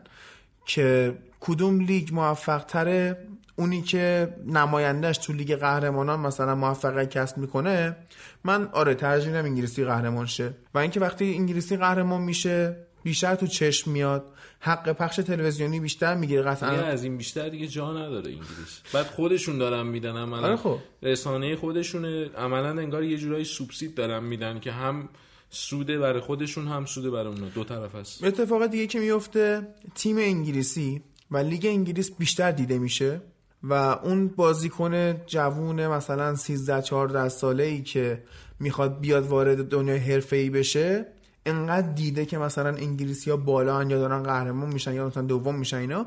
که 0.66 1.18
کدوم 1.40 1.80
لیگ 1.80 2.08
موفق 2.12 2.64
تره 2.64 3.26
اونی 3.56 3.82
که 3.82 4.34
نمایندهش 4.46 5.18
تو 5.18 5.32
لیگ 5.32 5.54
قهرمانان 5.56 6.20
مثلا 6.20 6.54
موفقیت 6.54 7.10
کسب 7.10 7.38
می‌کنه 7.38 7.96
من 8.44 8.68
آره 8.72 8.94
ترجیح 8.94 9.28
میدم 9.28 9.44
انگلیسی 9.44 9.84
قهرمان 9.84 10.26
شه. 10.26 10.54
و 10.74 10.78
اینکه 10.78 11.00
وقتی 11.00 11.34
انگلیسی 11.34 11.76
قهرمان 11.76 12.22
میشه 12.22 12.76
بیشتر 13.02 13.34
تو 13.34 13.46
چشم 13.46 13.90
میاد. 13.90 14.24
حق 14.60 14.92
پخش 14.92 15.16
تلویزیونی 15.16 15.80
بیشتر 15.80 16.14
می‌گیره 16.14 16.42
قطعا. 16.42 16.70
از 16.70 17.04
این 17.04 17.16
بیشتر 17.16 17.48
دیگه 17.48 17.66
جا 17.66 17.92
نداره 17.92 18.30
انگلیس. 18.30 18.80
بعد 18.94 19.06
خودشون 19.06 19.58
دارن 19.58 19.86
میدن 19.86 20.16
عملا. 20.16 20.46
آره 20.46 20.56
خب. 20.56 20.78
رسانه 21.02 21.56
خودشونه. 21.56 22.28
عملا 22.38 22.68
انگار 22.68 23.04
یه 23.04 23.16
جورایی 23.16 23.44
سوبسید 23.44 23.94
دارن 23.94 24.24
میدن 24.24 24.60
که 24.60 24.72
هم 24.72 25.08
سوده 25.50 25.98
برای 25.98 26.20
خودشون 26.20 26.68
هم 26.68 26.84
سوده 26.84 27.10
برای 27.10 27.26
اونا. 27.26 27.48
دو 27.48 27.64
طرف 27.64 27.94
هست. 27.94 28.24
اتفاق 28.24 28.66
دیگه 28.66 28.86
که 28.86 28.98
میفته 28.98 29.68
تیم 29.94 30.16
انگلیسی 30.18 31.02
و 31.30 31.36
لیگ 31.36 31.66
انگلیس 31.66 32.10
بیشتر 32.18 32.50
دیده 32.50 32.78
میشه 32.78 33.20
و 33.62 33.72
اون 33.74 34.28
بازیکن 34.28 35.12
جوون 35.26 35.86
مثلا 35.86 36.36
13 36.36 36.82
14 36.82 37.28
ساله 37.28 37.64
ای 37.64 37.82
که 37.82 38.22
می‌خواد 38.60 39.00
بیاد 39.00 39.26
وارد 39.26 39.68
دنیای 39.68 39.98
حرفه‌ای 39.98 40.50
بشه 40.50 41.06
انقدر 41.46 41.92
دیده 41.92 42.26
که 42.26 42.38
مثلا 42.38 42.68
انگلیسی 42.68 43.30
ها 43.30 43.36
بالا 43.36 43.82
یا 43.82 43.98
دارن 43.98 44.22
قهرمان 44.22 44.72
میشن 44.72 44.94
یا 44.94 45.06
مثلا 45.06 45.22
دوم 45.22 45.54
میشن 45.54 45.76
اینا. 45.76 46.06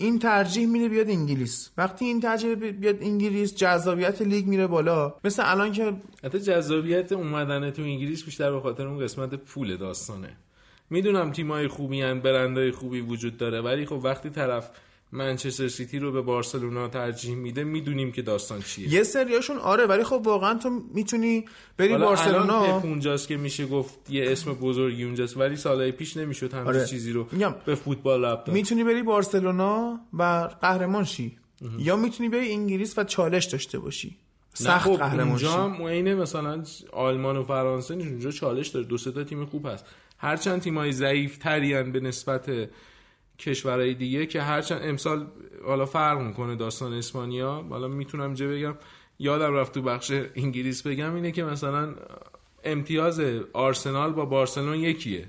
این 0.00 0.18
ترجیح 0.18 0.66
میده 0.66 0.88
بیاد 0.88 1.10
انگلیس. 1.10 1.70
وقتی 1.76 2.04
این 2.04 2.20
ترجیح 2.20 2.54
بیاد 2.54 3.02
انگلیس 3.02 3.54
جذابیت 3.54 4.22
لیگ 4.22 4.46
میره 4.46 4.66
بالا. 4.66 5.14
مثل 5.24 5.42
الان 5.46 5.72
که 5.72 5.92
حتی 6.24 6.40
جذابیت 6.40 7.12
اومدن 7.12 7.70
تو 7.70 7.82
انگلیس 7.82 8.24
بیشتر 8.24 8.52
به 8.52 8.60
خاطر 8.60 8.86
اون 8.86 8.98
قسمت 8.98 9.34
پول 9.34 9.76
داستانه. 9.76 10.36
می‌دونم 10.90 11.32
تیمای 11.32 11.68
خوبی 11.68 12.00
هن 12.00 12.20
برندهای 12.20 12.70
خوبی 12.70 13.00
وجود 13.00 13.36
داره 13.36 13.60
ولی 13.60 13.86
خب 13.86 14.00
وقتی 14.04 14.30
طرف 14.30 14.70
منچستر 15.12 15.68
سیتی 15.68 15.98
رو 15.98 16.12
به 16.12 16.22
بارسلونا 16.22 16.88
ترجیح 16.88 17.34
میده 17.34 17.64
می‌دونیم 17.64 18.12
که 18.12 18.22
داستان 18.22 18.62
چیه 18.62 18.92
یه 18.92 19.02
سریاشون 19.02 19.58
آره 19.58 19.86
ولی 19.86 20.04
خب 20.04 20.22
واقعا 20.24 20.58
تو 20.58 20.70
می‌تونی 20.94 21.44
بری 21.76 21.98
بارسلونا 21.98 22.62
الان 22.62 22.82
اونجاست 22.82 23.28
که 23.28 23.36
میشه 23.36 23.66
گفت 23.66 24.10
یه 24.10 24.32
اسم 24.32 24.52
بزرگی 24.52 25.04
اونجاست 25.04 25.36
ولی 25.36 25.56
سالهای 25.56 25.92
پیش 25.92 26.16
نمی‌شد 26.16 26.54
همچین 26.54 26.74
آره. 26.74 26.86
چیزی 26.86 27.12
رو 27.12 27.26
میگم. 27.32 27.54
به 27.64 27.74
فوتبال 27.74 28.24
ربط. 28.24 28.48
می‌تونی 28.48 28.84
بری 28.84 29.02
بارسلونا 29.02 30.00
و 30.12 30.50
قهرمان 30.60 31.04
شی 31.04 31.38
یا 31.78 31.96
می‌تونی 31.96 32.28
بری 32.28 32.52
انگلیس 32.52 32.98
و 32.98 33.04
چالش 33.04 33.44
داشته 33.44 33.78
باشی 33.78 34.16
سخت 34.54 34.84
خب 34.84 34.96
قهرمان 34.96 35.38
شی 35.38 35.46
اونجا 35.46 36.14
مثلا 36.14 36.64
آلمان 36.92 37.36
و 37.36 37.42
فرانسه 37.42 37.94
اونجا 37.94 38.30
چالش 38.30 38.68
داره 38.68 38.86
دو 38.86 38.98
سه 38.98 39.12
تا 39.12 39.24
تیم 39.24 39.46
خوب 39.46 39.66
هست 39.66 39.84
هرچند 40.18 40.60
تیمای 40.60 40.92
ضعیف 40.92 41.38
ترین 41.38 41.92
به 41.92 42.00
نسبت 42.00 42.50
کشورهای 43.40 43.94
دیگه 43.94 44.26
که 44.26 44.42
هرچند 44.42 44.80
امسال 44.84 45.26
حالا 45.64 45.86
فرق 45.86 46.20
می‌کنه 46.20 46.56
داستان 46.56 46.92
اسپانیا 46.92 47.64
حالا 47.70 47.88
می‌تونم 47.88 48.34
جه 48.34 48.48
بگم 48.48 48.74
یادم 49.18 49.54
رفت 49.54 49.74
تو 49.74 49.82
بخش 49.82 50.12
انگلیس 50.36 50.82
بگم 50.82 51.14
اینه 51.14 51.32
که 51.32 51.44
مثلا 51.44 51.94
امتیاز 52.64 53.20
آرسنال 53.52 54.12
با 54.12 54.24
بارسلون 54.24 54.74
یکیه 54.74 55.26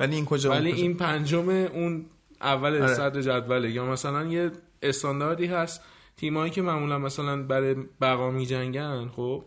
ولی 0.00 0.16
این 0.16 0.24
کجا 0.24 0.50
ولی؟ 0.50 0.72
این 0.72 0.94
پنجم 0.94 1.48
اون 1.48 2.06
اول 2.40 2.82
آره. 2.82 2.94
صدر 2.94 3.20
جدوله 3.20 3.70
یا 3.70 3.86
مثلا 3.86 4.24
یه 4.24 4.50
استانداردی 4.82 5.46
هست 5.46 5.84
تیمایی 6.16 6.50
که 6.50 6.62
معمولا 6.62 6.98
مثلا 6.98 7.42
برای 7.42 7.74
بقا 8.00 8.30
میجنگن 8.30 9.08
خب 9.08 9.44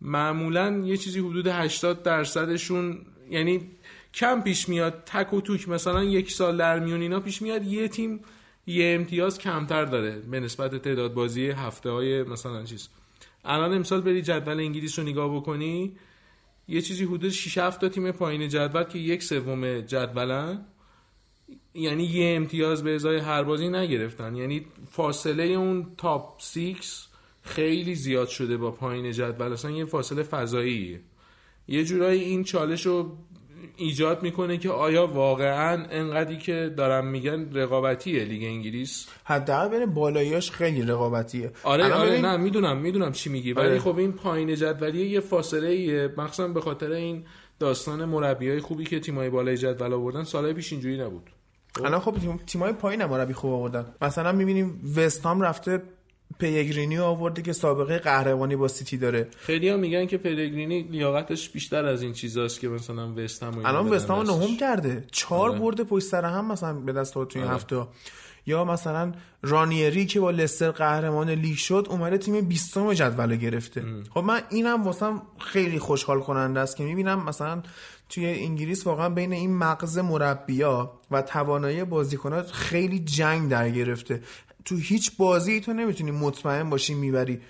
معمولا 0.00 0.82
یه 0.84 0.96
چیزی 0.96 1.20
حدود 1.20 1.46
80 1.46 2.02
درصدشون 2.02 2.98
یعنی 3.30 3.70
کم 4.16 4.40
پیش 4.42 4.68
میاد 4.68 5.02
تک 5.06 5.34
و 5.34 5.40
توک 5.40 5.68
مثلا 5.68 6.04
یک 6.04 6.32
سال 6.32 6.56
در 6.56 6.78
میون 6.78 7.00
اینا 7.00 7.20
پیش 7.20 7.42
میاد 7.42 7.64
یه 7.64 7.88
تیم 7.88 8.20
یه 8.66 8.94
امتیاز 8.94 9.38
کمتر 9.38 9.84
داره 9.84 10.18
به 10.18 10.40
نسبت 10.40 10.74
تعداد 10.82 11.14
بازی 11.14 11.46
هفته 11.46 11.90
های 11.90 12.22
مثلا 12.22 12.64
چیز. 12.64 12.88
الان 13.44 13.72
امسال 13.74 14.00
بری 14.00 14.22
جدول 14.22 14.60
انگلیس 14.60 14.98
رو 14.98 15.04
نگاه 15.04 15.36
بکنی 15.36 15.96
یه 16.68 16.82
چیزی 16.82 17.04
حدود 17.04 17.30
6 17.30 17.58
7 17.58 17.80
تا 17.80 17.88
تیم 17.88 18.10
پایین 18.10 18.48
جدول 18.48 18.84
که 18.84 18.98
یک 18.98 19.22
سوم 19.22 19.80
جدولن. 19.80 20.64
یعنی 21.74 22.04
یه 22.04 22.36
امتیاز 22.36 22.84
به 22.84 22.94
ازای 22.94 23.18
هر 23.18 23.42
بازی 23.42 23.68
نگرفتن. 23.68 24.36
یعنی 24.36 24.66
فاصله 24.90 25.42
اون 25.42 25.86
تاپ 25.98 26.40
6 26.42 27.06
خیلی 27.42 27.94
زیاد 27.94 28.28
شده 28.28 28.56
با 28.56 28.70
پایین 28.70 29.12
جدول. 29.12 29.52
اصلا 29.52 29.70
یه 29.70 29.84
فاصله 29.84 30.22
فضاییه. 30.22 31.00
یه 31.68 31.84
جورایی 31.84 32.22
این 32.22 32.44
چالش 32.44 32.86
رو 32.86 33.16
ایجاد 33.76 34.22
می‌کنه 34.22 34.58
که 34.58 34.70
آیا 34.70 35.06
واقعا 35.06 35.86
انقدری 35.90 36.38
که 36.38 36.74
دارم 36.76 37.06
میگن 37.06 37.48
رقابتیه 37.52 38.24
لیگ 38.24 38.42
انگلیس؟ 38.44 39.06
حداقل 39.24 39.68
بین 39.78 39.86
بالاییاش 39.94 40.50
خیلی 40.50 40.82
رقابتیه. 40.82 41.50
آره 41.62 41.92
آره 41.92 42.10
ببین- 42.10 42.24
نه 42.24 42.36
می‌دونم 42.36 42.76
می‌دونم 42.76 43.12
چی 43.12 43.30
میگی. 43.30 43.52
آره. 43.52 43.68
ولی 43.68 43.78
خب 43.78 43.98
این 43.98 44.12
پایین 44.12 44.54
جدولیه 44.54 45.06
یه 45.08 45.20
فاصله 45.20 45.68
ایه 45.68 46.14
مخصوصا 46.16 46.48
به 46.48 46.60
خاطر 46.60 46.90
این 46.92 47.24
داستان 47.58 48.04
مربیای 48.04 48.60
خوبی 48.60 48.84
که 48.84 49.00
تیمای 49.00 49.30
بالای 49.30 49.56
جدول 49.56 49.92
آوردن 49.92 50.24
سالهای 50.24 50.54
پیش 50.54 50.72
اینجوری 50.72 50.98
نبود. 50.98 51.30
الان 51.84 52.00
خب 52.00 52.14
تیم 52.20 52.40
تیمای 52.46 52.72
پایین 52.72 53.00
هم 53.02 53.10
مربی 53.10 53.32
خوب 53.32 53.52
آوردن. 53.52 53.86
مثلا 54.02 54.32
می‌بینیم 54.32 54.80
وستام 54.96 55.40
رفته 55.40 55.82
پیگرینی 56.38 56.98
آورده 56.98 57.42
که 57.42 57.52
سابقه 57.52 57.98
قهرمانی 57.98 58.56
با 58.56 58.68
سیتی 58.68 58.96
داره 58.96 59.28
خیلی 59.38 59.68
هم 59.68 59.78
میگن 59.78 60.06
که 60.06 60.18
پلگرینی 60.18 60.82
لیاقتش 60.82 61.50
بیشتر 61.50 61.84
از 61.84 62.02
این 62.02 62.12
چیزاست 62.12 62.60
که 62.60 62.68
مثلا 62.68 63.12
وستهم 63.16 63.50
و 63.50 63.56
اینا 63.56 63.68
الان 63.68 63.88
وستام. 63.88 64.26
نهم 64.26 64.56
کرده 64.56 65.04
چهار 65.12 65.50
آره. 65.50 65.58
برد 65.58 65.80
پشت 65.80 66.06
سر 66.06 66.24
هم 66.24 66.52
مثلا 66.52 66.74
به 66.74 66.92
دست 66.92 67.16
آورد 67.16 67.30
توی 67.30 67.40
این 67.40 67.50
آره. 67.50 67.56
هفته 67.56 67.86
یا 68.46 68.64
مثلا 68.64 69.12
رانیری 69.42 70.06
که 70.06 70.20
با 70.20 70.30
لستر 70.30 70.70
قهرمان 70.70 71.30
لیگ 71.30 71.56
شد 71.56 71.86
اومده 71.90 72.18
تیم 72.18 72.40
20 72.40 72.78
جدول 72.78 73.36
گرفته 73.36 73.84
خب 74.14 74.20
من 74.20 74.40
اینم 74.50 74.82
واسم 74.82 75.22
خیلی 75.38 75.78
خوشحال 75.78 76.20
کننده 76.20 76.60
است 76.60 76.76
که 76.76 76.84
می‌بینم 76.84 77.24
مثلا 77.24 77.62
توی 78.08 78.26
انگلیس 78.26 78.86
واقعا 78.86 79.08
بین 79.08 79.32
این 79.32 79.56
مغز 79.56 79.98
مربیا 79.98 80.92
و 81.10 81.22
توانایی 81.22 81.84
بازیکنات 81.84 82.50
خیلی 82.50 82.98
جنگ 82.98 83.50
در 83.50 83.70
گرفته 83.70 84.22
تو 84.66 84.76
هیچ 84.76 85.16
بازی 85.16 85.60
تو 85.60 85.72
نمی‌تونی 85.72 86.10
مطمئن 86.10 86.70
باشی 86.70 86.94
می‌بری. 86.94 87.40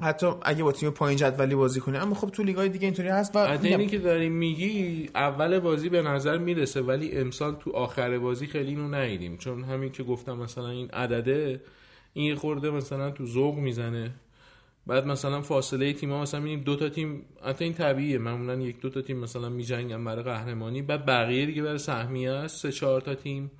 حتی 0.00 0.26
اگه 0.42 0.62
با 0.62 0.72
تیم 0.72 0.90
پایین 0.90 1.18
جدولی 1.18 1.54
بازی 1.54 1.80
کنه 1.80 1.98
اما 1.98 2.14
خب 2.14 2.30
تو 2.30 2.42
لیگای 2.42 2.68
دیگه 2.68 2.84
اینطوری 2.84 3.08
هست 3.08 3.36
و 3.36 3.38
اینی 3.38 3.86
که 3.86 3.98
داری 3.98 4.28
میگی 4.28 5.10
اول 5.14 5.58
بازی 5.58 5.88
به 5.88 6.02
نظر 6.02 6.38
می‌رسه 6.38 6.82
ولی 6.82 7.18
امسال 7.18 7.54
تو 7.54 7.70
آخر 7.70 8.18
بازی 8.18 8.46
خیلی 8.46 8.68
اینو 8.68 8.88
ندیدیم. 8.88 9.36
چون 9.36 9.64
همین 9.64 9.92
که 9.92 10.02
گفتم 10.02 10.36
مثلا 10.36 10.68
این 10.68 10.90
عدده 10.90 11.60
این 12.12 12.26
یه 12.26 12.34
خورده 12.34 12.70
مثلا 12.70 13.10
تو 13.10 13.26
ذوق 13.26 13.54
می‌زنه. 13.54 14.10
بعد 14.86 15.06
مثلا 15.06 15.42
فاصله 15.42 15.92
تیم‌ها 15.92 16.22
مثلا 16.22 16.40
می‌بینیم 16.40 16.64
دو 16.64 16.76
تا 16.76 16.88
تیم 16.88 17.22
حتی 17.44 17.64
این 17.64 17.74
طبیعیه. 17.74 18.18
معمولا 18.18 18.54
یک 18.54 18.80
دو 18.80 18.90
تا 18.90 19.02
تیم 19.02 19.18
مثلا 19.18 19.48
میجنگن 19.48 20.04
برای 20.04 20.22
قهرمانی. 20.22 20.82
بعد 20.82 21.06
بقیه 21.06 21.46
دیگه 21.46 21.62
برای 21.62 21.78
سهمیه 21.78 22.30
است 22.30 22.62
سه 22.62 22.72
چهار 22.72 23.00
تا 23.00 23.14
تیم. 23.14 23.50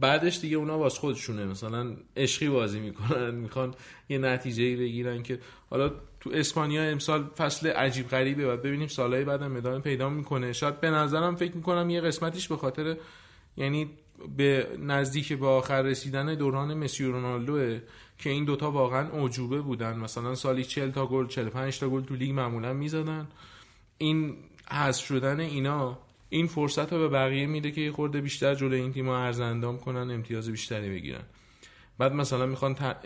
بعدش 0.00 0.40
دیگه 0.40 0.56
اونا 0.56 0.78
واس 0.78 0.98
خودشونه. 0.98 1.44
مثلا 1.44 1.96
عشقی 2.16 2.48
بازی 2.48 2.80
می‌کنن 2.80 3.30
می‌خوان 3.30 3.74
یه 4.08 4.18
نتیجه 4.18 4.76
بگیرن 4.76 5.22
که 5.22 5.38
حالا 5.70 5.92
تو 6.20 6.30
اسپانیا 6.30 6.82
امسال 6.82 7.24
فصل 7.36 7.66
عجیب 7.68 8.08
غریبه. 8.08 8.46
بعد 8.46 8.62
ببینیم 8.62 8.88
سالهای 8.88 9.24
بعدم 9.24 9.56
ادامه 9.56 9.78
پیدا 9.78 10.08
می‌کنه. 10.08 10.52
شاید 10.52 10.80
به 10.80 10.90
نظرم 10.90 11.36
فکر 11.36 11.56
می‌کنم 11.56 11.90
یه 11.90 12.00
قسمتیش 12.00 12.48
به 12.48 12.56
خاطر 12.56 12.96
یعنی 13.56 13.90
به 14.36 14.68
نزدیک 14.78 15.32
به 15.32 15.46
آخر 15.46 15.82
رسیدن 15.82 16.34
دوران 16.34 16.74
مسی 16.74 17.04
و 17.04 17.12
رونالدوه 17.12 17.80
که 18.18 18.30
این 18.30 18.44
دوتا 18.44 18.70
واقعا 18.70 19.24
عجوبه 19.24 19.60
بودن. 19.60 19.96
مثلا 19.96 20.34
سالی 20.34 20.64
40 20.64 20.90
تا 20.90 21.06
گل 21.06 21.26
45 21.26 21.78
تا 21.78 21.88
گل 21.88 22.02
تو 22.02 22.14
لیگ 22.14 22.32
معمولا 22.32 22.72
می‌زدن. 22.72 23.28
این 23.98 24.36
حذف 24.70 25.04
شدن 25.04 25.40
اینا 25.40 25.98
این 26.34 26.46
فرصت 26.46 26.92
رو 26.92 26.98
به 26.98 27.08
بقیه 27.08 27.46
میده 27.46 27.70
که 27.70 27.80
یه 27.80 27.92
خورده 27.92 28.20
بیشتر 28.20 28.54
جلوی 28.54 28.80
این 28.80 28.92
تیم‌ها 28.92 29.18
عرض 29.18 29.40
اندام 29.40 29.78
کنن 29.78 30.10
امتیاز 30.10 30.48
بیشتری 30.48 30.90
بگیرن. 30.90 31.22
بعد 31.98 32.12
مثلا 32.12 32.46
می‌خوان 32.46 32.74
ت... 32.74 32.96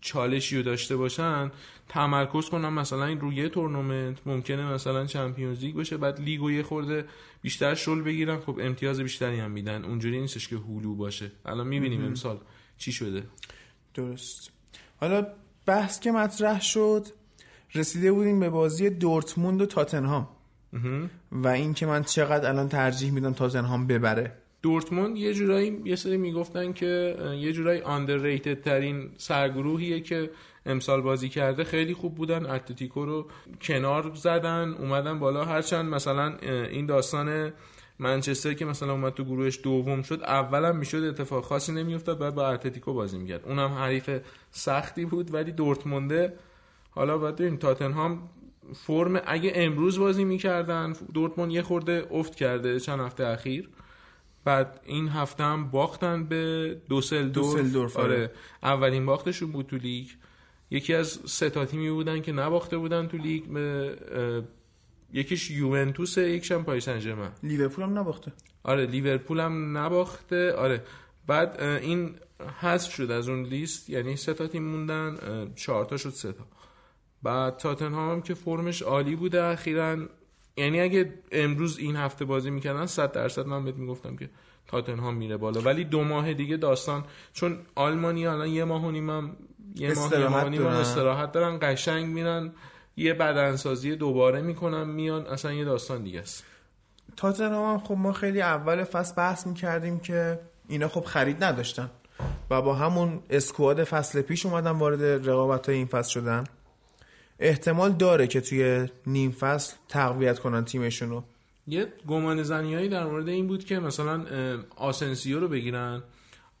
چالشی 0.00 0.56
رو 0.56 0.62
داشته 0.62 0.96
باشن 0.96 1.50
تمرکز 1.88 2.48
کنن 2.48 2.68
مثلا 2.68 3.04
این 3.04 3.20
روی 3.20 3.48
تورنمنت 3.48 4.18
ممکنه 4.26 4.72
مثلا 4.72 5.06
Champions 5.06 5.60
League 5.60 5.74
باشه 5.74 5.96
بعد 5.96 6.20
لیگ 6.20 6.42
و 6.42 6.50
یه 6.50 6.62
خورده 6.62 7.04
بیشتر 7.42 7.74
شل 7.74 8.02
بگیرن. 8.02 8.40
خب 8.40 8.58
امتیاز 8.60 9.00
بیشتری 9.00 9.40
هم 9.40 9.50
میدن. 9.50 9.84
اونجوری 9.84 10.20
نیستش 10.20 10.48
که 10.48 10.56
هولو 10.56 10.94
باشه. 10.94 11.32
الان 11.46 11.66
می‌بینیم 11.66 12.04
امسال 12.04 12.38
چی 12.78 12.92
شده. 12.92 13.22
درست. 13.94 14.50
حالا 15.00 15.26
بحث 15.66 16.00
که 16.00 16.12
مطرح 16.12 16.60
شد 16.60 17.06
رسیده 17.74 18.12
بودیم 18.12 18.40
به 18.40 18.50
بازی 18.50 18.90
دورتموند 18.90 19.62
و 19.62 19.66
تاتنهام. 19.66 20.28
و 21.32 21.48
اینکه 21.48 21.86
من 21.86 22.02
چقدر 22.02 22.48
الان 22.48 22.68
ترجیح 22.68 23.12
میدم 23.12 23.32
تاتنهام 23.32 23.86
ببره. 23.86 24.32
دورتموند 24.62 25.16
یه 25.16 25.34
جورایی 25.34 25.82
یه 25.84 25.96
سری 25.96 26.16
می‌گفتن 26.16 26.72
که 26.72 27.16
یه 27.38 27.52
جورایی 27.52 27.80
underrated 27.80 28.62
ترین 28.64 29.10
سرگروهیه 29.16 30.00
که 30.00 30.30
امسال 30.66 31.00
بازی 31.00 31.28
کرده. 31.28 31.64
خیلی 31.64 31.94
خوب 31.94 32.14
بودن 32.14 32.46
اتلتیکو 32.46 33.04
رو 33.04 33.26
کنار 33.60 34.12
زدن 34.14 34.74
اومدن 34.78 35.18
بالا. 35.18 35.44
هرچند 35.44 35.94
مثلا 35.94 36.36
این 36.70 36.86
داستان 36.86 37.52
منچستر 37.98 38.54
که 38.54 38.64
مثلا 38.64 38.92
اومد 38.92 39.14
تو 39.14 39.24
گروهش 39.24 39.60
دوم 39.62 40.02
شد 40.02 40.22
اولم 40.22 40.76
می‌شد 40.76 41.02
اتفاق 41.02 41.44
خاصی 41.44 41.72
نمیافتاد 41.72 42.18
بعد 42.18 42.34
با 42.34 42.48
اتلتیکو 42.48 42.92
بازی 42.92 43.18
می‌کرد. 43.18 43.44
اونم 43.44 43.72
حریف 43.72 44.10
سختی 44.50 45.04
بود 45.04 45.34
ولی 45.34 45.52
دورتمونده 45.52 46.32
حالا 46.90 47.18
باید 47.18 47.34
ببینیم 47.34 47.56
تاتنهام 47.56 48.28
فرم 48.74 49.22
اگه 49.26 49.52
امروز 49.54 49.98
بازی 49.98 50.24
می‌کردن 50.24 50.94
دورتموند 51.14 51.52
یه 51.52 51.62
خورده 51.62 52.06
افت 52.10 52.34
کرده 52.34 52.80
چند 52.80 53.00
هفته 53.00 53.26
اخیر. 53.26 53.68
بعد 54.44 54.80
این 54.84 55.08
هفته 55.08 55.44
هم 55.44 55.70
باختن 55.70 56.24
به 56.24 56.76
دوسلدورف. 56.88 57.54
دوسلدورف، 57.54 57.96
آره. 57.96 58.14
آره. 58.14 58.30
اولین 58.62 59.06
باختشون 59.06 59.52
بود 59.52 59.66
تو 59.66 59.76
لیگ. 59.76 60.06
یکی 60.70 60.94
از 60.94 61.20
سه 61.26 61.50
تا 61.50 61.64
تیمی 61.64 61.90
بودن 61.90 62.20
که 62.20 62.32
نباخته 62.32 62.78
بودن 62.78 63.06
تو 63.06 63.16
لیگ. 63.16 63.44
به 63.44 63.96
یکیش 65.12 65.50
یوونتوسه 65.50 66.30
یکیش 66.30 66.52
هم 66.52 66.64
پاریس 66.64 66.84
سن 66.84 66.98
ژرمن 66.98 67.30
لیورپول 67.42 67.84
هم 67.84 67.98
نباخته. 67.98 68.32
آره 68.62 68.86
لیورپول 68.86 69.40
هم 69.40 69.78
نباخته. 69.78 70.52
آره. 70.52 70.82
بعد 71.26 71.60
این 71.60 72.14
حذف 72.60 72.94
شد 72.94 73.10
از 73.10 73.28
اون 73.28 73.42
لیست. 73.42 73.90
یعنی 73.90 74.16
سه 74.16 74.34
تا 74.34 74.46
تیم 74.46 74.64
موندن 74.64 75.16
چهار 75.56 75.84
تا 75.84 75.96
شد 75.96 76.10
سه 76.10 76.32
تا. 76.32 76.46
بعد 77.22 77.56
تاتنهام 77.56 78.10
هم 78.10 78.22
که 78.22 78.34
فرمش 78.34 78.82
عالی 78.82 79.16
بوده 79.16 79.42
اخیرا. 79.42 79.96
یعنی 80.56 80.80
اگه 80.80 81.14
امروز 81.32 81.78
این 81.78 81.96
هفته 81.96 82.24
بازی 82.24 82.50
می‌کردن 82.50 82.86
100 82.86 83.12
درصد 83.12 83.46
من 83.46 83.64
بهت 83.64 83.74
می‌گفتم 83.76 84.16
که 84.16 84.30
تاتنهام 84.66 85.14
میره 85.14 85.36
بالا. 85.36 85.60
ولی 85.60 85.84
دو 85.84 86.04
ماه 86.04 86.34
دیگه 86.34 86.56
داستان 86.56 87.04
چون 87.32 87.58
آلمانی 87.74 88.26
الان 88.26 88.48
یه 88.48 88.64
ماه 88.64 88.86
و 88.86 88.90
نیم 88.90 89.10
هم 89.10 89.36
یه 89.76 89.94
ماه 89.94 90.44
و 90.44 90.48
نیم 90.48 90.62
هم 90.62 90.64
دارن. 90.64 90.76
استراحت 90.76 91.32
دارن 91.32 91.58
قشنگ 91.62 92.06
میرن 92.06 92.52
یه 92.96 93.14
بدنسازی 93.14 93.96
دوباره 93.96 94.40
می‌کنن 94.40 94.84
میان 94.84 95.26
اصلا 95.26 95.52
یه 95.52 95.64
داستان 95.64 96.02
دیگه 96.02 96.20
است. 96.20 96.44
تاتنهام 97.16 97.72
هم 97.72 97.84
خب 97.84 97.94
ما 97.94 98.12
خیلی 98.12 98.40
اول 98.40 98.84
فصل 98.84 99.14
بحث 99.14 99.46
می‌کردیم 99.46 99.98
که 99.98 100.40
اینا 100.68 100.88
خب 100.88 101.04
خرید 101.04 101.44
نداشتن 101.44 101.90
و 102.50 102.62
با 102.62 102.74
همون 102.74 103.22
اسکواد 103.30 103.84
فصل 103.84 104.22
پیش 104.22 104.46
اومدن 104.46 104.70
وارد 104.70 105.28
رقابت 105.28 105.68
های 105.68 105.76
این 105.76 105.86
فصل 105.86 106.10
شدن. 106.10 106.44
احتمال 107.38 107.92
داره 107.92 108.26
که 108.26 108.40
توی 108.40 108.88
نیم 109.06 109.30
فصل 109.30 109.76
تقویت 109.88 110.38
کنن 110.38 110.64
تیمشون 110.64 111.10
رو 111.10 111.24
یه 111.66 111.92
گمانه 112.08 112.42
زنیایی 112.42 112.88
در 112.88 113.04
مورد 113.04 113.28
این 113.28 113.46
بود 113.46 113.64
که 113.64 113.78
مثلا 113.78 114.26
آسنسیو 114.76 115.40
رو 115.40 115.48
بگیرن 115.48 116.02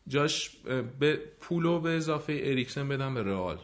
جاش 0.08 0.50
یه 0.98 1.20
پولو 1.40 1.80
به 1.80 1.90
اضافه 1.96 2.32
اریکسن 2.42 2.88
بدن 2.88 3.14
به 3.14 3.22
رئال. 3.22 3.58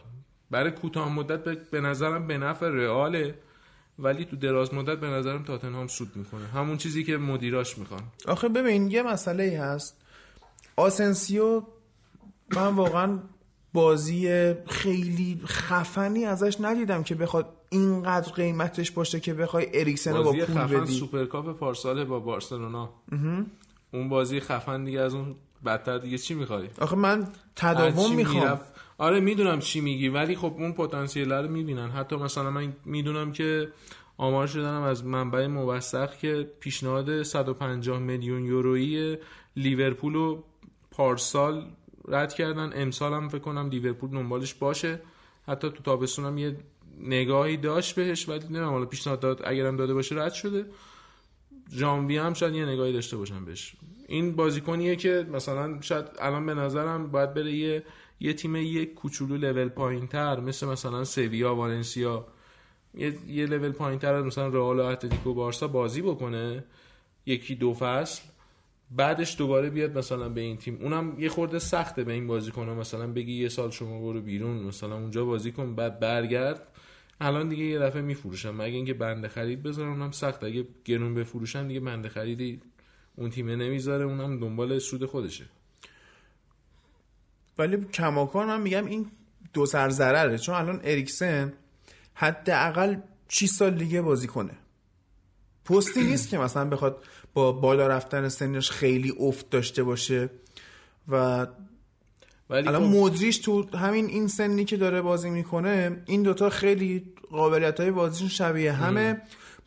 برای 0.51 0.71
کوتاه 0.71 1.13
مدت 1.13 1.43
به- 1.43 1.55
به 1.71 1.81
نظرم 1.81 2.27
به 2.27 2.37
نفع 2.37 2.67
رئاله 2.69 3.35
ولی 3.99 4.25
تو 4.25 4.35
دراز 4.35 4.73
مدت 4.73 4.99
به 4.99 5.07
نظرم 5.07 5.43
تاتنهام 5.43 5.87
سود 5.87 6.11
می‌کنه. 6.15 6.47
همون 6.47 6.77
چیزی 6.77 7.03
که 7.03 7.17
مدیراش 7.17 7.77
می‌خوان. 7.77 8.01
آخه 8.27 8.49
ببین 8.49 8.91
یه 8.91 9.03
مسئله 9.03 9.43
ای 9.43 9.55
هست. 9.55 10.01
آسنسیو 10.75 11.63
من 12.55 12.67
واقعا 12.67 13.19
بازی 13.75 14.53
خیلی 14.67 15.41
خفنی 15.45 16.25
ازش 16.25 16.57
ندیدم 16.59 17.03
که 17.03 17.15
بخواد 17.15 17.53
اینقدر 17.69 18.31
قیمتش 18.33 18.91
باشه 18.91 19.19
که 19.19 19.33
بخوای 19.33 19.67
اریکسن 19.79 20.11
رو 20.17 20.23
با 20.23 20.31
یه 20.31 20.45
پول 20.45 20.55
خفن 20.55 20.81
بدی. 20.81 20.93
سوپرکاپ 20.93 21.57
پارسال 21.57 22.03
با 22.03 22.19
بارسلونا. 22.19 22.89
اون 23.93 24.09
بازی 24.09 24.39
خفن 24.39 24.83
دیگه 24.83 25.01
از 25.01 25.13
اون 25.13 25.35
بدتر 25.65 25.97
دیگه 25.97 26.17
چی 26.17 26.33
می‌خوای؟ 26.33 26.67
آخه 26.81 26.95
من 26.95 27.27
تداوم 27.55 28.15
می‌خوام 28.15 28.43
میرفت- 28.43 28.73
آره 28.97 29.19
می‌دونم 29.19 29.59
چی 29.59 29.81
میگی 29.81 30.07
ولی 30.09 30.35
خب 30.35 30.53
اون 30.57 30.71
پتانسیل 30.71 31.31
رو 31.31 31.49
می‌بینن. 31.49 31.89
حتی 31.89 32.15
مثلا 32.15 32.51
من 32.51 32.73
می‌دونم 32.85 33.31
که 33.31 33.69
آمار 34.17 34.47
شنیدم 34.47 34.81
از 34.81 35.05
منبع 35.05 35.47
موثق 35.47 36.17
که 36.17 36.49
پیشنهاد 36.59 37.23
150 37.23 37.99
میلیون 37.99 38.45
یورویی 38.45 39.17
لیورپول 39.55 40.13
رو 40.13 40.43
پارسال 40.91 41.65
رد 42.07 42.33
کردن. 42.33 42.71
امسال 42.75 43.13
هم 43.13 43.29
فکر 43.29 43.39
کنم 43.39 43.69
لیورپول 43.69 44.09
دنبالش 44.09 44.53
باشه. 44.53 44.99
حتی 45.47 45.69
تو 45.69 45.83
تابستون 45.83 46.25
هم 46.25 46.37
یه 46.37 46.57
نگاهی 46.99 47.57
داشت 47.57 47.95
بهش 47.95 48.29
ولی 48.29 48.39
نمی‌دونم. 48.39 48.69
حالا 48.69 48.85
پیشنهاد 48.85 49.19
داد 49.19 49.41
اگرم 49.43 49.75
داده 49.77 49.93
باشه 49.93 50.15
رد 50.15 50.33
شده. 50.33 50.65
ژانویه 51.71 52.23
هم 52.23 52.33
شاید 52.33 52.55
یه 52.55 52.65
نگاهی 52.65 52.93
داشته 52.93 53.17
باشن 53.17 53.45
بهش. 53.45 53.75
این 54.07 54.35
بازیکنیه 54.35 54.95
که 54.95 55.27
مثلا 55.31 55.81
شاید 55.81 56.05
الان 56.19 56.45
به 56.45 56.53
نظرم 56.53 57.11
باید 57.11 57.33
بره 57.33 57.51
یه 57.51 57.83
یه 58.19 58.33
تیم 58.33 58.55
یک 58.55 58.93
کوچولو 58.93 59.37
لول 59.37 59.69
پایینتر 59.69 60.39
مثل 60.39 60.67
مثلا 60.67 61.03
سویا 61.03 61.55
والنسیا. 61.55 62.27
یه, 62.93 63.17
یه 63.27 63.45
لول 63.45 63.71
پایینتر 63.71 64.13
از 64.13 64.25
مثلا 64.25 64.47
رئال 64.47 64.79
اتلتیکو 64.79 65.33
بارسا 65.33 65.67
بازی 65.67 66.01
بکنه. 66.01 66.63
یکی 67.25 67.55
دو 67.55 67.73
فصل. 67.73 68.23
بعدش 68.91 69.37
دوباره 69.37 69.69
بیاد 69.69 69.97
مثلا 69.97 70.29
به 70.29 70.41
این 70.41 70.57
تیم. 70.57 70.77
اونم 70.81 71.15
یه 71.19 71.29
خورده 71.29 71.59
سخته 71.59 72.03
به 72.03 72.13
این 72.13 72.27
بازیکن 72.27 72.69
مثلا 72.69 73.07
بگی 73.07 73.33
یه 73.33 73.49
سال 73.49 73.71
شما 73.71 73.99
برو 73.99 74.21
بیرون 74.21 74.57
مثلا 74.57 74.95
اونجا 74.95 75.25
بازی 75.25 75.51
کن 75.51 75.75
بعد 75.75 75.99
برگرد. 75.99 76.67
الان 77.21 77.49
دیگه 77.49 77.63
یه 77.63 77.79
دفعه 77.79 78.01
میفروشن. 78.01 78.51
مگه 78.51 78.75
اینکه 78.75 78.93
بنده 78.93 79.27
خرید 79.27 79.63
بذارن 79.63 79.89
اونم 79.89 80.11
سخت. 80.11 80.43
اگه 80.43 80.67
گرون 80.85 81.15
بفروشن 81.15 81.67
دیگه 81.67 81.79
بنده 81.79 82.09
خریدی 82.09 82.61
اون 83.15 83.29
تیمه 83.29 83.55
نمی‌ذاره 83.55 84.05
اونم 84.05 84.39
دنبال 84.39 84.79
سود 84.79 85.05
خودشه. 85.05 85.45
ولی 87.57 87.85
کماکان 87.93 88.47
من 88.47 88.61
میگم 88.61 88.85
این 88.85 89.11
دو 89.53 89.65
سر 89.65 89.89
ضرره. 89.89 90.37
چون 90.37 90.55
الان 90.55 90.81
اریکسن 90.83 91.53
حداقل 92.13 92.95
6 93.29 93.45
سال 93.45 93.75
دیگه 93.75 94.01
بازی 94.01 94.27
کنه. 94.27 94.53
پستی 95.65 96.03
نیست 96.03 96.29
که 96.29 96.37
مثلا 96.37 96.65
بخواد 96.69 97.03
با 97.35 97.51
بالا 97.51 97.87
رفتن 97.87 98.29
سنش 98.29 98.71
خیلی 98.71 99.13
افت 99.19 99.49
داشته 99.49 99.83
باشه 99.83 100.29
و 101.07 101.47
ولی 102.49 102.67
الان 102.67 102.83
خب 102.83 102.89
مودریچ 102.89 103.43
تو 103.43 103.77
همین 103.77 104.05
این 104.05 104.27
سنی 104.27 104.65
که 104.65 104.77
داره 104.77 105.01
بازی 105.01 105.29
می‌کنه 105.29 106.03
این 106.05 106.23
دوتا 106.23 106.49
خیلی 106.49 107.13
قابلیت 107.31 107.79
های 107.79 107.91
بازیشون 107.91 108.27
شبیه 108.27 108.73
همه. 108.73 109.21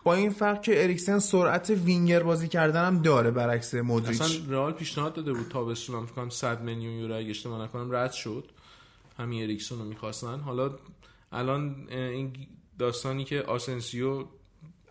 با 0.04 0.14
این 0.14 0.30
فرق 0.30 0.62
که 0.62 0.82
اریکسن 0.82 1.18
سرعت 1.18 1.70
وینگر 1.70 2.22
بازی 2.22 2.48
کردن 2.48 2.86
هم 2.86 3.02
داره 3.02 3.30
برعکس 3.30 3.74
مودریچ 3.74 4.20
اصلا 4.20 4.36
رئال 4.48 4.72
پیشنهاد 4.72 5.14
داده 5.14 5.32
بود 5.32 5.48
تابستون 5.48 6.06
فکر 6.06 6.14
کنم 6.14 6.30
100 6.30 6.62
میلیون 6.62 6.92
یورو 6.92 7.16
اگه 7.16 7.30
اشتباه 7.30 7.62
نکنم 7.62 7.92
رد 7.92 8.12
شد. 8.12 8.44
همین 9.18 9.42
اریکسن 9.42 9.78
رو 9.78 9.84
می‌خواستن. 9.84 10.40
حالا 10.40 10.70
الان 11.32 11.86
این 11.90 12.32
داستانی 12.78 13.24
که 13.24 13.42
آسنسیو 13.42 14.24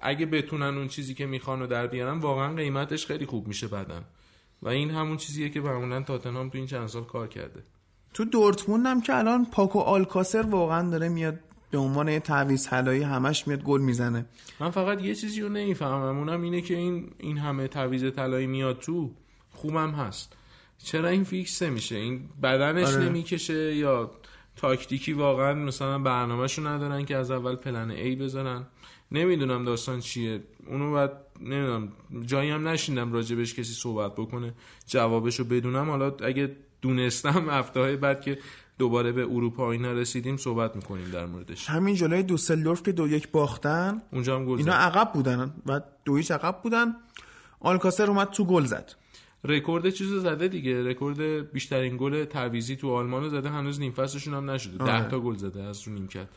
اگه 0.02 0.26
بتونن 0.26 0.78
اون 0.78 0.88
چیزی 0.88 1.14
که 1.14 1.26
می‌خوان 1.26 1.60
رو 1.60 1.68
در 1.68 1.88
بیارن 1.88 2.20
واقعا 2.20 2.54
قیمتش 2.54 3.06
خیلی 3.06 3.26
خوب 3.26 3.48
میشه 3.48 3.68
بعدن 3.68 4.02
و 4.62 4.70
این 4.70 4.92
همون 4.92 5.18
چیزیه 5.18 5.50
که 5.50 5.62
معمولا 5.62 6.02
تاتنهام 6.02 6.50
تو 6.50 6.58
این 6.58 6.68
چند 6.68 6.88
سال 6.88 7.04
کار 7.04 7.28
کرده. 7.28 7.64
تو 8.14 8.26
دورتموند 8.26 8.86
هم 8.86 9.02
که 9.02 9.16
الان 9.16 9.46
پاکو 9.46 9.80
آلکاسر 9.80 10.42
واقعا 10.42 10.90
داره 10.90 11.10
میاد 11.10 11.40
به 11.72 11.78
عنوان 11.78 12.08
یه 12.08 12.20
تعویض 12.20 12.68
طلایی 12.68 13.04
همش 13.04 13.48
میاد 13.48 13.64
گل 13.64 13.82
می‌زنه. 13.82 14.26
من 14.60 14.70
فقط 14.70 15.02
یه 15.02 15.16
چیزی 15.16 15.42
رو 15.42 15.50
نمی‌فهمم. 15.50 16.18
اونم 16.18 16.42
اینه 16.42 16.62
که 16.62 16.76
این 16.76 17.12
این 17.18 17.38
همه 17.38 17.68
تعویض 17.68 18.12
طلایی 18.12 18.48
میاد 18.48 18.80
تو 18.80 19.12
خوبم 19.52 19.92
هست. 19.92 20.34
چرا 20.84 21.10
این 21.10 21.24
فیکس 21.24 21.62
میشه 21.62 21.96
این 21.96 22.30
بدنش 22.44 22.88
آره. 22.88 23.06
نمی‌کشه 23.06 23.76
یا 23.76 24.12
تاکتیکی 24.56 25.14
واقعا 25.14 25.54
مثلا 25.54 26.00
برنامهشو 26.00 26.68
ندارن 26.68 27.06
که 27.06 27.16
از 27.16 27.32
اول 27.32 27.56
پلن 27.56 27.92
ای 27.92 28.16
بذارن؟ 28.16 28.66
نمی‌دونم 29.12 29.66
داستان 29.66 30.00
چیه. 30.00 30.44
اونو 30.68 30.94
بعد 30.94 31.12
نمی‌دونم 31.42 31.92
جایی 32.26 32.50
هم 32.50 32.68
نشنیدم 32.68 33.14
راجبش 33.14 33.54
کسی 33.54 33.74
صحبت 33.74 34.16
بکنه 34.16 34.54
جوابشو 34.88 35.44
بدونم. 35.44 35.90
حالا 35.90 36.14
اگه 36.24 36.56
دونستم 36.82 37.50
هفته 37.60 37.80
های 37.80 37.96
بعد 37.96 38.22
که 38.22 38.38
دوباره 38.78 39.12
به 39.12 39.22
اروپا 39.22 39.72
اینا 39.72 39.92
رسیدیم 39.92 40.38
صحبت 40.38 40.76
می‌کنیم 40.76 41.12
در 41.12 41.26
موردش. 41.26 41.70
همین 41.70 41.96
جلوی 41.96 42.24
دوسلدورف 42.24 42.84
که 42.84 42.92
دو 42.92 43.08
یک 43.08 43.32
باختن 43.32 44.02
اونجا 44.12 44.36
هم 44.36 44.46
گل 44.46 44.58
اینا. 44.58 44.74
عقب 44.74 45.12
بودن 45.14 45.54
و 45.66 45.82
دو 46.06 46.16
هیچ 46.16 46.32
عقب 46.32 46.62
بودن. 46.64 46.96
آلکاسر 47.60 48.08
اومد 48.08 48.30
تو 48.30 48.46
گل 48.46 48.66
زد. 48.66 48.94
رکورد 49.44 49.90
چیزو 49.90 50.20
زده 50.20 50.48
دیگه. 50.48 50.84
رکورد 50.84 51.52
بیشترین 51.52 51.98
گل 51.98 52.26
تعویضی 52.26 52.76
تو 52.76 52.92
آلمان 52.92 53.24
رو 53.24 53.30
زده 53.30 53.50
هنوز 53.50 53.80
نیم 53.80 53.92
فصلشون 53.92 54.34
هم 54.34 54.52
نشده. 54.52 54.84
آره. 54.84 55.04
10 55.04 55.10
تا 55.10 55.20
گل 55.20 55.36
زده 55.36 55.64
از 55.64 55.88
رو 55.88 55.94
نیمکت 55.94 56.28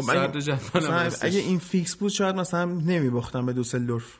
خب 0.00 0.10
اگه, 0.10 0.58
مثلا. 0.76 1.28
اگه 1.28 1.38
این 1.38 1.58
فیکس 1.58 1.96
بود 1.96 2.10
شاید 2.10 2.36
مثلا 2.36 2.64
نمیباختن 2.64 3.46
به 3.46 3.52
دوسلدورف. 3.52 4.18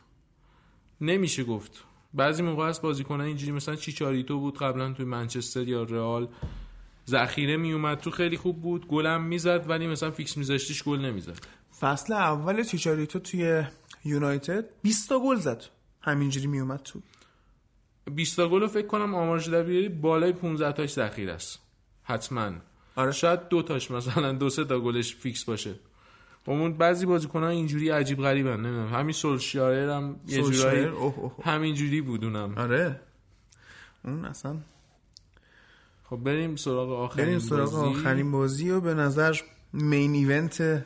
نمیشه 1.01 1.45
گفت. 1.45 1.85
بعضی 2.15 2.43
موقع 2.43 2.69
هست 2.69 2.83
بازیکنان 2.83 3.27
اینجوری 3.27 3.53
مثلا 3.53 3.77
چیچاریتو 3.77 4.41
بود 4.41 4.59
قبلا 4.59 4.93
توی 4.93 5.05
منچستر 5.05 5.69
یا 5.69 5.83
رئال. 5.83 6.29
ذخیره 7.09 7.57
میومد 7.57 7.99
تو 7.99 8.11
خیلی 8.11 8.37
خوب 8.37 8.63
بود 8.63 8.87
گلم 8.87 9.23
می‌زد 9.23 9.65
ولی 9.69 9.87
مثلا 9.87 10.11
فیکس 10.11 10.37
میذاشتیش 10.37 10.83
گل 10.83 10.99
نمی‌زد. 10.99 11.39
فصل 11.81 12.13
اول 12.13 12.65
چیچاریتو 12.65 13.19
توی 13.19 13.65
یونایتد 14.05 14.65
20 14.83 15.09
تا 15.09 15.21
گل 15.21 15.37
زد. 15.37 15.65
همینجوری 16.01 16.47
میومد 16.47 16.83
تو. 16.83 17.01
20 18.11 18.37
تا 18.37 18.49
گل 18.49 18.67
فکر 18.67 18.87
کنم 18.87 19.15
آمارش 19.15 19.47
در 19.47 19.89
بالای 19.89 20.33
15 20.33 20.73
تاش 20.73 20.93
ذخیره 20.93 21.33
است. 21.33 21.59
حتما. 22.03 22.53
آره. 22.97 23.13
شاید 23.13 23.49
دو 23.49 23.63
تاش 23.63 23.91
مثلا 23.91 24.33
دو 24.33 24.51
سه 24.51 24.65
تا 24.65 24.81
گلش 24.81 25.17
فیکس 25.17 25.45
باشه. 25.45 25.75
اون 26.47 26.73
بعضی 26.73 27.07
بازیکن‌ها 27.07 27.49
اینجوری 27.49 27.91
عجیب 27.91 28.19
غریبن 28.19 28.57
نمی‌دونم. 28.57 28.95
همین 28.95 29.13
سولشایر 29.13 29.89
هم 29.89 30.17
یه 30.27 30.43
جورایی 30.43 30.85
اوه، 30.85 31.19
اوه. 31.19 31.33
همین 31.45 31.75
جوری 31.75 32.01
بود 32.01 32.25
اونم. 32.25 32.55
آره. 32.59 33.01
اون 34.05 34.25
اصلا 34.25 34.57
خب 36.05 36.17
بریم 36.17 36.57
سراغ 36.57 36.93
آخرین 36.93 37.27
بریم 37.27 37.39
سراغ 37.39 37.73
بازی. 37.73 38.01
آخرین 38.01 38.33
بازی 38.33 38.71
و 38.71 38.81
به 38.81 38.95
نظر 38.95 39.37
main 39.73 40.15
event 40.15 40.85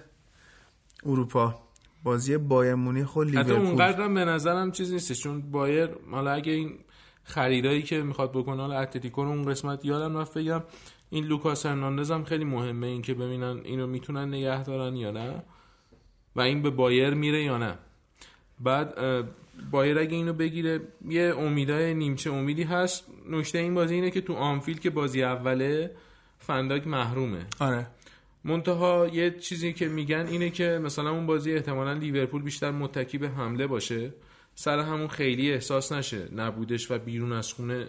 اروپا. 1.06 1.54
بازی 2.02 2.36
بایرن 2.36 2.74
مونیخ 2.74 3.16
و 3.16 3.22
حتی 3.22 3.30
لیورپول. 3.30 3.66
اونقدرم 3.66 4.14
به 4.14 4.24
نظرم 4.24 4.72
چیز 4.72 4.92
نیستش 4.92 5.20
چون 5.20 5.50
بایرن 5.50 5.90
حالا 6.10 6.30
اگه 6.32 6.52
این 6.52 6.78
خریدایی 7.24 7.82
که 7.82 8.02
می‌خواد 8.02 8.32
بکنه 8.32 8.62
حالا 8.62 8.78
اتلتیکو 8.78 9.20
اون 9.20 9.44
قسمت 9.44 9.84
یادم 9.84 10.16
رفت 10.16 10.38
بگم 10.38 10.62
این 11.14 11.24
لوکاس 11.24 11.66
هرناندز 11.66 12.10
هم 12.10 12.24
خیلی 12.24 12.44
مهمه 12.44 12.86
این 12.86 13.02
که 13.02 13.14
ببینن 13.14 13.60
اینو 13.64 13.86
می‌تونن 13.86 14.28
نگه 14.28 14.64
دارن 14.64 14.96
یا 14.96 15.10
نه. 15.10 15.42
و 16.36 16.40
این 16.40 16.62
به 16.62 16.70
بایرن 16.70 17.10
میره 17.14 17.42
یا 17.42 17.58
نه. 17.58 17.78
بعد 18.60 18.94
بایرن 19.70 19.98
اگه 19.98 20.16
اینو 20.16 20.32
بگیره 20.32 20.80
یه 21.08 21.34
امیدای 21.38 21.94
نیمچه 21.94 22.32
امیدی 22.32 22.62
هست. 22.62 23.04
نکته 23.30 23.58
این 23.58 23.74
بازی 23.74 23.94
اینه 23.94 24.10
که 24.10 24.20
تو 24.20 24.34
آنفیلد 24.34 24.80
که 24.80 24.90
بازی 24.90 25.22
اوله 25.22 25.90
فن‌دایک 26.38 26.86
محرومه. 26.86 27.46
آره. 27.60 27.86
منتها 28.44 29.08
یه 29.12 29.30
چیزی 29.30 29.72
که 29.72 29.88
میگن 29.88 30.26
اینه 30.26 30.50
که 30.50 30.80
مثلا 30.84 31.10
اون 31.10 31.26
بازی 31.26 31.52
احتمالا 31.52 31.92
لیورپول 31.92 32.42
بیشتر 32.42 32.70
متکی 32.70 33.18
به 33.18 33.28
حمله 33.28 33.66
باشه. 33.66 34.12
سر 34.54 34.78
همون 34.78 35.08
خیلی 35.08 35.52
احساس 35.52 35.92
نشه. 35.92 36.28
نبودش 36.34 36.90
و 36.90 36.98
بیرون 36.98 37.32
از 37.32 37.52
خونه 37.52 37.88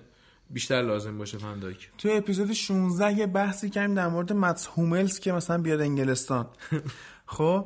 بیشتر 0.50 0.82
لازم 0.82 1.18
باشه 1.18 1.38
فندایک 1.38 1.89
تو 1.98 2.10
اپیزود 2.12 2.54
16 2.54 3.18
یه 3.18 3.28
بحثی 3.28 3.70
کردیم 3.70 3.96
در 3.96 4.08
مورد 4.08 4.34
متس 4.34 4.68
هوملز 4.68 5.20
که 5.20 5.32
مثلا 5.32 5.58
بیاد 5.58 5.82
انگلستان. 5.82 6.48
خب 7.26 7.66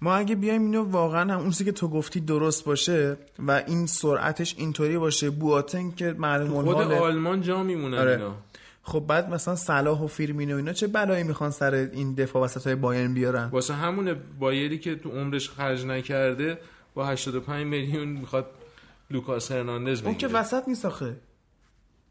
ما 0.00 0.14
اگه 0.14 0.34
بیایم 0.34 0.62
اینو 0.62 0.82
واقعا 0.82 1.34
هم 1.34 1.40
اون 1.40 1.50
که 1.50 1.72
تو 1.72 1.88
گفتی 1.88 2.20
درست 2.20 2.64
باشه 2.64 3.16
و 3.38 3.62
این 3.66 3.86
سرعتش 3.86 4.54
اینطوری 4.58 4.98
باشه 4.98 5.30
بواتنگ 5.30 5.96
که 5.96 6.14
معلوم 6.18 6.64
خود 6.64 6.76
الحاله 6.76 6.98
آلمان 6.98 7.40
جا 7.40 7.62
میمونن 7.62 7.98
آره. 7.98 8.10
اینا. 8.10 8.34
خب 8.82 9.04
بعد 9.08 9.30
مثلا 9.30 9.56
صلاح 9.56 10.00
و 10.00 10.06
فیرمینو 10.06 10.56
اینا 10.56 10.72
چه 10.72 10.86
بلایی 10.86 11.24
می‌خوان 11.24 11.50
سر 11.50 11.74
این 11.74 12.14
دفاع 12.14 12.42
وسط 12.42 12.66
های 12.66 12.76
بایرن 12.76 13.14
بیارن؟ 13.14 13.44
واسه 13.44 13.74
همون 13.74 14.16
بایرنی 14.38 14.78
که 14.78 14.96
تو 14.96 15.10
عمرش 15.10 15.50
خرج 15.50 15.86
نکرده 15.86 16.58
با 16.94 17.06
85 17.06 17.66
میلیون 17.66 18.08
می‌خواد 18.08 18.46
لوکاس 19.10 19.52
هرناندز 19.52 20.02
اون 20.02 20.14
که 20.14 20.26
بگیره. 20.26 20.40
وسط 20.40 20.68
نیست 20.68 20.84
آخه. 20.84 21.16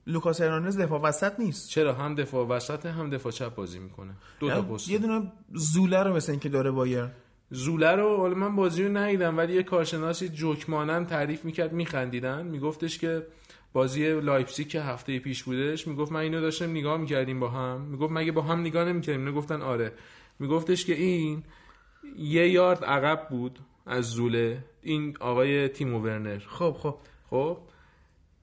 لوکاس 0.08 0.42
هرناندز 0.42 0.78
دفاع 0.78 1.02
وسط 1.02 1.40
نیست. 1.40 1.70
چرا؟ 1.70 1.94
هم 1.94 2.16
دفاع 2.16 2.48
وسط 2.48 2.86
هم 2.86 3.10
دفاع 3.10 3.32
چپ 3.32 3.56
بازی 3.56 3.80
می‌کنه. 3.80 4.12
دو 4.40 4.50
تا 4.50 4.62
پست. 4.62 4.90
یه 4.90 4.98
دونه 4.98 5.32
زوله 5.54 6.04
رو 6.04 6.16
مثل 6.16 6.32
اینکه 6.32 6.50
داره 6.50 6.72
بایرن 6.72 7.12
زوله 7.50 7.92
رو 7.92 8.18
حالا 8.18 8.36
من 8.36 8.56
بازی 8.56 8.84
رو 8.84 8.98
ندیدم 8.98 9.38
ولی 9.38 9.54
یه 9.54 9.64
کارشناسی 9.64 10.30
جوک 10.30 10.70
مانند 10.70 11.08
تعریف 11.08 11.46
می‌کرد 11.46 11.74
میخندیدن. 11.74 12.48
میگفتش 12.48 12.98
که 12.98 13.28
بازی 13.74 14.20
لایپزیگ 14.22 14.68
که 14.68 14.82
هفته 14.82 15.20
پیش 15.20 15.44
بودش 15.44 15.88
می‌گفت 15.88 16.12
من 16.12 16.20
اینو 16.20 16.42
داشتم 16.42 16.72
نگاه 16.72 16.98
می‌کردیم 16.98 17.40
با 17.40 17.50
هم. 17.50 17.82
می‌گفت 17.82 18.12
مگه 18.12 18.32
با 18.32 18.42
هم 18.42 18.60
نگاه 18.62 18.86
نمی‌کردیم؟ 18.86 19.26
اینو 19.26 19.38
گفتن 19.38 19.62
آره. 19.62 19.92
میگفتش 20.40 20.86
که 20.86 20.94
این 20.94 21.44
یه 22.18 22.50
یارد 22.50 22.86
عقب 22.86 23.28
بود 23.30 23.60
از 23.86 24.06
زوله 24.06 24.64
این 24.82 25.18
آقای 25.20 25.68
تیمو 25.68 26.00
ورنر. 26.00 26.40
خب 26.40 26.76
خب. 26.80 26.96
خب؟ 27.30 27.58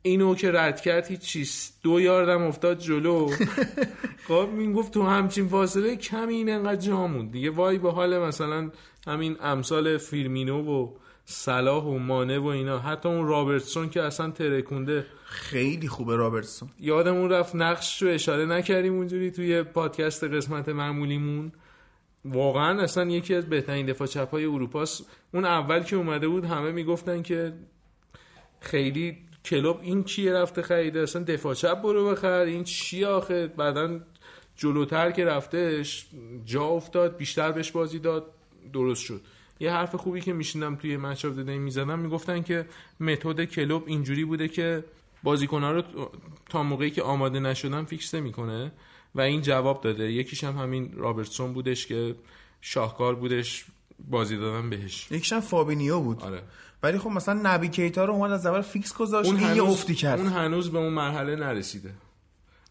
اینو 0.07 0.35
که 0.35 0.53
رد 0.53 0.81
کرد 0.81 1.07
هیچ 1.07 1.21
چیز. 1.21 1.73
دو 1.83 2.01
یاردم 2.01 2.43
افتاد 2.43 2.79
جلو. 2.79 3.31
خب 4.29 4.49
این 4.59 4.73
گفت 4.73 4.95
تو 4.95 5.03
همچین 5.03 5.49
فاصله 5.49 5.97
کمی 5.97 6.35
این 6.35 6.51
انقدر 6.51 6.81
جا 6.81 7.07
موند. 7.07 7.33
دیگه 7.33 7.51
وای 7.51 7.79
به 7.79 7.93
حال 7.93 8.19
مثلا 8.19 8.71
همین 9.07 9.37
امثال 9.41 9.99
فیرمینو 9.99 10.63
و 10.63 10.89
صلاح 11.25 11.85
و 11.85 11.99
مانه 11.99 12.39
و 12.39 12.47
اینا. 12.47 12.79
حتی 12.79 13.09
اون 13.09 13.27
رابرتسون 13.27 13.91
که 13.91 14.03
اصلا 14.03 14.31
ترکونده. 14.31 15.07
خیلی 15.25 15.89
خوبه 15.89 16.17
رابرتسون. 16.17 16.69
یادمون 16.81 17.31
رفت 17.31 17.55
نقش 17.55 18.03
رو 18.03 18.09
اشاره 18.09 18.47
نکردیم 18.47 18.95
اونجوری 18.95 19.31
توی 19.31 19.63
پادکست 19.63 20.25
قسمت 20.25 20.69
معمولیمون. 20.69 21.53
واقعا 22.25 22.83
اصلا 22.83 23.05
یکی 23.11 23.35
از 23.35 23.49
بهترین 23.49 23.87
دفاع 23.87 24.07
چپ 24.07 24.31
های 24.31 24.45
اروپاست. 24.45 25.07
اون 25.35 25.45
اول 25.45 25.83
که 25.83 25.97
اومده 25.97 26.29
بود 26.29 26.45
همه 26.45 26.73
می‌گفتن 26.73 27.23
که 27.23 27.53
خیلی 28.61 29.19
کلوپ 29.45 29.79
این 29.83 30.05
کیه 30.05 30.33
رفته 30.33 30.63
خریده؟ 30.63 31.01
اصلا 31.01 31.23
دفاع 31.23 31.55
چپ 31.55 31.83
برو 31.83 32.11
بخر. 32.11 32.41
این 32.41 32.65
چی 32.65 33.05
آخه؟ 33.05 33.47
بعدا 33.47 34.01
جلوتر 34.57 35.11
که 35.11 35.25
رفتش 35.25 36.07
جا 36.45 36.65
افتاد 36.65 37.17
بیشتر 37.17 37.53
بهش 37.53 37.71
بازی 37.71 37.99
داد 37.99 38.31
درست 38.73 39.03
شد. 39.03 39.21
یه 39.61 39.73
حرف 39.73 39.95
خوبی 39.95 40.21
که 40.21 40.33
می‌شنیدم 40.33 40.77
توی 40.77 40.97
Match 40.97 41.25
of 41.25 41.39
the 41.39 41.49
Day 41.49 41.59
می‌زدم 41.59 41.99
می‌گفتن 41.99 42.43
که 42.43 42.67
متد 43.01 43.45
کلوپ 43.45 43.85
اینجوری 43.87 44.25
بوده 44.25 44.49
که 44.49 44.85
بازیکن‌ها 45.23 45.73
رو 45.73 45.83
تا 46.49 46.63
موقعی 46.63 46.91
که 46.91 47.03
آماده 47.03 47.41
نشدن 47.41 47.85
فیکس 47.85 48.15
می‌کنه 48.15 48.73
و 49.15 49.21
این 49.21 49.43
جواب 49.43 49.81
داده. 49.81 50.13
یکیش 50.13 50.45
هم 50.45 50.57
همین 50.57 50.93
رابرتسون 50.97 51.53
بودش 51.53 51.87
که 51.87 52.15
شاهکار 52.61 53.15
بودش. 53.15 53.65
بازی 53.99 54.37
دادن 54.37 54.71
بهش. 54.71 55.07
یکیش 55.11 55.33
هم 55.33 55.41
فابینیو 55.41 56.01
بود. 56.01 56.23
آره. 56.23 56.43
ولی 56.83 56.99
خب 56.99 57.11
مثلا 57.11 57.41
نبی 57.43 57.69
کیتا 57.69 58.05
رو 58.05 58.13
اومد 58.13 58.31
از 58.33 58.47
اول 58.47 58.61
فیکس 58.61 58.95
گذاشت 58.95 59.31
اون 59.31 59.41
یه 59.41 59.47
هنوز 59.47 59.69
افتی 59.69 59.95
کرد. 59.95 60.21
اون 60.21 60.29
هنوز 60.29 60.73
به 60.73 60.79
اون 60.79 60.93
مرحله 60.93 61.37
نرسیده. 61.37 61.95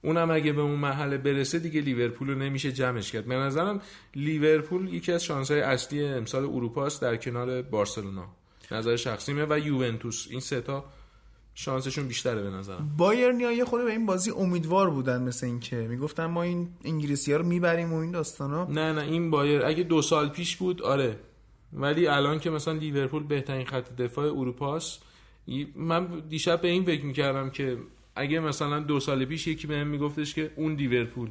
اونم 0.02 0.32
اگه 0.32 0.54
به 0.54 0.62
اون 0.62 0.80
مرحله 0.80 1.18
برسه 1.18 1.60
دیگه 1.60 1.82
لیورپول 1.82 2.30
رو 2.30 2.36
نمیشه 2.36 2.72
جمعش 2.72 3.12
کرد. 3.12 3.26
به 3.26 3.36
نظرم 3.36 3.82
لیورپول 4.16 4.94
یکی 4.94 5.12
از 5.12 5.24
شانس‌های 5.24 5.62
اصلی 5.62 6.06
امسال 6.06 6.44
اروپا 6.44 6.86
است 6.86 7.02
در 7.02 7.16
کنار 7.16 7.62
بارسلونا. 7.62 8.26
نظر 8.72 8.96
شخصیمه 8.96 9.46
و 9.50 9.60
یوونتوس. 9.60 10.28
این 10.30 10.40
سه 10.40 10.62
تا 10.62 10.86
شانسشون 11.56 12.08
بیشتره 12.08 12.42
به 12.42 12.50
نظرم. 12.50 12.96
بایرنیا 12.98 13.52
یه 13.52 13.66
خورده 13.66 13.86
به 13.86 13.92
این 13.92 14.06
بازی 14.06 14.32
امیدوار 14.32 14.90
بودن 14.90 15.22
مثل 15.22 15.46
اینکه. 15.46 15.76
می‌گفتن 15.76 16.26
ما 16.26 16.44
این 16.44 16.70
انگلیسی 16.86 17.32
ها 17.32 17.38
رو 17.38 17.46
می‌بریم 17.46 17.94
و 17.94 17.98
این 17.98 18.12
داستانا 18.12 18.66
نه 18.66 18.94
نه 18.94 19.02
این 19.02 19.30
بایر 19.30 19.66
اگه 19.66 19.84
دو 19.84 20.02
سال 20.02 20.30
پیش 20.30 20.58
بود 20.58 20.82
آره. 20.82 21.20
ولی 21.74 22.08
الان 22.08 22.40
که 22.40 22.50
مثلا 22.50 22.74
لیورپول 22.74 23.24
بهترین 23.24 23.66
خط 23.66 23.96
دفاع 23.96 24.26
اروپاست 24.26 25.04
من 25.76 26.08
دیشب 26.30 26.62
به 26.62 26.68
این 26.68 26.84
فکر 26.84 27.06
می‌کردم 27.06 27.50
که 27.50 27.78
اگه 28.16 28.40
مثلا 28.40 28.80
دو 28.80 29.00
سال 29.00 29.26
پیش 29.26 29.48
یکی 29.48 29.68
بهم 29.68 29.88
میگفتش 29.88 30.34
که 30.34 30.52
اون 30.56 30.76
لیورپول 30.76 31.30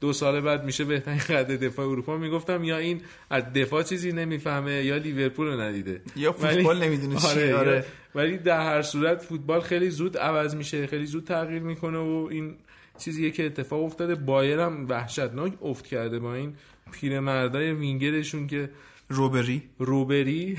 دو 0.00 0.12
سال 0.12 0.40
بعد 0.40 0.64
میشه 0.64 0.84
بهترین 0.84 1.18
خط 1.18 1.46
دفاع 1.46 1.86
اروپا 1.88 2.16
می‌گفتم 2.16 2.64
یا 2.64 2.78
این 2.78 3.00
از 3.30 3.42
دفاع 3.52 3.82
چیزی 3.82 4.12
نمی‌فهمه 4.12 4.72
یا 4.84 4.96
لیورپول 4.96 5.46
رو 5.46 5.60
ندیده. 5.60 6.00
یا 6.16 6.32
فوتبال 6.32 6.82
نمی‌دونه 6.84 7.16
چیه، 7.16 7.30
آره, 7.30 7.56
آره. 7.56 7.76
یا- 7.76 7.84
ولی 8.14 8.38
در 8.38 8.60
هر 8.60 8.82
صورت 8.82 9.22
فوتبال 9.22 9.60
خیلی 9.60 9.90
زود 9.90 10.16
عوض 10.16 10.54
میشه 10.54 10.86
خیلی 10.86 11.06
زود 11.06 11.24
تغییر 11.24 11.62
می‌کنه 11.62 11.98
و 11.98 12.28
این 12.30 12.56
چیزیه 12.98 13.30
که 13.30 13.46
اتفاق 13.46 13.84
افتاده. 13.84 14.14
بایر 14.14 14.60
هم 14.60 14.86
وحشتناک 14.88 15.52
افت 15.62 15.86
کرده 15.86 16.18
با 16.18 16.34
این 16.34 16.54
پیرمردای 16.92 17.72
وینگرشون 17.72 18.46
که 18.46 18.70
روبری. 19.08 19.62
روبری. 19.78 20.58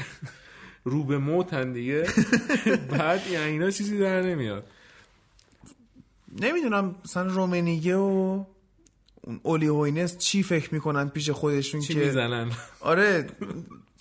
رو 0.84 1.04
به 1.04 1.18
موتن 1.18 1.72
دیگه. 1.72 2.08
بعد 2.98 3.28
یعنی 3.32 3.52
اینا 3.52 3.72
چیزی 3.72 3.98
در 4.00 4.22
نمیاد. 4.22 4.68
نمی‌دونم 6.42 6.96
مثلا 7.06 7.24
رومنیگه 7.28 7.96
و 7.96 8.44
اون 9.22 9.40
اولی 9.44 9.68
هوینس 9.68 10.18
چی 10.18 10.44
فکر 10.44 10.74
می‌کنن 10.74 11.10
پیش 11.10 11.30
خودشون 11.30 11.82
چی 11.82 11.94
که 11.94 12.00
می‌زنن؟ 12.00 12.52
آره 12.80 13.28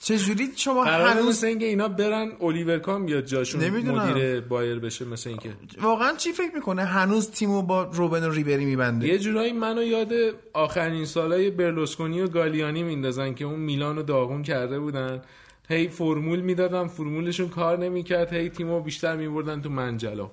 چجوری 0.01 0.49
شما 0.57 0.85
قرار 0.85 1.09
هنوز 1.09 1.45
اینکه 1.45 1.67
اینا 1.67 1.89
برن 1.89 2.33
الیور 2.41 2.79
کام 2.79 3.07
بیاد 3.07 3.25
جاشون 3.25 3.61
نمی‌دونم. 3.61 4.11
مدیر 4.11 4.41
بایر 4.41 4.79
بشه 4.79 5.05
مثل 5.05 5.31
اینکه؟ 5.31 5.53
واقعا 5.83 6.17
چی 6.17 6.33
فکر 6.33 6.55
می‌کنه؟ 6.55 6.85
هنوز 6.85 7.31
تیمو 7.31 7.63
با 7.63 7.83
روبن 7.83 8.29
و 8.29 8.31
ریبری 8.31 8.65
میبنده. 8.65 9.07
یه 9.09 9.19
جورایی 9.19 9.53
منو 9.53 9.83
یاد 9.83 10.13
آخرین 10.53 11.05
سالای 11.05 11.51
برلوسکونی 11.51 12.21
و 12.21 12.29
گالیانی 12.29 12.83
میندازن 12.83 13.35
که 13.35 13.45
اون 13.45 13.61
میلان 13.61 13.97
رو 13.97 14.03
داغون 14.03 14.43
کرده 14.43 14.79
بودن. 14.79 15.23
هی 15.69 15.89
فرمول 15.89 16.41
می‌دادن 16.41 16.87
فرمولشون 16.87 17.49
کار 17.49 17.79
نمی‌کرد 17.79 18.33
هی 18.33 18.49
تیمو 18.49 18.81
بیشتر 18.81 19.17
میبردن 19.17 19.61
تو 19.61 19.69
منجلا 19.69 20.31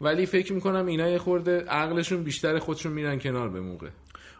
ولی 0.00 0.26
فکر 0.26 0.52
می‌کنم 0.52 0.86
اینا 0.86 1.08
یه 1.08 1.18
خورده 1.18 1.60
عقلشون 1.60 2.22
بیشتر 2.22 2.58
خودشون 2.58 2.92
میرن 2.92 3.18
کنار 3.18 3.48
به 3.48 3.60
موقع. 3.60 3.88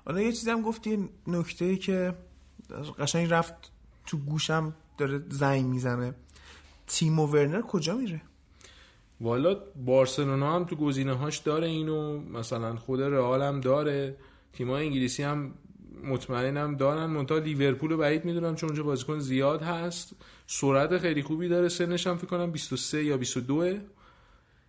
حالا 0.08 0.20
یه 0.20 0.32
چیزی 0.32 0.50
هم 0.50 0.62
گفتی 0.62 1.08
نکته 1.26 1.64
ای 1.64 1.76
که 1.76 2.14
قشنگ 2.98 3.30
رفت 3.30 3.54
تو 4.06 4.16
گوشم 4.16 4.74
داره 4.98 5.22
زنگ 5.28 5.64
می‌زنه. 5.64 6.14
تیمو 6.86 7.26
ورنر 7.26 7.60
کجا 7.60 7.96
میره؟ 7.96 8.20
والا 9.20 9.56
بارسلونا 9.86 10.54
هم 10.54 10.64
تو 10.64 10.76
گزینه 10.76 11.12
هاش 11.12 11.38
داره 11.38 11.66
اینو 11.66 12.20
مثلا 12.20 12.76
خود 12.76 13.02
رئال 13.02 13.42
هم 13.42 13.60
داره 13.60 14.16
تیم‌های 14.52 14.86
انگلیسی 14.86 15.22
هم 15.22 15.54
مطمئنم 16.04 16.76
دارن 16.76 17.06
منتها 17.06 17.38
لیورپول 17.38 17.90
رو 17.90 17.96
بعید 17.96 18.24
می‌دونم 18.24 18.54
چون 18.54 18.68
اونجا 18.68 18.82
بازیکن 18.82 19.18
زیاد 19.18 19.62
هست. 19.62 20.12
سرعت 20.46 20.98
خیلی 20.98 21.22
خوبی 21.22 21.48
داره 21.48 21.68
سنش 21.68 22.06
هم 22.06 22.16
فکر 22.16 22.26
کنم 22.26 22.50
23 22.50 23.04
یا 23.04 23.16
22 23.16 23.78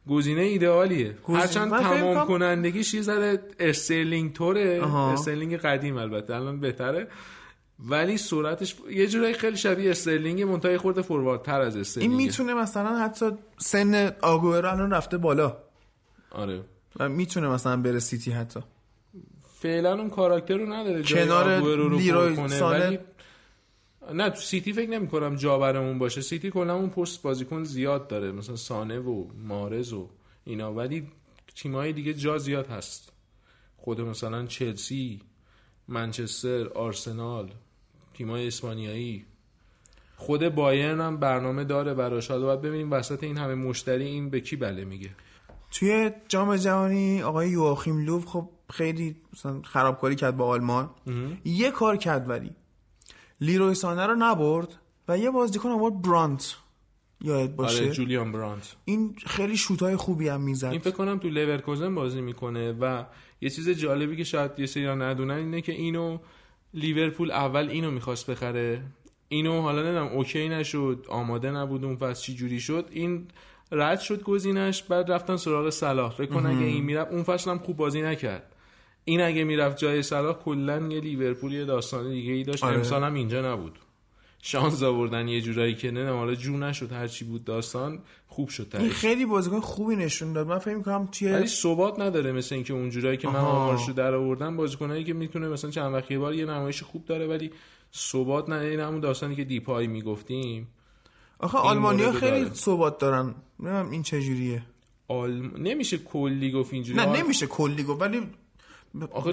گزینه 0.09 0.41
ایدئالیه. 0.41 1.15
هرچند 1.27 1.69
تمام 1.69 2.09
می‌کنم- 2.09 2.27
کنندگیش 2.27 2.93
یه 2.93 3.01
ذره 3.01 3.39
استرلینگ 3.59 4.33
طوره 4.33 4.81
آها. 4.81 5.13
استرلینگ 5.13 5.57
قدیم 5.57 5.97
البته 5.97 6.35
الان 6.35 6.59
بهتره. 6.59 7.07
ولی 7.89 8.17
سرعتش 8.17 8.75
یه 8.91 9.07
جورایی 9.07 9.33
خیلی 9.33 9.57
شبیه 9.57 9.91
استرلینگ 9.91 10.41
منتها 10.41 10.71
یه 10.71 10.77
خورده 10.77 11.01
فورواردتر 11.01 11.61
از 11.61 11.77
استرلینگ. 11.77 12.11
این 12.11 12.25
می‌تونه 12.27 12.53
مثلا 12.53 12.99
حتی 12.99 13.31
سن 13.57 14.11
آگوئرو 14.21 14.69
الان 14.69 14.91
رفته 14.91 15.17
بالا. 15.17 15.57
آره. 16.31 16.61
و 16.99 17.09
می‌تونه 17.09 17.47
مثلا 17.47 17.77
بره 17.77 17.99
سیتی 17.99 18.31
حتی. 18.31 18.59
فعلا 19.59 19.93
اون 19.93 20.09
کاراکتر 20.09 20.57
رو 20.57 20.73
نداره 20.73 21.03
کنار 21.03 21.61
لیروی 21.89 22.47
سانه. 22.49 22.99
نه 24.13 24.29
تو 24.29 24.41
سیتی 24.41 24.73
فکر 24.73 24.89
نمی 24.89 25.07
کنم 25.07 25.35
جا 25.35 25.57
برامون 25.57 25.99
باشه. 25.99 26.21
سیتی 26.21 26.49
کلا 26.49 26.75
اون 26.75 26.89
پست 26.89 27.21
بازیکن 27.21 27.63
زیاد 27.63 28.07
داره 28.07 28.31
مثلا 28.31 28.55
سانه 28.55 28.99
و 28.99 29.27
محرز 29.37 29.93
و 29.93 30.09
اینا. 30.43 30.73
ولی 30.73 31.07
تیمای 31.55 31.93
دیگه 31.93 32.13
جا 32.13 32.37
زیاد 32.37 32.67
هست. 32.67 33.11
خود 33.77 34.01
مثلا 34.01 34.45
چلسی 34.45 35.21
منچستر 35.87 36.67
آرسنال 36.67 37.51
تیمای 38.13 38.47
اسپانیایی. 38.47 39.25
خود 40.15 40.49
بایرن 40.49 41.01
هم 41.01 41.17
برنامه 41.17 41.63
داره 41.63 41.93
براش. 41.93 42.31
حالا 42.31 42.45
باید 42.45 42.61
ببینیم 42.61 42.91
وسط 42.91 43.23
این 43.23 43.37
همه 43.37 43.55
مشتری 43.55 44.05
این 44.05 44.29
به 44.29 44.41
کی 44.41 44.55
بله 44.55 44.85
میگه. 44.85 45.09
توی 45.71 46.11
جام 46.27 46.55
جهانی 46.55 47.21
آقای 47.21 47.49
یواخیم 47.49 48.05
لوف 48.05 48.25
خب 48.25 48.49
خیلی 48.69 49.15
مثلا 49.33 49.61
خرابکاری 49.61 50.15
کرد 50.15 50.37
با 50.37 50.47
آلمان. 50.47 50.89
یه 51.45 51.71
کار 51.71 51.97
کرد 51.97 52.29
ولی. 52.29 52.51
لیروی 53.41 53.75
سانه 53.75 54.05
رو 54.05 54.15
نبرد 54.15 54.75
و 55.07 55.17
یه 55.17 55.31
بازیکن 55.31 55.69
آورد 55.69 56.01
برانت. 56.01 56.55
یاد 57.21 57.55
باشه؟ 57.55 57.83
آره 57.83 57.91
جولیان 57.91 58.31
برانت. 58.31 58.75
این 58.85 59.15
خیلی 59.25 59.57
شوتای 59.57 59.95
خوبی 59.95 60.27
هم 60.27 60.41
می‌زد. 60.41 60.67
این 60.67 60.79
فکر 60.79 60.95
کنم 60.95 61.17
تو 61.17 61.29
لیورکوزن 61.29 61.95
بازی 61.95 62.21
می‌کنه 62.21 62.71
و 62.71 63.03
یه 63.41 63.49
چیز 63.49 63.69
جالبی 63.69 64.17
که 64.17 64.23
شاید 64.23 64.51
یه 64.57 64.65
سری 64.65 64.87
ندونن 64.87 65.33
اینه 65.33 65.61
که 65.61 65.71
اینو 65.71 66.17
لیورپول 66.73 67.31
اول 67.31 67.69
اینو 67.69 67.91
می‌خواست 67.91 68.29
بخره. 68.29 68.83
اینو 69.27 69.61
حالا 69.61 69.83
نمی‌دونم 69.83 70.07
OK 70.07 70.49
نشد 70.49 71.05
آماده 71.09 71.51
نبود 71.51 71.85
اون 71.85 71.95
فصل 71.95 72.21
چی 72.21 72.35
جوری 72.35 72.59
شد. 72.59 72.87
این 72.91 73.27
رد 73.71 73.99
شد 73.99 74.23
گزینش 74.23 74.83
بعد 74.83 75.11
رفتن 75.11 75.37
سراغ 75.37 75.69
صلاح. 75.69 76.11
فکر 76.11 76.29
کن 76.33 76.45
اگه 76.45 76.65
این 76.65 76.83
می‌رفت 76.83 77.11
اون 77.11 77.23
فصل 77.23 77.51
هم 77.51 77.59
خوب 77.59 77.77
بازی 77.77 78.01
نکرد. 78.01 78.55
این 79.09 79.21
اگه 79.21 79.43
می‌رفت 79.43 79.77
جای 79.77 80.01
صلاح 80.03 80.33
کلا 80.33 80.87
یه 80.87 80.99
لیورپول 80.99 81.53
یه 81.53 81.65
داستان 81.65 82.09
دیگه 82.09 82.33
ای 82.33 82.43
داشت. 82.43 82.63
آره. 82.63 82.75
امسال 82.75 83.03
هم 83.03 83.13
اینجا 83.13 83.53
نبود. 83.53 83.79
شانس 84.41 84.83
آوردن 84.83 85.27
یه 85.27 85.41
جورایی 85.41 85.75
که 85.75 85.91
نه 85.91 86.09
حالا 86.11 86.35
جو 86.35 86.57
نشد. 86.57 86.91
هر 86.91 87.07
چی 87.07 87.25
بود 87.25 87.43
داستان 87.43 87.99
خوب 88.27 88.49
شد 88.49 88.67
این. 88.73 88.89
خیلی 88.89 89.25
بازیکن 89.25 89.59
خوبی 89.59 89.95
نشون 89.95 90.33
dاد 90.33 90.47
من 90.47 90.57
فکر 90.57 90.75
می‌کنم 90.75 91.09
توی 91.11 91.31
ولی 91.31 91.47
ثبات 91.47 91.99
نداره 91.99 92.31
مثل 92.31 92.55
اینکه 92.55 92.73
اونجورایی 92.73 93.17
که 93.17 93.27
من 93.27 93.35
آها. 93.35 93.47
آمارش 93.47 93.87
رو 93.87 93.93
در 93.93 94.13
آوردم 94.13 94.57
بازیکنایی 94.57 95.03
که 95.03 95.13
می‌تونه 95.13 95.47
مثلا 95.47 95.71
چند 95.71 95.93
وقت 95.93 96.11
یه 96.11 96.19
بار 96.19 96.33
یه 96.33 96.45
نمایش 96.45 96.83
خوب 96.83 97.05
داره 97.05 97.27
ولی 97.27 97.51
ثبات 97.95 98.49
نداره 98.49 98.69
این 98.69 98.79
همون 98.79 98.99
داستانی 98.99 99.35
که 99.35 99.43
دیپایی 99.43 99.87
می‌گفتیم. 99.87 100.67
آخه 101.39 101.57
آلمانیا 101.57 102.11
خیلی. 102.11 102.49
ثبات 102.53 102.99
دارن. 102.99 103.35
نمی‌دونم 103.59 103.89
این 103.91 104.03
چجوریه. 104.03 104.63
آلم... 105.07 105.51
نمیشه 105.57 105.97
کلی 105.97 106.51
گفت 106.51 106.73
اینجوری. 106.73 106.97
نه 106.99 107.05
آل- 107.05 107.17
نمیشه 107.17 107.47
کلی 107.47 107.83
گفت 107.83 108.01
ولی 108.01 108.21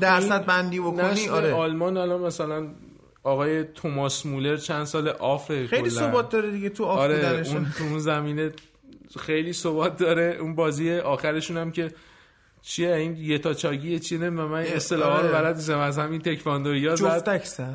درصد 0.01 0.47
بندی 0.47 0.81
بکنی؟ 0.81 1.29
آره. 1.29 1.53
آلمان 1.53 1.97
الان 1.97 2.21
مثلا 2.21 2.67
آقای 3.23 3.65
توماس 3.65 4.27
مولر 4.27 4.57
چند 4.57 4.85
سال 4.85 5.09
آفه 5.09 5.67
خیلی. 5.67 5.91
ثبات 5.91 6.29
داره 6.29 6.51
دیگه 6.51 6.69
تو 6.69 6.85
آف 6.85 6.99
آره. 6.99 7.43
اون 7.49 7.67
تو 7.79 7.85
اون 7.85 7.99
زمینه 7.99 8.53
خیلی 9.19 9.53
ثبات 9.53 9.97
داره. 9.97 10.37
اون 10.41 10.55
بازی 10.55 10.97
آخرشون 10.99 11.57
هم 11.57 11.71
که 11.73 11.91
چیه؟ 12.63 12.95
این 12.95 13.17
یه 13.17 13.39
تا 13.39 13.55
چاگیه 13.55 13.99
چیه 13.99 14.19
نه 14.19 14.31
من 14.31 14.61
اصطلاحا 14.61 15.21
رو 15.21 15.29
آره. 15.29 15.43
بلد 15.43 15.57
نیستم. 15.57 15.79
از 15.79 15.99
همین 15.99 16.21
تکواندویا 16.21 16.97
زد. 16.97 17.05
جفتک 17.05 17.45
زد. 17.45 17.75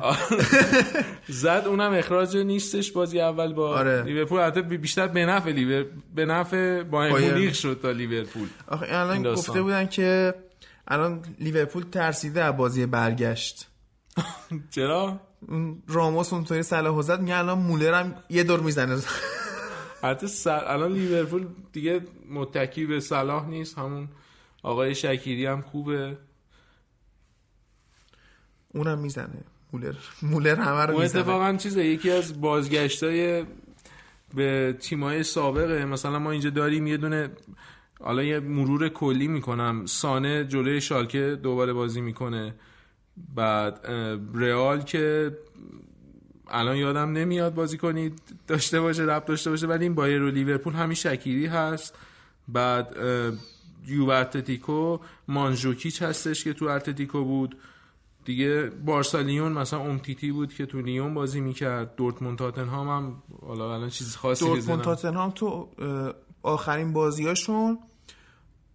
زد. 1.28 1.64
اونم 1.66 1.92
اخراج 1.94 2.36
نیستش 2.36 2.92
بازی 2.92 3.20
اول 3.20 3.52
با 3.52 3.68
آره. 3.78 4.02
لیورپول. 4.02 4.40
البته 4.40 4.62
بیشتر 4.62 5.06
به 5.06 5.26
نفع 5.26 5.50
لیور 5.50 5.86
به 6.14 6.24
نفع 6.26 6.82
بایر. 6.82 7.32
مونیخ 7.34 7.54
شد 7.54 7.78
تا 7.82 7.90
لیورپول. 7.90 8.48
آخه 8.68 8.86
الان. 8.88 9.22
گفته 9.22 9.62
بودن 9.62 9.86
که 9.86 10.34
الان 10.88 11.24
لیورپول 11.38 11.82
ترسیده 11.82 12.44
از 12.44 12.56
بازی 12.56 12.86
برگشت. 12.86 13.68
چرا؟ 14.74 15.20
راموس 15.88 16.32
اونطوری 16.32 16.62
صلاح 16.62 17.02
زد 17.02 17.20
میگه 17.20 17.36
الان 17.36 17.58
مولر 17.58 17.94
هم 17.94 18.14
یه 18.30 18.42
دور 18.44 18.60
می‌زنه. 18.60 19.02
حتی 20.02 20.26
سر... 20.26 20.64
الان 20.64 20.92
لیورپول 20.92 21.46
دیگه 21.72 22.00
متکی 22.30 22.86
به 22.86 23.00
صلاح 23.00 23.48
نیست. 23.48 23.78
همون 23.78 24.08
آقای 24.62 24.94
شکیری 24.94 25.46
هم 25.46 25.62
خوبه. 25.62 26.18
اونم 28.68 28.98
می‌زنه. 28.98 29.44
مولر 29.72 29.94
مولر 30.22 30.60
همه 30.60 30.86
رو 30.86 30.98
می‌زنه. 31.00 31.20
اتفاقا 31.20 31.56
چیزه 31.56 31.84
یکی 31.84 32.10
از 32.10 32.40
بازگشتای 32.40 33.44
به 34.34 34.76
تیمای 34.80 35.22
سابقه. 35.22 35.84
مثلا 35.84 36.18
ما 36.18 36.30
اینجا 36.30 36.50
داریم 36.50 36.86
یه 36.86 36.96
دونه 36.96 37.30
حالا 38.02 38.22
یه 38.22 38.40
مرور 38.40 38.88
کلی 38.88 39.28
می‌کنم. 39.28 39.86
سانه 39.86 40.44
جلوی 40.44 40.80
شالکه 40.80 41.38
دوباره 41.42 41.72
بازی 41.72 42.00
می‌کنه. 42.00 42.54
بعد 43.34 43.86
رئال 44.34 44.82
که 44.82 45.36
الان 46.48 46.76
یادم 46.76 47.12
نمیاد 47.12 47.54
بازی 47.54 47.78
کنید 47.78 48.22
داشته 48.46 48.80
باشه 48.80 49.02
رب 49.02 49.24
داشته 49.24 49.50
باشه 49.50 49.66
ولی 49.66 49.84
این 49.84 49.94
بایر 49.94 50.22
و 50.22 50.30
لیورپول 50.30 50.72
همین 50.72 50.94
شکیری 50.94 51.46
هست. 51.46 51.94
بعد 52.48 52.98
اه، 52.98 53.32
یووه 53.86 54.14
اتلتیکو 54.14 54.98
مانجوکیچ 55.28 56.02
هستش 56.02 56.44
که 56.44 56.52
تو 56.52 56.64
اتلتیکو 56.64 57.24
بود. 57.24 57.56
دیگه 58.24 58.70
بارسا 58.86 59.20
لیون 59.20 59.52
مثلا 59.52 59.80
امتیتی 59.80 60.32
بود 60.32 60.54
که 60.54 60.66
تو 60.66 60.80
لیون 60.80 61.14
بازی 61.14 61.40
می‌کرد. 61.40 61.96
دورتموند 61.96 62.38
تاتنهام 62.38 62.88
هم 62.88 63.22
حالا 63.46 63.74
الان 63.74 63.88
چیز 63.88 64.16
خاصی 64.16 64.44
دورتموند 64.44 64.80
تاتنهام 64.80 65.30
تو 65.30 65.68
آخرین 66.42 66.92
بازیاشون 66.92 67.78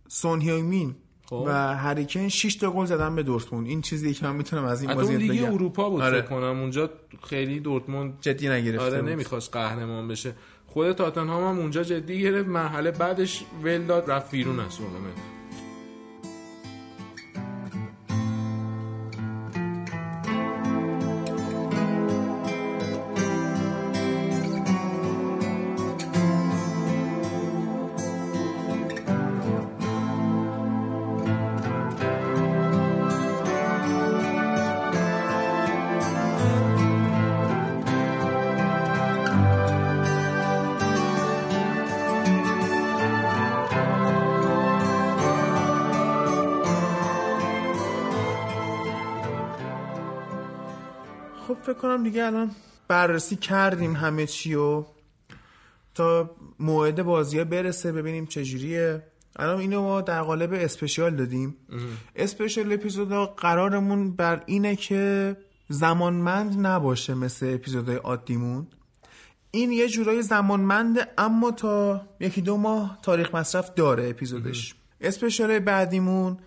سون 0.07 0.41
هیومین 0.41 0.95
خب. 1.29 1.43
و 1.47 1.77
هریکن 1.77 2.27
6 2.27 2.55
تا 2.55 2.71
گل 2.71 2.85
زدن 2.85 3.15
به 3.15 3.23
دورتموند 3.23 3.67
این 3.67 3.81
چیزی 3.81 4.13
که 4.13 4.25
من 4.25 4.35
می‌تونم 4.35 4.65
از 4.65 4.81
این 4.81 4.93
بازی 4.93 5.17
بگم 5.17 5.53
اروپا 5.53 5.89
بود 5.89 6.01
آره. 6.01 6.21
فکر 6.21 6.29
کنم 6.29 6.59
اونجا 6.59 6.89
خیلی 7.23 7.59
دورتموند 7.59 8.17
جدی 8.21 8.49
نگرفته 8.49 8.85
آره. 8.85 9.01
نمی‌خواست 9.01 9.53
قهرمان 9.53 10.07
بشه 10.07 10.33
خود 10.67 10.91
تاتنهام 10.91 11.43
هم 11.43 11.59
اونجا 11.59 11.83
جدی 11.83 12.21
گرفت 12.21 12.47
مرحله 12.47 12.91
بعدش 12.91 13.43
ول 13.63 13.83
داد 13.83 14.11
رفت 14.11 14.31
بیرون 14.31 14.59
از 14.59 14.77
فکر 51.67 51.75
کنم 51.77 52.03
دیگه 52.03 52.25
الان 52.25 52.51
بررسی 52.87 53.35
کردیم 53.35 53.95
همه 53.95 54.25
چی 54.25 54.55
و 54.55 54.83
تا 55.95 56.31
موعد 56.59 57.03
بازی 57.03 57.37
ها 57.37 57.43
برسه 57.43 57.91
ببینیم 57.91 58.25
چجوریه 58.25 59.03
الان 59.35 59.59
اینو 59.59 59.81
ما 59.81 60.01
در 60.01 60.21
قالب 60.21 60.53
اسپشیال 60.53 61.15
دادیم. 61.15 61.55
اسپشیال 62.15 62.73
اپیزود 62.73 63.35
قرارمون 63.35 64.11
بر 64.11 64.43
اینه 64.45 64.75
که 64.75 65.37
زمانمند 65.69 66.65
نباشه 66.67 67.13
مثل 67.13 67.53
اپیزودهای 67.53 67.97
عادیمون. 67.97 68.67
این 69.51 69.71
یه 69.71 69.87
جورایی 69.89 70.21
زمانمنده 70.21 71.07
اما 71.17 71.51
تا 71.51 72.01
یکی 72.19 72.41
دو 72.41 72.57
ماه 72.57 72.99
تاریخ 73.01 73.35
مصرف 73.35 73.73
داره 73.73 74.09
اپیزودش. 74.09 74.75
اسپشیال 75.01 75.59
بعدیمون 75.59 76.37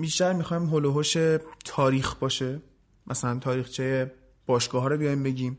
بیشتر 0.00 0.32
می‌خوایم 0.32 0.66
هلوهوش 0.66 1.16
تاریخ 1.64 2.14
باشه. 2.14 2.62
مثلا 3.06 3.38
تاریخچه 3.38 4.12
باشگاه 4.46 4.82
ها 4.82 4.88
رو 4.88 4.96
بیایم 4.96 5.22
بگیم. 5.22 5.58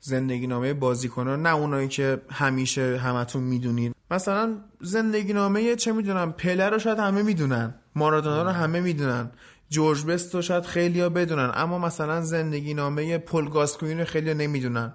زندگی 0.00 0.46
نامه 0.46 0.74
بازیکنان 0.74 1.42
نه 1.42 1.54
اونایی 1.54 1.88
که 1.88 2.22
همیشه 2.30 2.98
همتون 2.98 3.42
می‌دونید. 3.42 3.94
مثلا 4.10 4.56
زندگی 4.80 5.32
نامه 5.32 5.76
چه 5.76 5.92
می‌دونم 5.92 6.32
پله 6.32 6.68
رو 6.68 6.78
شاید 6.78 6.98
همه 6.98 7.22
می‌دونن 7.22 7.74
مارادونا 7.94 8.42
رو 8.42 8.48
همه 8.48 8.80
می‌دونن 8.80 9.30
جورج 9.68 10.04
بست 10.04 10.34
رو 10.34 10.42
شاید 10.42 10.64
خیلی 10.64 11.00
ها 11.00 11.08
بدونن 11.08 11.50
اما 11.54 11.78
مثلا 11.78 12.20
زندگی 12.20 12.74
نامه 12.74 13.18
پل 13.18 13.48
گاسکوین 13.48 13.98
رو 13.98 14.04
خیلی 14.04 14.34
نمی‌دونن. 14.34 14.94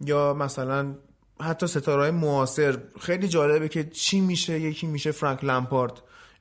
یا 0.00 0.34
مثلا 0.34 0.94
حتی 1.40 1.66
ستاره 1.66 2.10
معاصر. 2.10 2.78
خیلی 3.00 3.28
جالبه 3.28 3.68
که 3.68 3.84
چی 3.84 4.20
میشه 4.20 4.60
یکی 4.60 4.86
میشه 4.86 5.10
فرانک 5.10 5.44
لمپارد. 5.44 5.92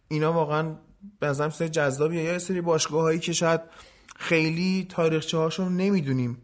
اینا 0.07 0.33
واقعا 0.33 0.75
به 1.19 1.27
نظرم 1.27 1.49
جذابیه. 1.49 2.23
یا 2.23 2.39
سری 2.39 2.61
باشگاه 2.61 3.01
هایی 3.01 3.19
که 3.19 3.33
شاید 3.33 3.61
خیلی 4.23 4.87
تاریخچه 4.89 5.37
هاشون 5.37 5.77
نمی‌دونیم. 5.77 6.37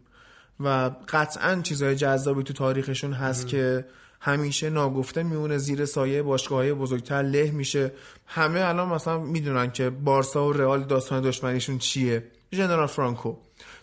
و 0.60 0.90
قطعا 1.08 1.60
چیزهای 1.62 1.96
جذابی 1.96 2.42
تو 2.42 2.52
تاریخشون 2.52 3.12
هست 3.12 3.46
که 3.46 3.84
همیشه 4.20 4.70
ناگفته 4.70 5.22
میمونه 5.22 5.58
زیر 5.58 5.84
سایه 5.84 6.22
باشگاه 6.22 6.58
های 6.58 6.72
بزرگتر 6.72 7.22
له 7.22 7.50
میشه. 7.50 7.92
همه 8.26 8.60
الان 8.60 8.88
مثلا 8.88 9.18
می‌دونن 9.18 9.70
که 9.70 9.90
بارسا 9.90 10.48
و 10.48 10.52
رئال 10.52 10.84
داستان 10.84 11.22
دشمنیشون 11.22 11.78
چیه. 11.78 12.24
ژنرال 12.52 12.86
فرانکو. 12.86 13.36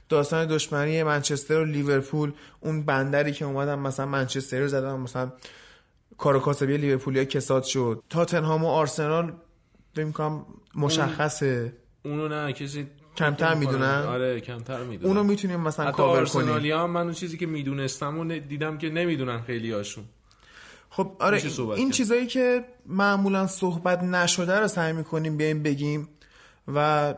داستان 0.09 0.45
دشمنی 0.45 1.03
منچستر 1.03 1.59
و 1.59 1.65
لیورپول 1.65 2.31
اون 2.59 2.83
بندری 2.83 3.31
که 3.31 3.45
اومدن 3.45 3.79
مثلا 3.79 4.05
منچستر 4.05 4.59
رو 4.59 4.67
زدن 4.67 4.95
مثلا 4.95 5.31
کارو 6.17 6.39
کاسبی 6.39 6.77
لیورپولیا 6.77 7.25
کساد 7.25 7.63
شد. 7.63 8.03
تاتنهام 8.09 8.63
و 8.63 8.67
آرسنال 8.67 9.33
فکر 9.95 10.05
می‌کنم 10.05 10.45
مشخصه. 10.75 11.73
اونو 12.05 12.27
نه 12.27 12.53
کسی 12.53 12.87
کمتر 13.17 13.53
می‌دونن؟ 13.53 14.03
آره 14.07 14.41
کمتر 14.41 14.83
می‌دونن. 14.83 15.07
اونو 15.07 15.23
می‌تونیم 15.23 15.59
مثلا 15.59 15.91
کاور 15.91 16.25
کنیم. 16.25 16.73
هم 16.73 16.89
من 16.89 17.01
اون 17.01 17.13
چیزی 17.13 17.37
که 17.37 17.45
می‌دونستم 17.45 18.19
و 18.19 18.39
دیدم 18.39 18.77
که 18.77 18.89
نمی‌دونن 18.89 19.41
خیلی 19.41 19.71
هاشون. 19.71 20.03
خب 20.89 21.11
آره 21.19 21.41
این. 21.75 21.91
چیزایی 21.91 22.27
که 22.27 22.65
معمولا 22.85 23.47
صحبت 23.47 24.03
نشده 24.03 24.59
رو 24.59 24.67
سعی 24.67 24.93
می‌کنیم 24.93 25.37
بیایم 25.37 25.63
بگیم 25.63 26.09
و 26.67 27.13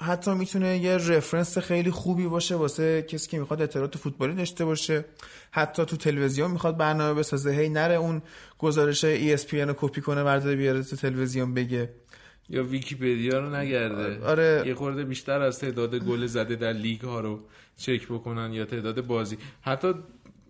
حتی 0.00 0.34
می‌تونه 0.34 0.78
یه 0.78 0.96
رفرنس 0.96 1.58
خیلی 1.58 1.90
خوبی 1.90 2.26
باشه 2.26 2.54
واسه 2.54 3.02
کسی 3.02 3.28
که 3.28 3.38
می‌خواد 3.38 3.62
اطلاعات 3.62 3.96
فوتبالی 3.96 4.34
داشته 4.34 4.64
باشه. 4.64 5.04
حتی 5.50 5.84
تو 5.84 5.96
تلویزیون 5.96 6.50
می‌خواد 6.50 6.76
برنامه 6.76 7.14
بسازه. 7.20 7.50
هی 7.50 7.68
نره 7.68 7.94
اون 7.94 8.22
گزارش 8.58 9.04
ESPN 9.04 9.54
رو 9.54 9.74
کپی 9.76 10.00
کنه 10.00 10.24
برداره 10.24 10.56
بیاره 10.56 10.82
تو 10.82 10.96
تلویزیون 10.96 11.54
بگه. 11.54 11.90
یا 12.48 12.64
ویکیپدیا 12.64 13.38
رو 13.38 13.56
نگرده 13.56 14.24
آره. 14.26 14.62
یه 14.66 14.74
خورده 14.74 15.04
بیشتر 15.04 15.40
از 15.40 15.58
تعداد 15.58 15.94
گل 15.94 16.26
زده 16.26 16.56
در 16.56 16.72
لیگ 16.72 17.00
ها 17.00 17.20
رو 17.20 17.40
چک 17.78 18.06
بکنن 18.08 18.52
یا 18.52 18.64
تعداد 18.64 19.06
بازی 19.06 19.38
حتی 19.62 19.94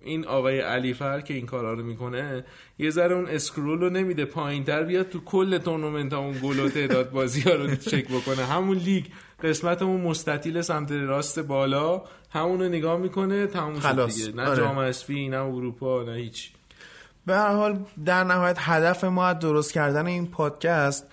این 0.06 0.26
آقای 0.26 0.60
علیفر 0.60 1.20
که 1.20 1.34
این 1.34 1.46
کارا 1.46 1.74
رو 1.74 1.82
می‌کنه 1.82 2.44
یه 2.78 2.90
ذره 2.90 3.14
اون 3.14 3.26
scroll 3.26 3.80
رو 3.80 3.90
نمیده 3.90 4.24
پایین 4.24 4.64
تر 4.64 4.82
بیاد 4.82 5.08
تو 5.08 5.20
کل 5.20 5.58
تورنمنت 5.58 6.12
ها 6.12 6.18
اون 6.18 6.38
گل 6.42 6.58
و 6.58 6.68
تعداد 6.68 7.10
بازی 7.10 7.40
ها 7.40 7.54
رو 7.54 7.76
چک 7.76 8.08
بکنه 8.08 8.44
همون 8.44 8.76
لیگ 8.76 9.04
قسمت 9.42 9.82
اون 9.82 10.00
مستطیل 10.00 10.60
سمت 10.60 10.92
راست 10.92 11.38
بالا 11.38 12.02
همون 12.30 12.60
رو 12.60 12.68
نگاه 12.68 12.98
می‌کنه 12.98 13.46
تموم 13.46 13.74
شد 13.74 13.80
خلاص. 13.80 14.16
دیگه 14.16 14.36
نه 14.36 14.46
آره. 14.46 14.56
جام 14.56 14.78
اسپی 14.78 15.28
نه 15.28 15.36
اروپا 15.36 16.02
نه 16.02 16.12
هیچ 16.12 16.50
به 17.26 17.34
هر 17.34 17.52
حال 17.52 17.78
در 18.04 18.24
نهایت 18.24 18.56
هدف 18.58 19.04
ما 19.04 19.26
از 19.26 19.38
درست 19.38 19.72
کردن 19.72 20.06
این 20.06 20.26
پادکست 20.26 21.06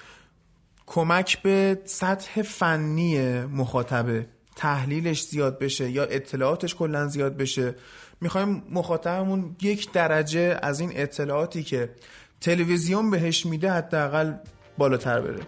کمک 0.85 1.41
به 1.41 1.81
سطح 1.85 2.41
فنی 2.41 3.41
مخاطبه 3.41 4.25
تحلیلش 4.55 5.23
زیاد 5.23 5.59
بشه 5.59 5.89
یا 5.89 6.03
اطلاعاتش 6.03 6.75
کلا 6.75 7.07
زیاد 7.07 7.37
بشه. 7.37 7.75
می‌خوایم 8.21 8.63
مخاطبمون 8.71 9.55
یک 9.61 9.91
درجه 9.91 10.59
از 10.61 10.79
این 10.79 10.91
اطلاعاتی 10.95 11.63
که 11.63 11.89
تلویزیون 12.41 13.11
بهش 13.11 13.45
میده 13.45 13.71
حداقل 13.71 14.33
بالاتر 14.77 15.21
بره. 15.21 15.39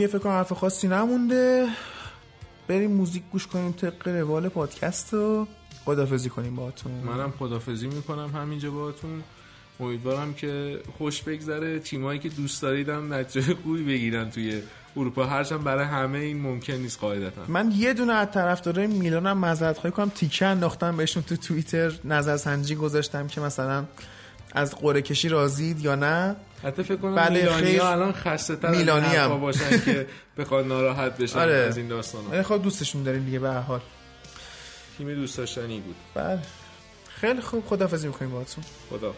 دیگه 0.00 0.12
فکر 0.12 0.18
کنم 0.18 0.32
حرف 0.32 0.52
خاصی 0.52 0.88
نمونده. 0.88 1.68
بریم 2.68 2.90
موزیک 2.90 3.22
گوش 3.32 3.46
کنیم 3.46 3.72
طبق 3.72 4.08
روال 4.08 4.48
پادکست 4.48 5.14
و 5.14 5.46
خدافزی 5.84 6.28
کنیم 6.28 6.56
باهاتون. 6.56 6.92
منم 6.92 7.32
خدافزی 7.38 7.86
می‌کنم 7.86 8.30
همینجا 8.34 8.70
باهاتون. 8.70 9.22
امیدوارم 9.80 10.34
که 10.34 10.80
خوش 10.98 11.22
بگذره. 11.22 11.78
تیمایی 11.78 12.18
که 12.18 12.28
دوست 12.28 12.62
داریدم 12.62 13.14
نتیجه 13.14 13.54
خوبی 13.62 13.82
بگیرن 13.82 14.30
توی 14.30 14.62
اروپا. 14.96 15.26
هرچند 15.26 15.64
برای 15.64 15.84
همه 15.84 16.18
این 16.18 16.40
ممکن 16.40 16.72
نیست 16.72 17.00
قاعدتا. 17.00 17.42
من 17.48 17.72
یه 17.76 17.94
دونه 17.94 18.12
از 18.12 18.28
طرفدارای 18.30 18.86
میلانم 18.86 19.38
معذرت 19.38 19.78
خواهی 19.78 19.96
کنم 19.96 20.08
تیکه 20.08 20.46
انداختم 20.46 20.96
بهشون 20.96 21.22
تو 21.22 21.36
توییتر 21.36 21.92
نظرسنجی 22.04 22.74
گذاشتم 22.74 23.26
که 23.26 23.40
مثلا 23.40 23.84
از 24.52 24.74
قرعه 24.74 25.02
کشی 25.02 25.28
راضید 25.28 25.80
یا 25.80 25.94
نه. 25.94 26.36
حتی 26.62 26.82
فکر 26.82 26.96
کنم 26.96 27.14
بله، 27.14 27.40
میلانی 27.40 27.66
خیلی- 27.66 27.80
الان 27.80 28.12
خسته 28.12 28.56
تر 28.56 28.70
میلانی 28.70 29.06
هم. 29.06 29.40
باشن 29.40 29.80
که 29.80 30.06
بخواد 30.38 30.66
ناراحت 30.66 31.16
بشن 31.18 31.38
آره. 31.38 31.54
از 31.54 31.76
این 31.76 31.88
داستان 31.88 32.24
ها 32.24 32.42
خب 32.42 32.62
دوستشون 32.62 33.02
داریم 33.02 33.24
دیگه 33.24 33.38
به 33.38 33.50
حال. 33.50 33.80
تیم 34.98 35.14
دوست 35.14 35.38
داشتنی 35.38 35.80
بود. 35.80 35.96
بله. 36.14 36.38
خیلی 37.20 37.40
خوب. 37.40 37.66
خدافزی 37.66 38.06
می‌کنیم 38.06 38.30
باهاتون. 38.30 38.64
خدا 38.90 39.14